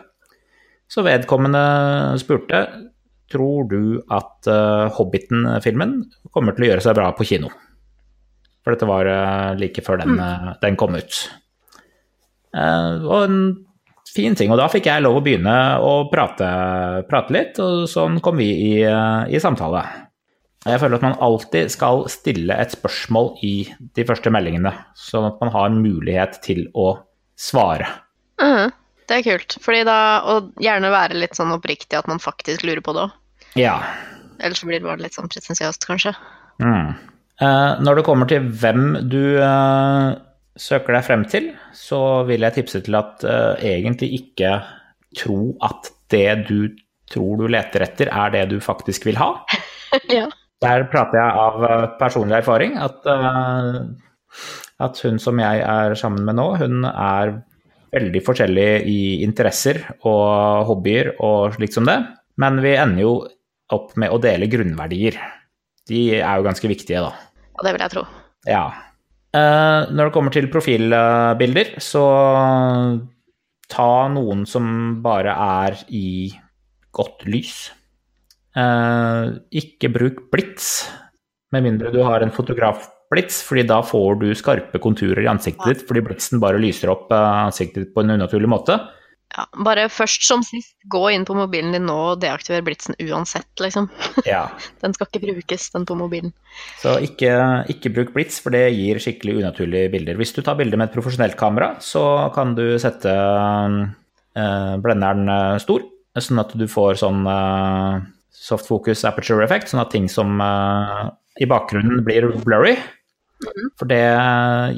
Så 0.86 1.02
vedkommende 1.02 1.60
spurte 2.22 2.62
tror 3.26 3.66
du 3.66 3.98
at 4.14 4.46
Hobbiten-filmen 4.94 5.96
kommer 6.30 6.54
til 6.54 6.62
å 6.62 6.68
gjøre 6.68 6.84
seg 6.84 6.94
bra 6.94 7.08
på 7.18 7.26
kino. 7.26 7.50
For 8.62 8.70
dette 8.76 8.86
var 8.86 9.08
like 9.58 9.82
før 9.82 9.98
den, 10.04 10.14
eh, 10.22 10.52
den 10.62 10.78
kom 10.78 10.94
ut. 10.94 11.18
Og 12.54 13.16
en 13.26 13.40
fin 14.16 14.34
ting. 14.38 14.50
Og 14.52 14.58
da 14.60 14.66
fikk 14.72 14.88
jeg 14.88 15.04
lov 15.04 15.20
å 15.20 15.22
begynne 15.24 15.54
å 15.84 15.92
prate, 16.12 16.48
prate 17.10 17.36
litt, 17.36 17.60
og 17.62 17.84
sånn 17.92 18.18
kom 18.24 18.40
vi 18.40 18.48
i, 18.70 18.72
i 18.82 19.42
samtale. 19.42 19.84
Jeg 20.66 20.80
føler 20.82 20.98
at 20.98 21.04
man 21.06 21.20
alltid 21.22 21.70
skal 21.70 22.02
stille 22.10 22.56
et 22.58 22.72
spørsmål 22.74 23.36
i 23.46 23.52
de 23.94 24.06
første 24.08 24.32
meldingene, 24.34 24.72
sånn 24.98 25.28
at 25.28 25.38
man 25.42 25.52
har 25.54 25.70
mulighet 25.74 26.40
til 26.42 26.64
å 26.74 26.96
svare. 27.38 27.86
Mhm, 28.42 28.72
Det 29.06 29.20
er 29.20 29.22
kult. 29.22 29.54
Fordi 29.62 29.84
da, 29.86 29.98
og 30.26 30.48
gjerne 30.58 30.90
være 30.90 31.14
litt 31.14 31.36
sånn 31.38 31.52
oppriktig 31.54 31.94
at 31.94 32.08
man 32.10 32.18
faktisk 32.18 32.64
lurer 32.66 32.82
på 32.82 32.96
det 32.96 33.04
òg. 33.04 33.12
Ja. 33.54 33.76
Ellers 34.42 34.64
blir 34.66 34.80
det 34.80 34.88
bare 34.88 35.04
litt 35.04 35.14
sånn 35.14 35.30
pretensiøst, 35.30 35.86
kanskje. 35.86 36.10
Mm. 36.58 36.96
Eh, 37.38 37.72
når 37.86 38.00
det 38.00 38.04
kommer 38.08 38.26
til 38.26 38.48
hvem 38.50 39.08
du 39.12 39.38
eh, 39.38 40.16
søker 40.60 40.96
deg 40.96 41.04
frem 41.06 41.22
til, 41.30 41.50
så 41.76 42.00
vil 42.28 42.46
jeg 42.46 42.58
tipse 42.58 42.80
til 42.86 42.96
at 42.98 43.24
uh, 43.26 43.54
egentlig 43.60 44.12
ikke 44.20 44.56
tro 45.16 45.54
at 45.64 45.92
det 46.12 46.48
du 46.48 46.58
tror 47.10 47.38
du 47.38 47.46
leter 47.50 47.84
etter, 47.86 48.10
er 48.10 48.32
det 48.34 48.48
du 48.50 48.58
faktisk 48.62 49.06
vil 49.06 49.18
ha. 49.20 49.30
ja. 50.16 50.26
Der 50.64 50.86
prater 50.90 51.20
jeg 51.20 51.40
av 51.44 51.64
eh, 51.68 51.82
personlig 52.00 52.38
erfaring 52.38 52.78
at, 52.80 53.04
uh, 53.04 53.84
at 54.82 55.00
hun 55.04 55.20
som 55.22 55.38
jeg 55.38 55.60
er 55.60 55.94
sammen 56.00 56.24
med 56.26 56.38
nå, 56.38 56.46
hun 56.62 56.86
er 56.88 57.36
veldig 57.96 58.22
forskjellig 58.24 58.70
i 58.88 59.00
interesser 59.24 59.82
og 60.08 60.66
hobbyer 60.70 61.12
og 61.24 61.54
slikt 61.58 61.76
som 61.76 61.86
det. 61.88 62.00
Men 62.40 62.58
vi 62.64 62.74
ender 62.76 63.04
jo 63.04 63.14
opp 63.72 63.94
med 64.00 64.12
å 64.12 64.20
dele 64.22 64.48
grunnverdier. 64.50 65.20
De 65.86 66.02
er 66.18 66.40
jo 66.40 66.46
ganske 66.48 66.70
viktige, 66.70 67.04
da. 67.04 67.12
Og 67.56 67.64
det 67.64 67.76
vil 67.76 67.86
jeg 67.86 67.94
tro. 67.94 68.04
Ja. 68.48 68.64
Eh, 69.34 69.80
når 69.90 70.08
det 70.08 70.14
kommer 70.14 70.34
til 70.34 70.50
profilbilder, 70.52 71.76
så 71.82 72.04
ta 73.72 73.90
noen 74.12 74.44
som 74.48 75.00
bare 75.04 75.34
er 75.34 75.80
i 75.90 76.30
godt 76.94 77.26
lys. 77.28 77.56
Eh, 78.56 79.32
ikke 79.60 79.90
bruk 79.92 80.26
blits, 80.32 80.86
med 81.52 81.66
mindre 81.66 81.92
du 81.94 82.00
har 82.06 82.24
en 82.24 82.32
fotografblits, 82.34 83.42
fordi 83.46 83.66
da 83.68 83.82
får 83.84 84.20
du 84.22 84.30
skarpe 84.38 84.80
konturer 84.82 85.24
i 85.24 85.30
ansiktet 85.30 85.68
ditt, 85.72 85.84
fordi 85.88 86.04
blitsen 86.06 86.42
bare 86.42 86.60
lyser 86.62 86.92
opp 86.94 87.12
eh, 87.12 87.42
ansiktet 87.46 87.84
ditt 87.84 87.94
på 87.94 88.04
en 88.04 88.16
unaturlig 88.16 88.50
måte. 88.50 88.78
Ja, 89.34 89.44
bare 89.66 89.88
først 89.90 90.22
som 90.24 90.44
sist, 90.46 90.76
gå 90.88 91.02
inn 91.10 91.26
på 91.26 91.34
mobilen 91.36 91.74
din 91.74 91.88
nå 91.88 91.96
og 92.12 92.20
deaktiver 92.22 92.62
blitsen 92.64 92.96
uansett, 93.02 93.48
liksom. 93.60 93.88
Ja. 94.28 94.46
Den 94.84 94.94
skal 94.94 95.10
ikke 95.10 95.24
brukes, 95.26 95.66
den 95.74 95.86
på 95.88 95.96
mobilen. 95.98 96.32
Så 96.80 96.94
ikke, 97.04 97.32
ikke 97.72 97.92
bruk 97.96 98.14
blits, 98.14 98.38
for 98.42 98.54
det 98.54 98.70
gir 98.76 99.00
skikkelig 99.02 99.40
unaturlige 99.42 99.90
bilder. 99.92 100.20
Hvis 100.20 100.32
du 100.36 100.40
tar 100.46 100.56
bilder 100.60 100.80
med 100.80 100.88
et 100.88 100.96
profesjonelt 100.96 101.36
kamera, 101.40 101.74
så 101.84 102.30
kan 102.36 102.54
du 102.56 102.64
sette 102.80 103.12
eh, 103.12 104.74
blenderen 104.84 105.32
eh, 105.32 105.58
stor, 105.64 105.84
sånn 106.16 106.40
at 106.40 106.54
du 106.56 106.64
får 106.70 107.02
sånn 107.02 107.26
eh, 107.28 108.06
soft 108.46 108.70
focus 108.70 109.04
aperture 109.08 109.44
effect, 109.44 109.72
sånn 109.72 109.82
at 109.82 109.92
ting 109.92 110.06
som 110.12 110.38
eh, 110.40 111.02
i 111.42 111.50
bakgrunnen 111.50 112.04
blir 112.06 112.30
blurry. 112.46 112.76
For 113.76 113.88
det 113.90 114.00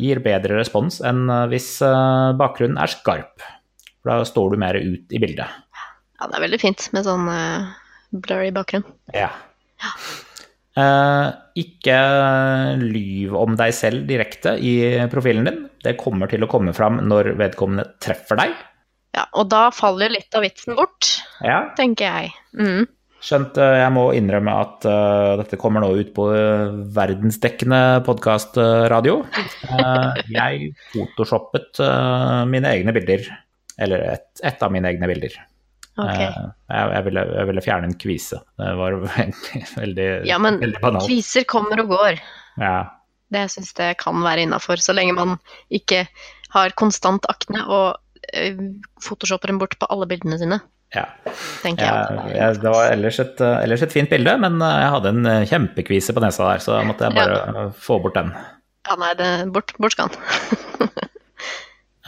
gir 0.00 0.18
bedre 0.24 0.56
respons 0.58 0.98
enn 1.06 1.28
eh, 1.30 1.46
hvis 1.52 1.76
eh, 1.84 2.32
bakgrunnen 2.38 2.80
er 2.82 2.90
skarp. 2.90 3.46
For 4.08 4.22
da 4.22 4.24
står 4.24 4.54
du 4.54 4.62
mer 4.64 4.78
ut 4.80 5.12
i 5.12 5.20
bildet. 5.20 5.52
Ja, 6.16 6.26
det 6.30 6.38
er 6.38 6.44
veldig 6.46 6.58
fint 6.62 6.86
med 6.96 7.04
sånn 7.04 7.28
uh, 7.28 7.68
blurry 8.24 8.48
bakgrunn. 8.56 8.86
Ja. 9.12 9.28
Eh, 10.78 11.28
ikke 11.60 11.98
lyv 12.80 13.34
om 13.36 13.56
deg 13.58 13.74
selv 13.76 14.06
direkte 14.08 14.54
i 14.64 14.72
profilen 15.12 15.44
din. 15.48 15.58
Det 15.84 15.98
kommer 16.00 16.30
til 16.30 16.46
å 16.46 16.48
komme 16.50 16.72
fram 16.76 17.02
når 17.04 17.34
vedkommende 17.36 17.84
treffer 18.00 18.40
deg. 18.40 18.54
Ja, 19.16 19.26
og 19.36 19.50
da 19.52 19.66
faller 19.74 20.12
litt 20.12 20.32
av 20.38 20.46
vitsen 20.46 20.78
bort, 20.78 21.18
Ja. 21.44 21.66
tenker 21.76 22.08
jeg. 22.08 22.32
Mm. 22.56 22.86
Skjønt 23.20 23.58
eh, 23.60 23.80
jeg 23.82 23.92
må 23.92 24.06
innrømme 24.14 24.54
at 24.62 24.86
uh, 24.88 25.34
dette 25.42 25.58
kommer 25.60 25.84
nå 25.84 25.90
ut 25.98 26.14
på 26.16 26.28
verdensdekkende 26.96 28.00
podkastradio. 28.06 29.20
jeg 30.32 30.72
photoshoppet 30.94 31.82
uh, 31.82 32.46
mine 32.48 32.72
egne 32.72 32.96
bilder. 32.96 33.28
Eller 33.78 34.02
et, 34.14 34.28
et 34.46 34.64
av 34.64 34.72
mine 34.74 34.90
egne 34.90 35.08
bilder. 35.10 35.36
Ok. 35.98 36.14
Eh, 36.14 36.38
jeg, 36.70 36.90
jeg, 36.94 37.04
ville, 37.08 37.24
jeg 37.34 37.50
ville 37.50 37.64
fjerne 37.64 37.90
en 37.90 37.98
kvise. 37.98 38.40
Det 38.60 38.72
var 38.78 38.96
veldig, 39.18 39.62
veldig, 39.74 40.08
Ja, 40.28 40.38
men 40.42 40.60
veldig 40.62 40.82
banalt. 40.82 41.08
kviser 41.10 41.46
kommer 41.50 41.82
og 41.82 41.94
går. 41.94 42.20
Ja. 42.62 42.76
Det 43.34 43.44
syns 43.52 43.74
jeg 43.76 43.98
kan 44.00 44.22
være 44.24 44.46
innafor, 44.46 44.80
så 44.80 44.94
lenge 44.96 45.16
man 45.18 45.36
ikke 45.74 46.06
har 46.54 46.72
konstant 46.80 47.26
akne 47.28 47.60
og 47.66 47.98
uh, 47.98 48.62
photoshopper 49.04 49.52
den 49.52 49.58
bort 49.60 49.76
på 49.76 49.88
alle 49.92 50.06
bildene 50.08 50.38
sine, 50.40 50.56
ja. 50.96 51.04
jeg. 51.60 51.76
ja. 51.76 52.46
det 52.56 52.72
var 52.72 52.88
ellers 52.94 53.18
et, 53.20 53.42
ellers 53.44 53.84
et 53.84 53.92
fint 53.92 54.08
bilde, 54.08 54.32
men 54.40 54.56
eh, 54.64 54.78
jeg 54.80 54.94
hadde 54.94 55.12
en 55.12 55.28
kjempekvise 55.50 56.16
på 56.16 56.22
nesa 56.24 56.46
der, 56.54 56.64
så 56.64 56.78
da 56.78 56.86
måtte 56.88 57.04
jeg 57.04 57.18
bare 57.18 57.36
ja. 57.36 57.66
få 57.76 57.98
bort 58.00 58.16
den. 58.16 58.32
Ja, 58.88 58.96
nei, 58.96 59.12
det, 59.18 59.28
bort, 59.52 59.76
bort 59.76 59.92
skal 59.92 60.08
den. 60.14 60.88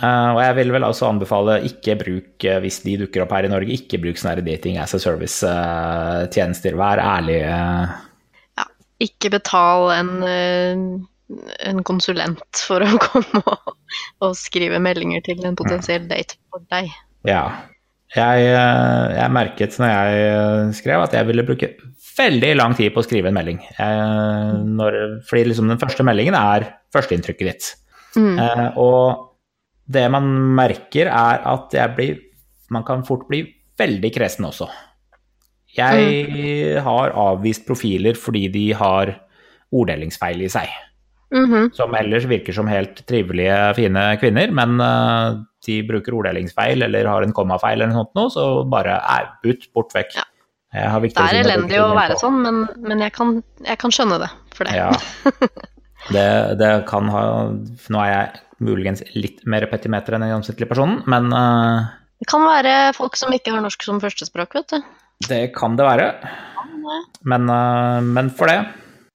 Eh, 0.00 0.30
og 0.34 0.40
jeg 0.40 0.56
vil 0.56 0.72
vel 0.72 0.86
også 0.86 1.08
anbefale 1.10 1.58
ikke 1.68 1.96
bruk, 2.00 2.30
uh, 2.46 2.58
hvis 2.64 2.80
de 2.86 2.96
dukker 3.02 3.24
opp 3.24 3.34
her 3.36 3.48
i 3.48 3.52
Norge, 3.52 3.74
ikke 3.76 4.00
bruk 4.00 4.20
sånne 4.20 4.44
dating 4.46 4.78
as 4.80 4.94
a 4.96 5.00
service-tjenester. 5.02 6.78
Vær 6.80 7.02
ærlig. 7.04 7.40
eh. 7.44 7.98
Ja, 8.60 8.66
ikke 9.04 9.32
betal 9.36 9.90
en, 9.98 10.12
eh, 10.24 10.86
en 11.68 11.82
konsulent 11.86 12.64
for 12.66 12.84
å 12.86 12.88
komme 13.06 13.42
og, 13.44 13.76
og 14.24 14.38
skrive 14.38 14.80
meldinger 14.82 15.24
til 15.28 15.44
en 15.44 15.58
potensiell 15.58 16.08
date 16.10 16.40
for 16.50 16.64
deg. 16.72 16.90
Ja. 17.28 17.44
Jeg, 18.16 18.48
eh, 18.50 19.06
jeg 19.14 19.30
merket 19.36 19.76
når 19.78 19.92
jeg 19.92 20.22
eh, 20.32 20.74
skrev 20.80 21.04
at 21.04 21.12
jeg 21.14 21.28
ville 21.28 21.46
bruke 21.46 21.68
veldig 22.18 22.54
lang 22.58 22.74
tid 22.76 22.90
på 22.92 23.00
å 23.00 23.06
skrive 23.06 23.30
en 23.30 23.36
melding. 23.36 23.60
Eh, 23.78 24.48
Når, 24.66 24.96
fordi 25.28 25.44
liksom 25.52 25.70
den 25.70 25.78
første 25.80 26.04
meldingen 26.04 26.34
er 26.34 26.66
førsteinntrykket 26.92 27.46
ditt. 27.46 27.68
Mm. 28.18 28.34
Eh, 28.42 28.78
og 28.82 29.29
det 29.90 30.04
man 30.12 30.28
merker, 30.58 31.10
er 31.10 31.42
at 31.50 31.74
jeg 31.74 31.96
blir 31.96 32.18
Man 32.70 32.84
kan 32.86 33.02
fort 33.02 33.24
bli 33.26 33.42
veldig 33.80 34.12
kresen 34.14 34.44
også. 34.46 34.68
Jeg 35.74 36.82
har 36.86 37.14
avvist 37.18 37.64
profiler 37.66 38.14
fordi 38.14 38.44
de 38.54 38.62
har 38.78 39.10
orddelingsfeil 39.74 40.44
i 40.46 40.50
seg. 40.52 40.70
Mhm. 41.34 41.72
Som 41.74 41.94
ellers 41.98 42.28
virker 42.30 42.54
som 42.54 42.70
helt 42.70 43.02
trivelige, 43.06 43.56
fine 43.74 44.04
kvinner, 44.22 44.50
men 44.54 44.78
uh, 44.82 45.38
de 45.66 45.80
bruker 45.86 46.14
orddelingsfeil 46.18 46.86
eller 46.86 47.10
har 47.10 47.26
en 47.26 47.34
kommafeil 47.34 47.78
eller 47.78 47.92
noe 47.92 48.04
sånt, 48.04 48.14
nå, 48.18 48.26
så 48.34 48.46
bare 48.70 48.98
er 48.98 49.30
ut, 49.46 49.66
bort 49.74 49.94
vekk. 49.94 50.14
Ja. 50.18 50.26
Det 50.70 51.10
er 51.18 51.40
elendig 51.40 51.80
å 51.82 51.88
være 51.96 52.14
på. 52.14 52.22
sånn, 52.22 52.42
men, 52.44 52.62
men 52.78 53.02
jeg, 53.02 53.10
kan, 53.16 53.40
jeg 53.66 53.78
kan 53.82 53.94
skjønne 53.94 54.20
det 54.22 54.30
for 54.54 54.70
det. 54.70 54.78
Ja. 54.78 54.94
Det, 56.08 56.56
det 56.56 56.68
kan 56.88 57.10
ha 57.12 57.22
Nå 57.52 57.98
er 58.00 58.08
jeg 58.08 58.38
muligens 58.64 59.02
litt 59.16 59.42
mer 59.48 59.66
petimeter 59.70 60.16
enn 60.16 60.24
den 60.24 60.32
gjennomsnittlige 60.32 60.70
personen, 60.70 61.00
men 61.10 61.30
uh, 61.32 61.90
Det 62.20 62.28
kan 62.30 62.44
være 62.44 62.74
folk 62.96 63.16
som 63.18 63.32
ikke 63.34 63.54
har 63.54 63.64
norsk 63.64 63.86
som 63.86 64.00
førstespråk, 64.02 64.56
vet 64.60 64.74
du. 64.76 64.90
det 65.28 65.42
kan 65.56 65.76
det 65.80 65.88
være. 65.88 66.10
Men, 67.24 67.48
uh, 67.48 68.00
men 68.04 68.32
for 68.32 68.52
det. 68.52 68.60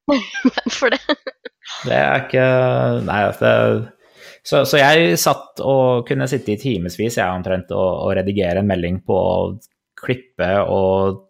Men 0.46 0.70
for 0.70 0.93
det. 0.93 1.00
Det 1.82 1.96
er 1.98 2.28
ikke 2.28 2.41
Nei, 3.08 3.22
det 3.39 3.54
så, 4.46 4.60
så 4.70 4.78
jeg 4.78 5.16
satt 5.18 5.62
og 5.66 6.06
kunne 6.06 6.28
sitte 6.30 6.54
i 6.54 6.60
timevis 6.62 7.18
jeg 7.18 7.26
omtrent 7.26 7.72
og, 7.74 8.04
og 8.06 8.12
redigere 8.20 8.62
en 8.62 8.70
melding 8.70 9.00
på 9.02 9.16
å 9.18 9.39
klippe 9.98 10.50
og 10.70 11.24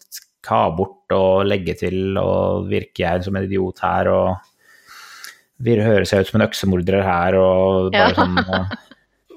ta 0.45 0.65
bort 0.75 1.15
og 1.15 1.45
legge 1.47 1.77
til, 1.79 2.17
og 2.19 2.67
virker 2.69 3.05
jeg 3.05 3.25
som 3.25 3.37
en 3.37 3.47
idiot 3.47 3.79
her, 3.85 4.09
og 4.11 4.51
høres 5.63 6.11
seg 6.11 6.25
ut 6.25 6.31
som 6.31 6.41
en 6.41 6.47
øksemorder 6.47 7.01
her, 7.05 7.37
og 7.39 7.91
bare 7.93 8.11
Ja. 8.11 8.17
sånn 8.17 8.37
og, 8.43 8.75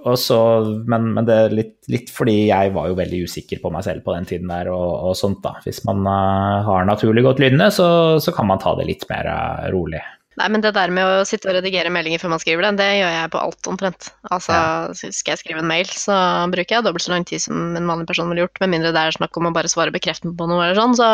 og 0.09 0.19
så, 0.19 0.39
men, 0.87 1.13
men 1.15 1.27
det 1.27 1.35
er 1.35 1.55
litt, 1.55 1.75
litt 1.91 2.11
fordi 2.11 2.49
jeg 2.49 2.73
var 2.75 2.89
jo 2.89 2.99
veldig 2.99 3.25
usikker 3.27 3.61
på 3.63 3.71
meg 3.75 3.85
selv 3.85 4.05
på 4.07 4.15
den 4.15 4.29
tiden 4.29 4.49
der 4.49 4.71
og, 4.73 5.11
og 5.11 5.17
sånt, 5.19 5.43
da. 5.43 5.57
Hvis 5.65 5.83
man 5.89 6.07
uh, 6.07 6.63
har 6.67 6.87
naturlig 6.87 7.27
godt 7.27 7.43
lydende, 7.43 7.71
så, 7.75 7.89
så 8.23 8.35
kan 8.35 8.47
man 8.47 8.63
ta 8.63 8.77
det 8.79 8.87
litt 8.89 9.05
mer 9.11 9.27
uh, 9.27 9.67
rolig. 9.75 10.03
Nei, 10.39 10.47
men 10.55 10.63
det 10.63 10.71
der 10.77 10.93
med 10.95 11.03
å 11.03 11.25
sitte 11.27 11.51
og 11.51 11.57
redigere 11.57 11.91
meldinger 11.91 12.23
før 12.23 12.31
man 12.31 12.43
skriver 12.43 12.69
det, 12.69 12.77
det 12.79 12.91
gjør 13.01 13.11
jeg 13.11 13.31
på 13.33 13.41
alt 13.43 13.71
omtrent. 13.73 14.11
Altså, 14.31 14.59
skal 14.95 15.33
jeg 15.35 15.41
skrive 15.41 15.65
en 15.65 15.71
mail, 15.71 15.89
så 15.91 16.15
bruker 16.53 16.77
jeg 16.77 16.87
dobbelt 16.87 17.03
så 17.03 17.11
lang 17.11 17.27
tid 17.27 17.43
som 17.43 17.75
en 17.75 17.91
vanlig 17.91 18.07
person 18.07 18.31
ville 18.31 18.45
gjort, 18.45 18.61
med 18.63 18.77
mindre 18.77 18.95
det 18.95 19.03
er 19.03 19.19
snakk 19.19 19.35
om 19.41 19.51
å 19.51 19.55
bare 19.57 19.73
svare 19.73 19.95
bekreftende 19.95 20.39
på 20.39 20.47
noe 20.47 20.63
eller 20.63 20.79
sånn. 20.79 20.95
Så 20.95 21.11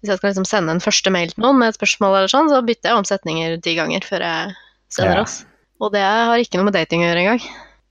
hvis 0.00 0.10
jeg 0.12 0.18
skal 0.20 0.30
liksom 0.30 0.46
sende 0.46 0.70
en 0.76 0.80
første 0.84 1.10
mail 1.10 1.30
til 1.32 1.42
noen 1.42 1.58
med 1.58 1.68
et 1.72 1.78
spørsmål 1.78 2.16
eller 2.20 2.28
sånn, 2.32 2.48
så 2.52 2.60
bytter 2.64 2.90
jeg 2.92 2.98
om 3.00 3.04
setninger 3.08 3.56
ti 3.64 3.74
ganger 3.78 4.04
før 4.06 4.20
jeg 4.26 4.54
sender 4.94 5.16
Ja. 5.16 5.22
oss. 5.22 5.44
Og 5.80 5.92
det 5.92 6.02
har 6.02 6.36
ikke 6.38 6.58
noe 6.58 6.64
med 6.70 6.74
dating 6.74 7.02
å 7.02 7.08
gjøre 7.10 7.24
engang. 7.24 7.42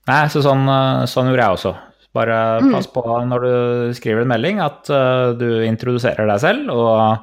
Nei, 0.08 0.22
så 0.32 0.40
sånn, 0.44 0.64
eh, 0.68 1.04
sånn 1.06 1.28
gjorde 1.28 1.44
jeg 1.44 1.56
også. 1.58 1.74
Bare 2.14 2.60
Mm. 2.62 2.72
pass 2.72 2.86
på 2.88 3.02
når 3.04 3.40
du 3.44 3.92
skriver 3.94 4.22
en 4.22 4.28
melding 4.28 4.60
at 4.64 4.88
uh, 4.90 5.34
du 5.36 5.60
introduserer 5.62 6.26
deg 6.26 6.40
selv 6.40 6.70
og 6.72 7.18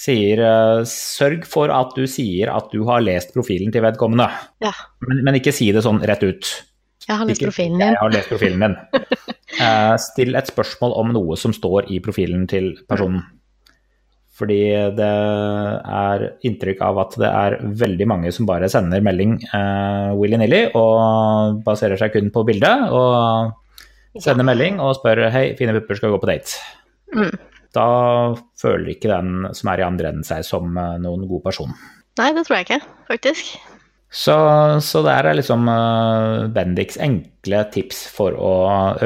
sier 0.00 0.40
uh, 0.42 0.82
Sørg 0.88 1.44
for 1.46 1.70
at 1.70 1.94
du 1.94 2.06
sier 2.10 2.50
at 2.52 2.70
du 2.72 2.82
har 2.88 3.00
lest 3.00 3.32
profilen 3.32 3.70
til 3.72 3.82
vedkommende. 3.84 4.26
Ja. 4.60 4.72
Men, 5.06 5.22
men 5.24 5.34
ikke 5.38 5.52
si 5.54 5.70
det 5.72 5.84
sånn 5.86 6.02
rett 6.02 6.22
ut. 6.26 6.50
Jeg 7.06 7.16
har 7.16 7.24
lest 7.26 7.40
Ikke, 7.40 7.50
profilen 7.52 7.80
Jeg 7.80 7.96
har 8.00 8.10
lest 8.12 8.28
profilen 8.28 8.60
din. 8.60 8.76
uh, 9.60 9.96
still 10.10 10.34
et 10.36 10.50
spørsmål 10.50 10.96
om 11.00 11.12
noe 11.14 11.36
som 11.40 11.52
står 11.56 11.88
i 11.90 12.00
profilen 12.00 12.46
til 12.50 12.74
personen. 12.90 13.22
Fordi 14.40 14.60
det 14.96 15.08
er 16.00 16.26
inntrykk 16.48 16.80
av 16.86 17.00
at 17.02 17.16
det 17.20 17.28
er 17.28 17.58
veldig 17.84 18.06
mange 18.08 18.32
som 18.32 18.48
bare 18.48 18.70
sender 18.72 19.04
melding 19.04 19.36
uh, 19.52 20.16
willy-nilly 20.16 20.62
og 20.80 21.60
baserer 21.66 22.00
seg 22.00 22.14
kun 22.16 22.32
på 22.32 22.46
bildet. 22.48 22.88
Og 22.96 24.22
sender 24.24 24.46
melding 24.48 24.80
og 24.82 24.96
spør 24.98 25.26
hei, 25.34 25.50
fine 25.58 25.76
pupper 25.76 26.00
skal 26.00 26.14
gå 26.14 26.20
på 26.22 26.30
date. 26.32 26.56
Mm. 27.14 27.34
Da 27.76 27.86
føler 28.58 28.94
ikke 28.94 29.12
den 29.12 29.50
som 29.54 29.70
er 29.70 29.82
i 29.82 29.86
andre 29.86 30.10
enden 30.10 30.26
seg 30.26 30.42
som 30.46 30.72
eh, 30.74 30.96
noen 31.02 31.28
god 31.30 31.44
person. 31.44 31.70
Nei, 32.18 32.32
det 32.34 32.42
tror 32.48 32.56
jeg 32.58 32.66
ikke, 32.66 32.80
faktisk. 33.06 33.52
Så, 34.10 34.34
så 34.82 35.04
det 35.06 35.12
er 35.14 35.28
liksom 35.38 35.68
uh, 35.70 36.48
Bendiks 36.50 36.98
enkle 36.98 37.60
tips 37.70 38.02
for 38.10 38.34
å 38.34 38.54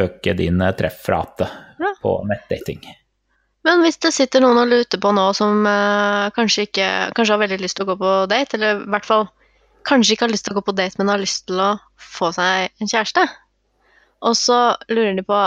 øke 0.01 0.33
din 0.39 0.65
treffrate 0.79 1.51
Ja. 1.83 1.91
på 2.01 2.15
nettdating. 2.31 2.81
Men 3.65 3.81
hvis 3.85 3.97
det 4.05 4.13
sitter 4.13 4.45
noen 4.45 4.61
og 4.61 4.69
luter 4.69 5.01
på 5.01 5.13
nå 5.17 5.29
som 5.37 5.65
eh, 5.69 6.27
kanskje 6.37 6.67
ikke 6.67 6.89
Kanskje 7.17 7.33
har 7.33 7.41
veldig 7.41 7.63
lyst 7.63 7.79
til 7.79 7.87
å 7.87 7.95
gå 7.95 7.97
på 8.03 8.13
date, 8.31 8.59
eller 8.59 8.83
i 8.83 8.91
hvert 8.93 9.09
fall 9.09 9.25
kanskje 9.89 10.15
ikke 10.15 10.27
har 10.27 10.33
lyst 10.33 10.47
til 10.47 10.55
å 10.55 10.59
gå 10.59 10.65
på 10.69 10.77
date, 10.77 10.97
men 11.01 11.13
har 11.13 11.21
lyst 11.21 11.47
til 11.49 11.61
å 11.61 11.71
få 12.01 12.31
seg 12.33 12.71
en 12.81 12.89
kjæreste, 12.89 13.25
og 14.25 14.37
så 14.41 14.59
lurer 14.89 15.17
de 15.19 15.25
på 15.27 15.41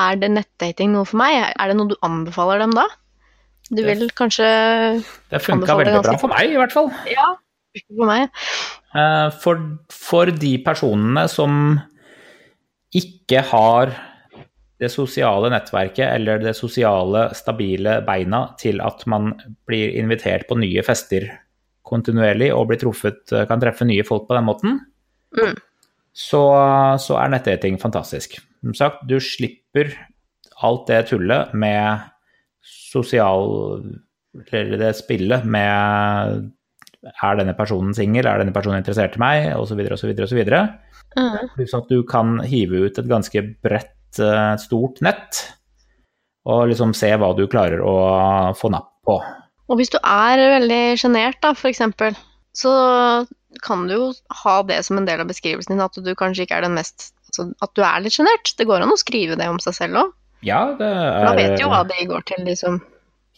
er 0.00 0.16
det 0.20 0.30
nettdating 0.32 0.94
noe 0.94 1.04
for 1.08 1.20
meg? 1.20 1.36
Er 1.50 1.68
det 1.68 1.76
noe 1.76 1.90
du 1.90 1.96
anbefaler 2.06 2.62
dem 2.62 2.72
da? 2.76 2.86
Du 3.70 3.82
vil 3.84 4.08
kanskje 4.16 4.46
Det 5.30 5.42
funka 5.44 5.76
veldig 5.78 6.00
bra 6.02 6.16
for 6.18 6.32
meg, 6.32 6.54
i 6.54 6.58
hvert 6.58 6.72
fall. 6.74 6.88
Ja, 7.10 7.26
for 7.84 8.08
meg. 8.08 8.30
Eh, 8.96 9.28
For, 9.42 9.60
for 9.94 10.32
de 10.34 10.56
personene 10.64 11.26
som 11.30 11.78
ikke 12.96 13.44
har 13.52 13.92
det 14.80 14.88
sosiale 14.92 15.50
nettverket 15.52 16.06
eller 16.08 16.40
det 16.42 16.54
sosiale, 16.56 17.28
stabile 17.36 17.98
beina 18.06 18.46
til 18.60 18.80
at 18.80 19.04
man 19.10 19.34
blir 19.68 19.92
invitert 20.00 20.46
på 20.48 20.56
nye 20.58 20.84
fester 20.86 21.28
kontinuerlig 21.86 22.50
og 22.54 22.68
blir 22.70 22.80
truffet, 22.80 23.34
kan 23.48 23.60
treffe 23.60 23.86
nye 23.88 24.06
folk 24.06 24.28
på 24.28 24.38
den 24.38 24.48
måten, 24.48 24.80
Mm. 25.30 25.54
så, 26.10 26.42
så 26.98 27.14
er 27.22 27.28
nettdating 27.30 27.76
fantastisk. 27.78 28.32
Som 28.64 28.74
sagt, 28.74 29.04
du 29.06 29.20
slipper 29.22 29.92
alt 30.60 30.88
det 30.88 31.04
tullet 31.12 31.54
med 31.54 32.00
sosial 32.66 33.84
Eller 34.50 34.78
det 34.78 34.96
spillet 34.98 35.44
med 35.46 36.50
er 37.02 37.38
denne 37.38 37.54
personen 37.54 37.94
singel, 37.94 38.26
er 38.26 38.42
denne 38.42 38.54
personen 38.54 38.78
interessert 38.78 39.16
i 39.16 39.22
meg, 39.22 39.46
osv., 39.56 39.80
osv., 39.94 40.10
osv. 40.26 40.40
Mm. 41.16 41.48
Pluss 41.54 41.74
at 41.74 41.88
du 41.90 42.02
kan 42.06 42.38
hive 42.46 42.84
ut 42.84 42.98
et 43.00 43.08
ganske 43.10 43.42
bredt, 43.64 43.94
eh, 44.18 44.54
stort 44.62 45.00
nett, 45.04 45.44
og 46.48 46.66
liksom 46.72 46.94
se 46.96 47.12
hva 47.20 47.30
du 47.36 47.44
klarer 47.50 47.82
å 47.84 47.94
få 48.58 48.72
napp 48.72 48.90
på. 49.06 49.20
Og 49.70 49.78
hvis 49.78 49.92
du 49.92 50.00
er 50.02 50.40
veldig 50.56 50.82
sjenert, 50.98 51.38
da, 51.44 51.54
eksempel, 51.68 52.16
så 52.56 52.72
kan 53.62 53.86
du 53.86 53.94
jo 53.94 54.06
ha 54.42 54.60
det 54.66 54.80
som 54.86 54.98
en 54.98 55.06
del 55.06 55.22
av 55.22 55.30
beskrivelsen 55.30 55.76
din, 55.76 55.84
at 55.84 55.94
du 55.94 56.10
kanskje 56.18 56.46
ikke 56.46 56.60
er 56.60 56.66
den 56.66 56.78
mest 56.78 57.12
altså, 57.30 57.50
At 57.62 57.74
du 57.78 57.84
er 57.86 58.02
litt 58.02 58.16
sjenert. 58.16 58.54
Det 58.58 58.66
går 58.66 58.82
an 58.82 58.94
å 58.94 58.98
skrive 58.98 59.38
det 59.38 59.48
om 59.50 59.60
seg 59.62 59.76
selv 59.76 60.02
òg. 60.04 60.16
Ja, 60.46 60.70
det 60.78 60.88
For 60.88 61.28
da 61.28 61.34
er 61.34 61.38
vet 61.38 61.58
du 61.58 61.64
jo 61.66 61.70
hva 61.70 61.84
det 61.86 62.06
går 62.08 62.24
til, 62.30 62.42
liksom. 62.48 62.80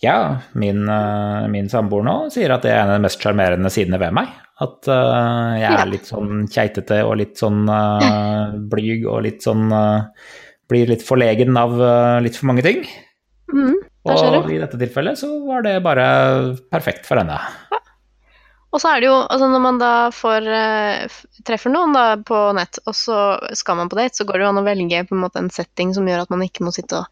Ja, 0.02 0.42
min, 0.58 0.88
eh, 0.90 1.48
min 1.50 1.68
samboer 1.70 2.06
nå 2.06 2.14
sier 2.34 2.54
at 2.54 2.64
det 2.64 2.72
er 2.72 2.82
en 2.82 2.94
av 2.94 2.98
de 2.98 3.04
mest 3.04 3.22
sjarmerende 3.22 3.70
sidene 3.70 4.00
ved 4.02 4.14
meg. 4.16 4.32
At 4.62 4.86
uh, 4.90 5.54
jeg 5.58 5.74
er 5.74 5.88
litt 5.90 6.06
sånn 6.06 6.46
keitete 6.50 7.00
og 7.06 7.16
litt 7.18 7.40
sånn 7.40 7.64
uh, 7.66 8.52
blyg 8.72 9.06
og 9.10 9.24
litt 9.24 9.42
sånn 9.42 9.72
eh, 9.74 10.28
Blir 10.72 10.88
litt 10.92 11.04
forlegen 11.06 11.56
av 11.60 11.76
eh, 11.78 12.18
litt 12.24 12.38
for 12.40 12.48
mange 12.50 12.64
ting. 12.66 12.82
Mm, 13.52 13.74
Og 14.08 14.48
i 14.50 14.58
dette 14.62 14.78
tilfellet 14.80 15.18
så 15.20 15.28
var 15.44 15.62
det 15.66 15.76
bare 15.84 16.06
perfekt 16.72 17.04
for 17.08 17.20
henne. 17.20 17.36
Og 18.72 18.80
så 18.80 18.88
er 18.94 19.02
det 19.02 19.08
jo, 19.10 19.16
altså 19.28 19.50
når 19.52 19.60
man 19.60 19.78
da 19.82 19.90
får 20.16 20.46
eh, 20.48 21.16
treffer 21.44 21.72
noen 21.74 21.92
da 21.92 22.04
på 22.24 22.38
nett, 22.56 22.78
og 22.88 22.94
så 22.96 23.16
skal 23.58 23.76
man 23.82 23.90
på 23.92 23.98
date, 23.98 24.16
så 24.16 24.24
går 24.24 24.40
det 24.40 24.46
jo 24.46 24.52
an 24.54 24.60
å 24.62 24.64
velge 24.64 25.02
på 25.10 25.12
en 25.16 25.20
måte 25.26 25.42
en 25.42 25.50
setting 25.52 25.92
som 25.92 26.08
gjør 26.08 26.24
at 26.24 26.32
man 26.32 26.44
ikke 26.46 26.64
må 26.64 26.72
sitte 26.72 27.02
og 27.02 27.10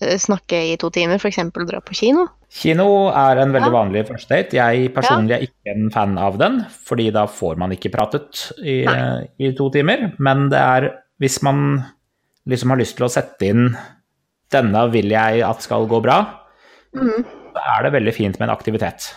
eh, 0.00 0.16
snakke 0.22 0.62
i 0.70 0.78
to 0.80 0.88
timer, 0.94 1.20
f.eks. 1.20 1.42
dra 1.68 1.82
på 1.84 1.98
kino. 2.00 2.24
Kino 2.48 2.86
er 3.12 3.42
en 3.42 3.52
veldig 3.52 3.68
Ja. 3.68 3.74
vanlig 3.76 4.06
første 4.08 4.32
date. 4.32 4.56
Jeg 4.56 4.88
personlig 4.96 5.36
er 5.36 5.44
ikke 5.50 5.74
en 5.74 5.90
fan 5.92 6.16
av 6.16 6.40
den, 6.40 6.62
fordi 6.88 7.10
da 7.12 7.26
får 7.28 7.60
man 7.60 7.76
ikke 7.76 7.92
pratet 7.92 8.46
i, 8.64 8.78
i 9.36 9.52
to 9.58 9.68
timer. 9.76 10.14
Men 10.16 10.48
det 10.48 10.62
er 10.64 10.88
hvis 11.20 11.42
man 11.44 11.82
liksom 12.46 12.70
har 12.72 12.78
lyst 12.80 12.96
til 12.98 13.06
å 13.06 13.12
sette 13.12 13.48
inn 13.50 13.68
denne 14.54 14.84
vil 14.92 15.10
jeg 15.10 15.42
at 15.42 15.62
skal 15.64 15.88
gå 15.90 16.00
bra, 16.04 16.20
Mm. 16.96 17.24
så 17.52 17.62
er 17.76 17.82
det 17.84 17.92
veldig 17.92 18.12
fint 18.14 18.38
med 18.38 18.48
en 18.48 18.54
aktivitet. 18.54 19.08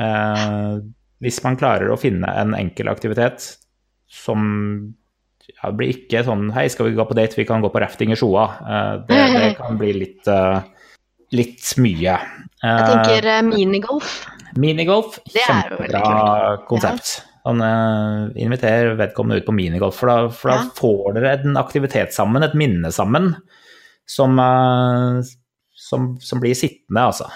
Eh, 0.00 0.80
hvis 1.22 1.38
man 1.44 1.56
klarer 1.56 1.88
å 1.92 1.98
finne 2.00 2.28
en 2.40 2.54
enkel 2.58 2.88
aktivitet 2.92 3.44
som 4.10 4.92
ja, 5.50 5.70
det 5.70 5.76
blir 5.78 5.92
ikke 5.94 6.22
sånn 6.26 6.50
Hei, 6.54 6.66
skal 6.68 6.86
vi 6.90 6.96
gå 6.98 7.04
på 7.08 7.16
date? 7.16 7.36
Vi 7.38 7.44
kan 7.48 7.62
gå 7.62 7.70
på 7.72 7.80
rafting 7.82 8.12
i 8.12 8.18
Sjoa. 8.18 8.44
Eh, 8.60 8.92
det, 9.08 9.20
det 9.38 9.50
kan 9.58 9.78
bli 9.80 9.92
litt, 9.96 10.28
uh, 10.28 10.60
litt 11.32 11.72
mye. 11.78 12.18
Jeg 12.18 12.60
Eh, 12.60 12.84
tenker 12.90 13.26
eh, 13.38 13.42
minigolf. 13.46 14.26
Minigolf, 14.60 15.18
veldig 15.24 15.46
kjempebra 15.46 16.56
konsept. 16.68 17.22
Sånn, 17.40 17.62
uh, 17.64 18.28
inviter 18.36 18.90
vedkommende 18.98 19.40
ut 19.40 19.46
på 19.46 19.54
minigolf, 19.56 19.96
for 19.96 20.10
da, 20.10 20.16
for 20.28 20.50
da 20.52 20.56
Ja. 20.58 20.66
får 20.76 21.14
dere 21.16 21.30
en 21.40 21.56
aktivitet 21.56 22.12
sammen, 22.12 22.42
et 22.44 22.52
minne 22.58 22.90
sammen, 22.92 23.30
som, 24.06 24.36
uh, 24.38 25.22
som, 25.72 26.10
som 26.20 26.40
blir 26.42 26.52
sittende, 26.58 27.00
altså. 27.00 27.30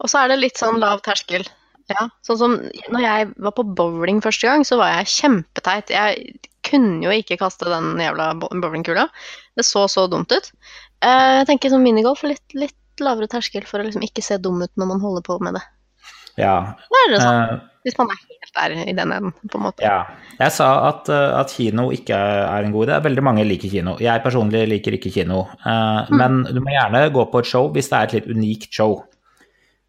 Og 0.00 0.08
så 0.08 0.22
er 0.24 0.28
det 0.32 0.40
litt 0.40 0.56
sånn 0.60 0.80
lav 0.80 1.02
terskel. 1.04 1.44
Ja, 1.92 2.08
sånn 2.26 2.38
som 2.40 2.54
når 2.90 3.00
jeg 3.04 3.28
var 3.38 3.52
på 3.54 3.62
bowling 3.76 4.18
første 4.24 4.48
gang, 4.48 4.64
så 4.66 4.76
var 4.80 4.90
jeg 4.96 5.12
kjempeteit. 5.12 5.92
Jeg 5.94 6.40
kunne 6.66 7.04
jo 7.04 7.12
ikke 7.14 7.38
kaste 7.38 7.68
den 7.70 7.92
jævla 8.02 8.32
bowlingkula. 8.40 9.04
Det 9.56 9.64
så 9.64 9.84
så 9.88 10.08
dumt 10.10 10.32
ut. 10.34 10.50
Uh, 11.04 11.44
Jeg 11.44 11.46
tenker 11.52 11.70
sånn 11.70 11.84
minigolf 11.84 12.24
litt, 12.26 12.42
litt 12.58 12.74
lavere 13.04 13.28
terskel 13.28 13.62
for 13.68 13.78
å 13.78 13.84
liksom 13.86 14.02
ikke 14.02 14.24
se 14.24 14.38
dum 14.40 14.62
ut 14.64 14.72
når 14.80 14.86
man 14.94 15.00
holder 15.04 15.22
på 15.22 15.36
med 15.44 15.54
det. 15.60 15.62
Ja, 16.40 16.74
Da 16.90 17.02
er 17.06 17.12
det 17.12 17.20
sånn, 17.22 17.42
eh, 17.54 17.60
hvis 17.86 17.96
man 18.00 18.10
er 18.10 18.18
helt 18.26 18.54
der 18.56 18.72
i 18.82 18.94
den 18.98 19.12
enden, 19.14 19.32
på 19.48 19.58
en 19.60 19.64
måte. 19.68 19.84
ja. 19.86 20.00
Jeg 20.36 20.52
sa 20.52 20.66
at, 20.90 21.08
eh, 21.08 21.38
at 21.40 21.52
kino 21.54 21.86
ikke 21.94 22.12
er 22.18 22.64
en 22.66 22.72
god 22.74 22.88
idé. 22.90 22.96
Veldig 23.06 23.22
mange 23.24 23.44
liker 23.46 23.70
kino. 23.72 23.94
Jeg 24.02 24.20
personlig 24.24 24.66
liker 24.68 24.92
ikke 24.98 25.12
kino. 25.14 25.46
Eh, 25.64 26.10
Men 26.12 26.42
du 26.44 26.58
må 26.60 26.74
gjerne 26.74 27.06
gå 27.14 27.24
på 27.32 27.40
et 27.40 27.46
show 27.48 27.70
hvis 27.72 27.88
det 27.88 27.96
er 27.96 28.10
et 28.10 28.16
litt 28.18 28.28
unikt 28.36 28.68
show. 28.76 28.98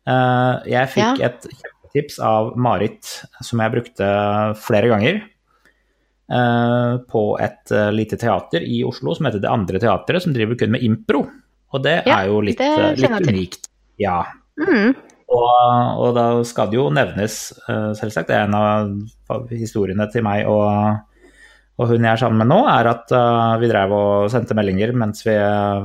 Uh, 0.07 0.63
Jeg 0.63 0.87
fikk 0.93 1.19
Ja. 1.19 1.27
et 1.27 1.43
kjempetips 1.51 2.19
av 2.23 2.53
Marit 2.55 3.03
som 3.43 3.59
jeg 3.59 3.73
brukte 3.73 4.07
flere 4.55 4.87
ganger. 4.93 5.19
Uh, 6.31 6.97
På 7.11 7.37
et 7.39 7.71
lite 7.95 8.17
teater 8.19 8.63
i 8.63 8.83
Oslo 8.87 9.13
som 9.15 9.25
heter 9.27 9.39
Det 9.43 9.51
Andre 9.51 9.79
Teatret, 9.79 10.23
som 10.23 10.33
driver 10.35 10.55
kun 10.59 10.71
med 10.71 10.83
impro. 10.83 11.25
Og 11.73 11.83
det 11.83 12.03
Ja, 12.07 12.21
er 12.21 12.27
jo 12.31 12.39
litt, 12.39 12.59
litt 12.59 13.27
unikt. 13.27 13.67
Ja. 13.99 14.23
Mm. 14.59 14.95
Og, 15.27 15.99
og 15.99 16.13
da 16.15 16.25
skal 16.47 16.69
det 16.71 16.77
jo 16.79 16.87
nevnes, 16.93 17.35
eh, 17.67 17.91
selvsagt, 17.99 18.29
det 18.29 18.37
er 18.37 18.45
en 18.47 18.55
av 18.55 19.49
historiene 19.51 20.07
til 20.13 20.23
meg 20.23 20.47
og, 20.47 21.03
Og 21.77 21.91
hun 21.91 22.01
jeg 22.01 22.09
er 22.09 22.17
sammen 22.17 22.39
med 22.41 22.49
nå, 22.49 22.57
er 22.71 22.87
at 22.89 23.11
uh, 23.13 23.53
vi 23.61 23.67
drev 23.69 23.91
og 23.93 24.31
sendte 24.33 24.55
meldinger 24.57 24.95
mens 24.97 25.21
vi 25.21 25.35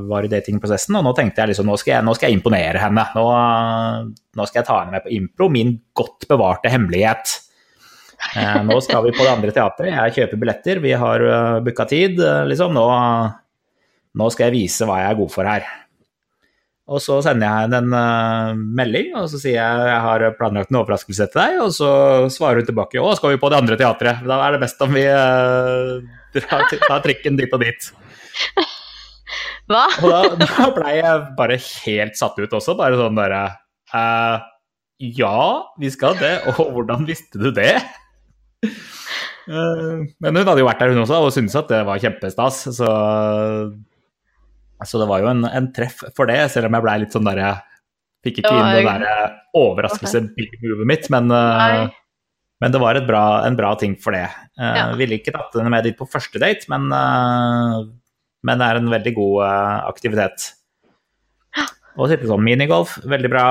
var 0.09 0.25
i 0.25 0.31
datingprosessen, 0.31 0.95
og 0.97 1.03
nå 1.05 1.11
tenkte 1.13 1.43
jeg 1.43 1.51
liksom 1.51 1.67
nå 1.69 1.75
skal 1.77 1.91
jeg, 1.99 2.05
nå 2.07 2.15
skal 2.17 2.31
jeg 2.31 2.39
imponere 2.39 2.81
henne. 2.81 3.03
Nå, 3.13 3.25
nå, 4.33 4.47
skal 4.49 4.63
jeg 4.63 4.67
ta 4.71 4.79
henne 4.79 4.95
med 4.95 5.05
på 5.05 5.13
impro, 5.13 5.51
min 5.53 5.75
godt 5.93 6.25
bevarte 6.31 6.71
hemmelighet. 6.73 7.35
Uh, 8.33 8.63
nå 8.65 8.79
skal 8.81 9.05
vi 9.05 9.13
på 9.13 9.21
det 9.21 9.35
andre 9.35 9.53
teatret, 9.53 9.93
jeg 9.93 10.17
kjøper 10.17 10.41
billetter, 10.41 10.81
vi 10.81 10.97
har 10.97 11.27
uh, 11.29 11.61
booka 11.61 11.85
tid, 11.85 12.17
liksom. 12.49 12.73
Nå, 12.73 12.87
nå 14.17 14.33
skal 14.33 14.49
jeg 14.49 14.57
vise 14.63 14.89
hva 14.89 14.97
jeg 15.03 15.13
er 15.13 15.21
god 15.21 15.35
for 15.35 15.51
her. 15.51 15.69
Og 16.91 16.99
så 16.99 17.21
sender 17.23 17.47
jeg 17.47 17.63
henne 17.63 17.79
en 17.79 17.93
uh, 17.95 18.63
melding 18.75 19.13
og 19.15 19.29
så 19.31 19.39
sier 19.39 19.55
jeg 19.55 19.83
jeg 19.87 19.99
har 20.03 20.25
planlagt 20.35 20.71
en 20.71 20.81
overraskelse 20.81 21.29
til 21.31 21.39
deg. 21.39 21.59
Og 21.63 21.71
så 21.75 21.89
svarer 22.33 22.59
hun 22.59 22.67
tilbake 22.67 22.99
å, 22.99 23.13
skal 23.15 23.33
vi 23.33 23.39
på 23.39 23.51
det 23.51 23.59
andre 23.61 23.77
teatret. 23.79 24.23
Da 24.27 24.39
er 24.43 24.55
det 24.55 24.63
best 24.65 24.83
om 24.83 24.91
vi 24.95 25.05
uh, 25.13 26.01
drar, 26.35 26.65
tar 26.83 27.03
trikken 27.05 27.39
dit 27.39 27.55
og 27.55 27.63
dit. 27.63 27.91
Hva? 29.71 29.85
Og 30.03 30.11
da, 30.11 30.23
da 30.43 30.67
blei 30.75 30.97
jeg 30.97 31.21
bare 31.39 31.59
helt 31.61 32.19
satt 32.19 32.41
ut 32.41 32.57
også. 32.59 32.75
Bare 32.79 32.99
sånn 32.99 33.21
derre 33.21 33.45
uh, 33.95 34.43
Ja, 34.99 35.37
vi 35.79 35.93
skal 35.93 36.19
det. 36.19 36.35
Og 36.51 36.59
hvordan 36.75 37.07
visste 37.07 37.39
du 37.39 37.51
det? 37.55 37.77
men 39.43 40.37
hun 40.39 40.45
hadde 40.47 40.61
jo 40.61 40.67
vært 40.69 40.79
der, 40.79 40.93
hun 40.93 41.01
også, 41.01 41.17
og 41.19 41.33
syntes 41.35 41.57
at 41.59 41.67
det 41.67 41.81
var 41.83 41.99
kjempestas. 41.99 42.61
Så 42.77 42.91
så 44.87 45.01
det 45.01 45.07
var 45.09 45.23
jo 45.23 45.29
en, 45.31 45.45
en 45.47 45.69
treff 45.75 46.03
for 46.17 46.29
det, 46.29 46.39
selv 46.53 46.69
om 46.69 46.77
jeg 46.77 46.85
blei 46.85 46.97
litt 47.03 47.15
sånn 47.15 47.29
der 47.29 47.41
jeg 47.43 47.61
Fikk 48.23 48.37
ikke 48.39 48.53
inn 48.55 48.69
det 48.71 48.83
der 48.87 49.33
overraskelse-big-movet 49.59 50.87
mitt, 50.87 51.09
men, 51.11 51.25
uh, 51.27 51.89
men, 52.63 52.71
det 52.71 52.79
var 52.79 52.95
bra, 53.03 53.23
en 53.43 53.57
bra 53.59 53.73
ting 53.75 53.97
for 53.99 54.15
det. 54.15 54.29
Jeg 54.55 54.77
ja. 54.79 54.85
Ville 54.95 55.17
ikke 55.19 55.33
tatt 55.35 55.57
henne 55.59 55.73
med 55.73 55.83
dit 55.83 55.97
på 55.99 56.07
første 56.07 56.39
date, 56.39 56.69
men, 56.71 56.87
men 58.47 58.61
det 58.61 58.69
er 58.69 58.79
en 58.79 58.87
veldig 58.93 59.13
god 59.17 59.43
aktivitet. 59.89 60.47
Og 61.99 62.07
sitte 62.13 62.31
sånn 62.31 62.47
minigolf, 62.47 62.95
veldig 63.03 63.33
bra. 63.35 63.45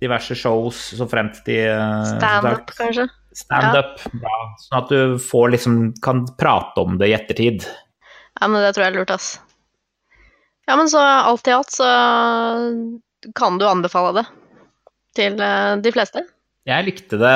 Diverse 0.00 0.38
shows 0.40 0.80
så 0.96 1.04
fremt 1.12 1.42
de 1.44 1.60
Standup, 2.14 2.72
kanskje? 2.80 3.10
Standup, 3.36 4.00
ja. 4.08 4.16
bra. 4.24 4.38
Sånn 4.64 4.80
at 4.80 4.90
du 4.90 5.20
får 5.22 5.52
liksom 5.58 5.78
kan 6.00 6.24
prate 6.40 6.82
om 6.82 6.96
det 6.96 7.12
i 7.12 7.14
ettertid. 7.18 7.68
Ja, 8.40 8.48
men 8.48 8.64
det 8.64 8.72
tror 8.74 8.86
jeg 8.86 8.94
er 8.94 8.98
lurt, 9.02 9.12
ass. 9.14 9.34
Ja, 10.70 10.76
men 10.78 10.86
så 10.86 11.00
alt 11.02 11.48
i 11.50 11.54
alt 11.54 11.72
så 11.74 11.86
kan 13.34 13.58
du 13.58 13.66
anbefale 13.66 14.20
det 14.20 14.28
til 15.18 15.40
eh, 15.42 15.72
de 15.82 15.90
fleste? 15.90 16.22
Jeg 16.68 16.86
likte 16.86 17.18
det 17.18 17.34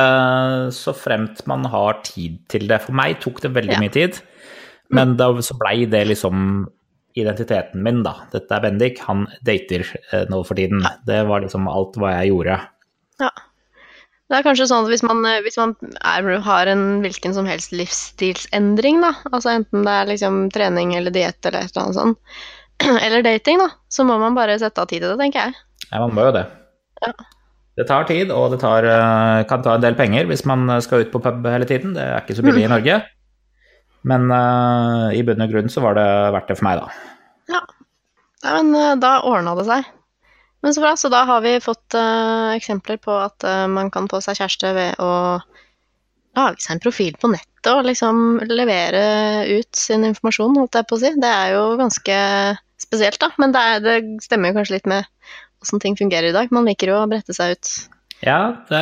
så 0.76 0.95
fremt 0.95 1.43
man 1.51 1.66
har 1.72 1.99
tid 2.07 2.37
til 2.53 2.68
det. 2.70 2.78
For 2.85 2.95
meg 2.95 3.18
tok 3.24 3.41
det 3.43 3.51
veldig 3.57 3.74
ja. 3.74 3.80
mye 3.82 3.95
tid, 3.95 4.20
men 4.95 5.16
da 5.18 5.32
så 5.43 5.57
blei 5.59 5.82
det 5.91 6.05
liksom 6.12 6.68
identiteten 7.18 7.82
min, 7.82 8.05
da. 8.07 8.14
Dette 8.30 8.55
er 8.55 8.62
Bendik, 8.62 9.01
han 9.07 9.26
dater 9.47 9.82
eh, 10.12 10.24
nå 10.30 10.45
for 10.47 10.59
tiden. 10.59 10.87
Det 11.07 11.24
var 11.26 11.43
liksom 11.43 11.66
alt 11.70 11.99
hva 11.99 12.14
jeg 12.20 12.32
gjorde. 12.32 12.61
Ja. 13.22 13.30
Det 14.30 14.39
er 14.39 14.47
kanskje 14.47 14.66
sånn 14.70 14.87
at 14.87 14.91
hvis 14.91 15.05
man, 15.07 15.20
eh, 15.28 15.43
hvis 15.45 15.59
man 15.61 15.74
er, 16.01 16.30
har 16.47 16.70
en 16.70 16.85
hvilken 17.05 17.35
som 17.37 17.51
helst 17.51 17.74
livsstilsendring, 17.74 19.03
da, 19.05 19.14
altså 19.30 19.55
enten 19.55 19.87
det 19.87 19.95
er 19.95 20.11
liksom 20.11 20.45
trening 20.55 20.95
eller 20.99 21.14
diett 21.14 21.39
eller 21.43 21.66
et 21.66 21.74
eller 21.74 21.87
annet 21.87 21.99
sånt, 21.99 22.45
eller 23.05 23.25
dating, 23.25 23.61
da, 23.62 23.70
så 23.89 24.07
må 24.07 24.18
man 24.20 24.37
bare 24.37 24.59
sette 24.61 24.83
av 24.83 24.91
tid 24.91 25.03
til 25.03 25.12
det, 25.12 25.20
tenker 25.20 25.49
jeg. 25.49 25.57
Ja, 25.91 26.01
man 26.03 26.14
må 26.16 26.27
jo 26.29 26.35
det. 26.37 26.45
Ja. 27.05 27.12
Det 27.75 27.89
tar 27.89 28.07
tid, 28.07 28.31
og 28.31 28.53
det 28.53 28.61
tar, 28.62 28.87
eh, 28.87 29.41
kan 29.51 29.62
ta 29.64 29.75
en 29.75 29.83
del 29.83 29.97
penger 29.99 30.29
hvis 30.31 30.45
man 30.47 30.68
skal 30.85 31.03
ut 31.03 31.11
på 31.11 31.20
pub 31.22 31.47
hele 31.51 31.66
tiden. 31.66 31.97
Det 31.97 32.05
er 32.05 32.22
ikke 32.22 32.37
så 32.39 32.45
billig 32.47 32.62
mm. 32.62 32.68
i 32.68 32.72
Norge. 32.77 33.01
Men 34.05 34.29
uh, 34.31 35.09
i 35.16 35.22
bunn 35.25 35.43
og 35.43 35.51
grunn 35.51 35.72
så 35.72 35.81
var 35.83 35.97
det 35.97 36.07
verdt 36.37 36.51
det 36.53 36.59
for 36.59 36.68
meg, 36.68 36.83
da. 36.83 37.14
Ja. 37.51 37.62
ja 38.45 38.57
men 38.61 38.77
uh, 38.77 38.93
da 39.01 39.16
ordna 39.27 39.57
det 39.59 39.64
seg. 39.66 39.89
Men 40.62 40.77
så 40.77 40.85
bra. 40.85 40.93
Så 41.01 41.11
da 41.12 41.25
har 41.29 41.43
vi 41.45 41.57
fått 41.64 41.97
uh, 41.97 42.53
eksempler 42.53 43.01
på 43.03 43.16
at 43.16 43.49
man 43.72 43.91
kan 43.93 44.07
få 44.12 44.20
seg 44.25 44.39
kjæreste 44.39 44.75
ved 44.77 45.01
å 45.03 45.11
lage 46.35 46.62
seg 46.62 46.77
en 46.77 46.85
profil 46.85 47.16
på 47.20 47.31
nett 47.33 47.70
og 47.70 47.87
liksom 47.87 48.43
levere 48.51 49.03
ut 49.49 49.79
sin 49.79 50.05
informasjon, 50.05 50.57
holdt 50.61 50.77
jeg 50.77 50.89
på 50.91 50.99
å 50.99 51.01
si. 51.01 51.12
Det 51.20 51.31
er 51.31 51.55
jo 51.55 51.64
ganske 51.81 52.16
spesielt, 52.85 53.18
da. 53.22 53.30
Men 53.41 53.55
det, 53.55 53.64
er, 53.64 53.82
det 53.85 53.97
stemmer 54.24 54.53
jo 54.53 54.59
kanskje 54.59 54.78
litt 54.78 54.89
med 54.91 55.09
åssen 55.64 55.82
ting 55.82 55.97
fungerer 55.99 56.30
i 56.30 56.37
dag. 56.37 56.53
Man 56.55 56.68
liker 56.68 56.93
jo 56.93 57.01
å 57.01 57.09
brette 57.11 57.37
seg 57.37 57.57
ut. 57.57 57.72
Ja, 58.24 58.41
det, 58.70 58.80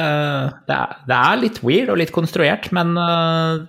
det, 0.68 0.76
er, 0.76 0.98
det 1.08 1.18
er, 1.18 1.40
litt 1.40 1.62
weird 1.66 1.90
og 1.90 1.98
litt 1.98 2.12
konstruert, 2.14 2.68
men 2.74 2.94
uh, 2.98 3.64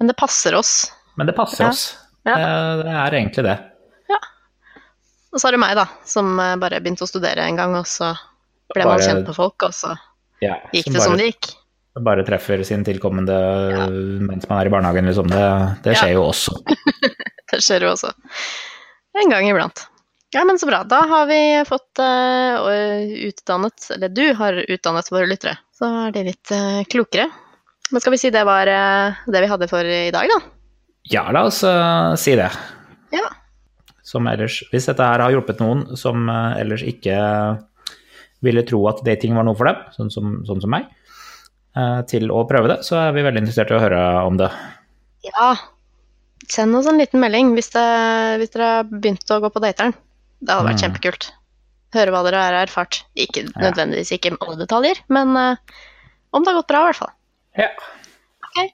Men 0.00 0.10
det 0.10 0.16
passer 0.18 0.56
oss. 0.58 0.88
Men 1.18 1.30
det 1.30 1.36
passer 1.36 1.66
ja. 1.66 1.70
oss. 1.70 1.84
Ja. 2.26 2.38
Det, 2.82 2.94
er 2.94 3.18
egentlig 3.20 3.46
det. 3.46 3.58
Ja. 4.10 4.18
Og 5.30 5.42
så 5.42 5.50
er 5.50 5.54
det 5.54 5.62
meg, 5.62 5.76
da, 5.78 5.86
som 6.08 6.32
eh, 6.42 6.56
bare 6.58 6.80
begynte 6.82 7.06
å 7.06 7.10
studere 7.10 7.44
en 7.46 7.60
gang, 7.60 7.76
og 7.78 7.86
så 7.86 8.10
ble 8.72 8.82
bare, 8.82 8.96
man 8.96 9.04
kjent 9.04 9.30
med 9.30 9.36
folk, 9.36 9.62
og 9.62 9.76
så 9.76 9.92
ja, 10.42 10.58
gikk 10.74 10.90
det 10.90 10.98
bare, 10.98 11.04
som 11.06 11.14
det 11.20 11.30
gikk 11.30 11.52
bare 12.04 12.24
treffer 12.26 12.62
sin 12.66 12.84
tilkommende 12.84 13.36
mens 14.20 14.48
man 14.48 14.58
er 14.60 14.68
i 14.68 14.72
barnehagen, 14.72 15.06
liksom. 15.08 15.30
Det, 15.32 15.44
det 15.86 15.96
skjer 15.96 16.16
jo 16.16 16.26
også. 16.28 16.56
det 17.52 17.60
skjer 17.64 17.86
jo 17.86 17.92
også. 17.94 18.12
En 19.16 19.30
gang 19.32 19.48
iblant. 19.48 19.86
Ja, 20.34 20.44
men 20.44 20.58
så 20.58 20.66
bra. 20.66 20.82
Da 20.84 20.96
har 20.96 21.26
vi 21.26 21.64
fått 21.68 22.00
uh, 22.00 23.08
utdannet, 23.28 23.90
eller 23.94 24.08
du 24.08 24.34
har 24.34 24.58
utdannet 24.68 25.12
våre 25.12 25.28
lyttere. 25.30 25.54
Så 25.72 25.88
er 25.88 26.12
de 26.12 26.24
litt 26.26 26.52
uh, 26.52 26.82
klokere. 26.92 27.30
Men 27.90 28.02
skal 28.02 28.12
vi 28.16 28.18
si 28.20 28.32
det 28.34 28.42
var 28.44 28.68
uh, 28.68 29.22
det 29.30 29.40
vi 29.44 29.48
hadde 29.48 29.68
for 29.70 29.86
i 29.86 30.10
dag, 30.12 30.28
da? 30.28 30.40
Ja, 31.08 31.22
la 31.32 31.44
oss 31.46 31.62
si 32.18 32.34
det. 32.34 32.48
Ja. 33.14 33.28
Som 34.02 34.26
ellers 34.26 34.58
Hvis 34.72 34.88
dette 34.90 35.06
her 35.06 35.22
har 35.22 35.30
hjulpet 35.30 35.62
noen 35.62 35.84
som 35.98 36.26
ellers 36.28 36.82
ikke 36.82 37.14
ville 38.42 38.64
tro 38.66 38.80
at 38.90 39.04
dating 39.06 39.38
var 39.38 39.46
noe 39.46 39.54
for 39.56 39.70
dem, 39.70 39.78
sånn 39.94 40.10
som, 40.10 40.34
sånn 40.48 40.64
som 40.64 40.74
meg, 40.74 40.90
til 42.10 42.34
å 42.34 42.42
prøve 42.50 42.72
det, 42.72 42.80
så 42.86 42.98
er 43.04 43.14
vi 43.14 43.22
veldig 43.22 43.44
interessert 43.44 43.70
i 43.70 43.78
å 43.78 43.80
høre 43.84 44.02
om 44.26 44.38
det. 44.40 44.50
Ja, 45.30 45.52
send 46.52 46.76
oss 46.76 46.88
en 46.90 47.00
liten 47.00 47.22
melding 47.22 47.54
hvis, 47.56 47.72
det, 47.74 47.86
hvis 48.40 48.52
dere 48.54 48.70
har 48.70 48.88
begynt 48.90 49.32
å 49.32 49.40
gå 49.42 49.50
på 49.52 49.62
dateren. 49.64 49.96
Det 50.40 50.52
hadde 50.52 50.68
vært 50.68 50.80
mm. 50.80 50.84
kjempekult. 50.84 51.28
Høre 51.96 52.12
hva 52.12 52.22
dere 52.26 52.42
har 52.42 52.56
erfart. 52.60 53.00
Ikke 53.18 53.46
nødvendigvis 53.54 54.12
ikke 54.16 54.34
alle 54.36 54.58
detaljer, 54.60 55.00
men 55.12 55.36
uh, 55.38 55.78
om 56.36 56.44
det 56.44 56.52
har 56.52 56.60
gått 56.60 56.72
bra, 56.72 56.82
i 56.82 56.90
hvert 56.90 57.00
fall. 57.00 57.12
Ja. 57.56 57.70
Okay. 58.50 58.72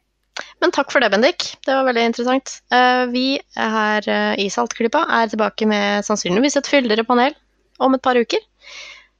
Men 0.64 0.74
takk 0.74 0.90
for 0.94 1.04
det, 1.04 1.12
Bendik. 1.12 1.52
Det 1.62 1.76
var 1.76 1.86
veldig 1.86 2.06
interessant. 2.10 2.56
Uh, 2.74 3.04
vi 3.12 3.26
her 3.58 4.08
uh, 4.08 4.32
i 4.40 4.48
Saltklypa 4.50 5.04
er 5.20 5.30
tilbake 5.30 5.68
med 5.70 6.06
sannsynligvis 6.08 6.58
et 6.58 6.70
fyldigere 6.70 7.06
panel 7.06 7.36
om 7.82 7.94
et 7.94 8.02
par 8.04 8.18
uker. 8.18 8.42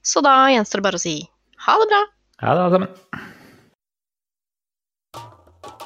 Så 0.03 0.25
da 0.25 0.35
gjenstår 0.51 0.83
det 0.83 0.89
bare 0.89 0.99
å 0.99 1.05
si 1.05 1.21
ha 1.67 1.79
det 1.79 1.93
bra. 1.93 2.03
Ha 2.43 2.57
det, 2.57 2.65
alle 2.65 2.75
sammen. 2.75 3.31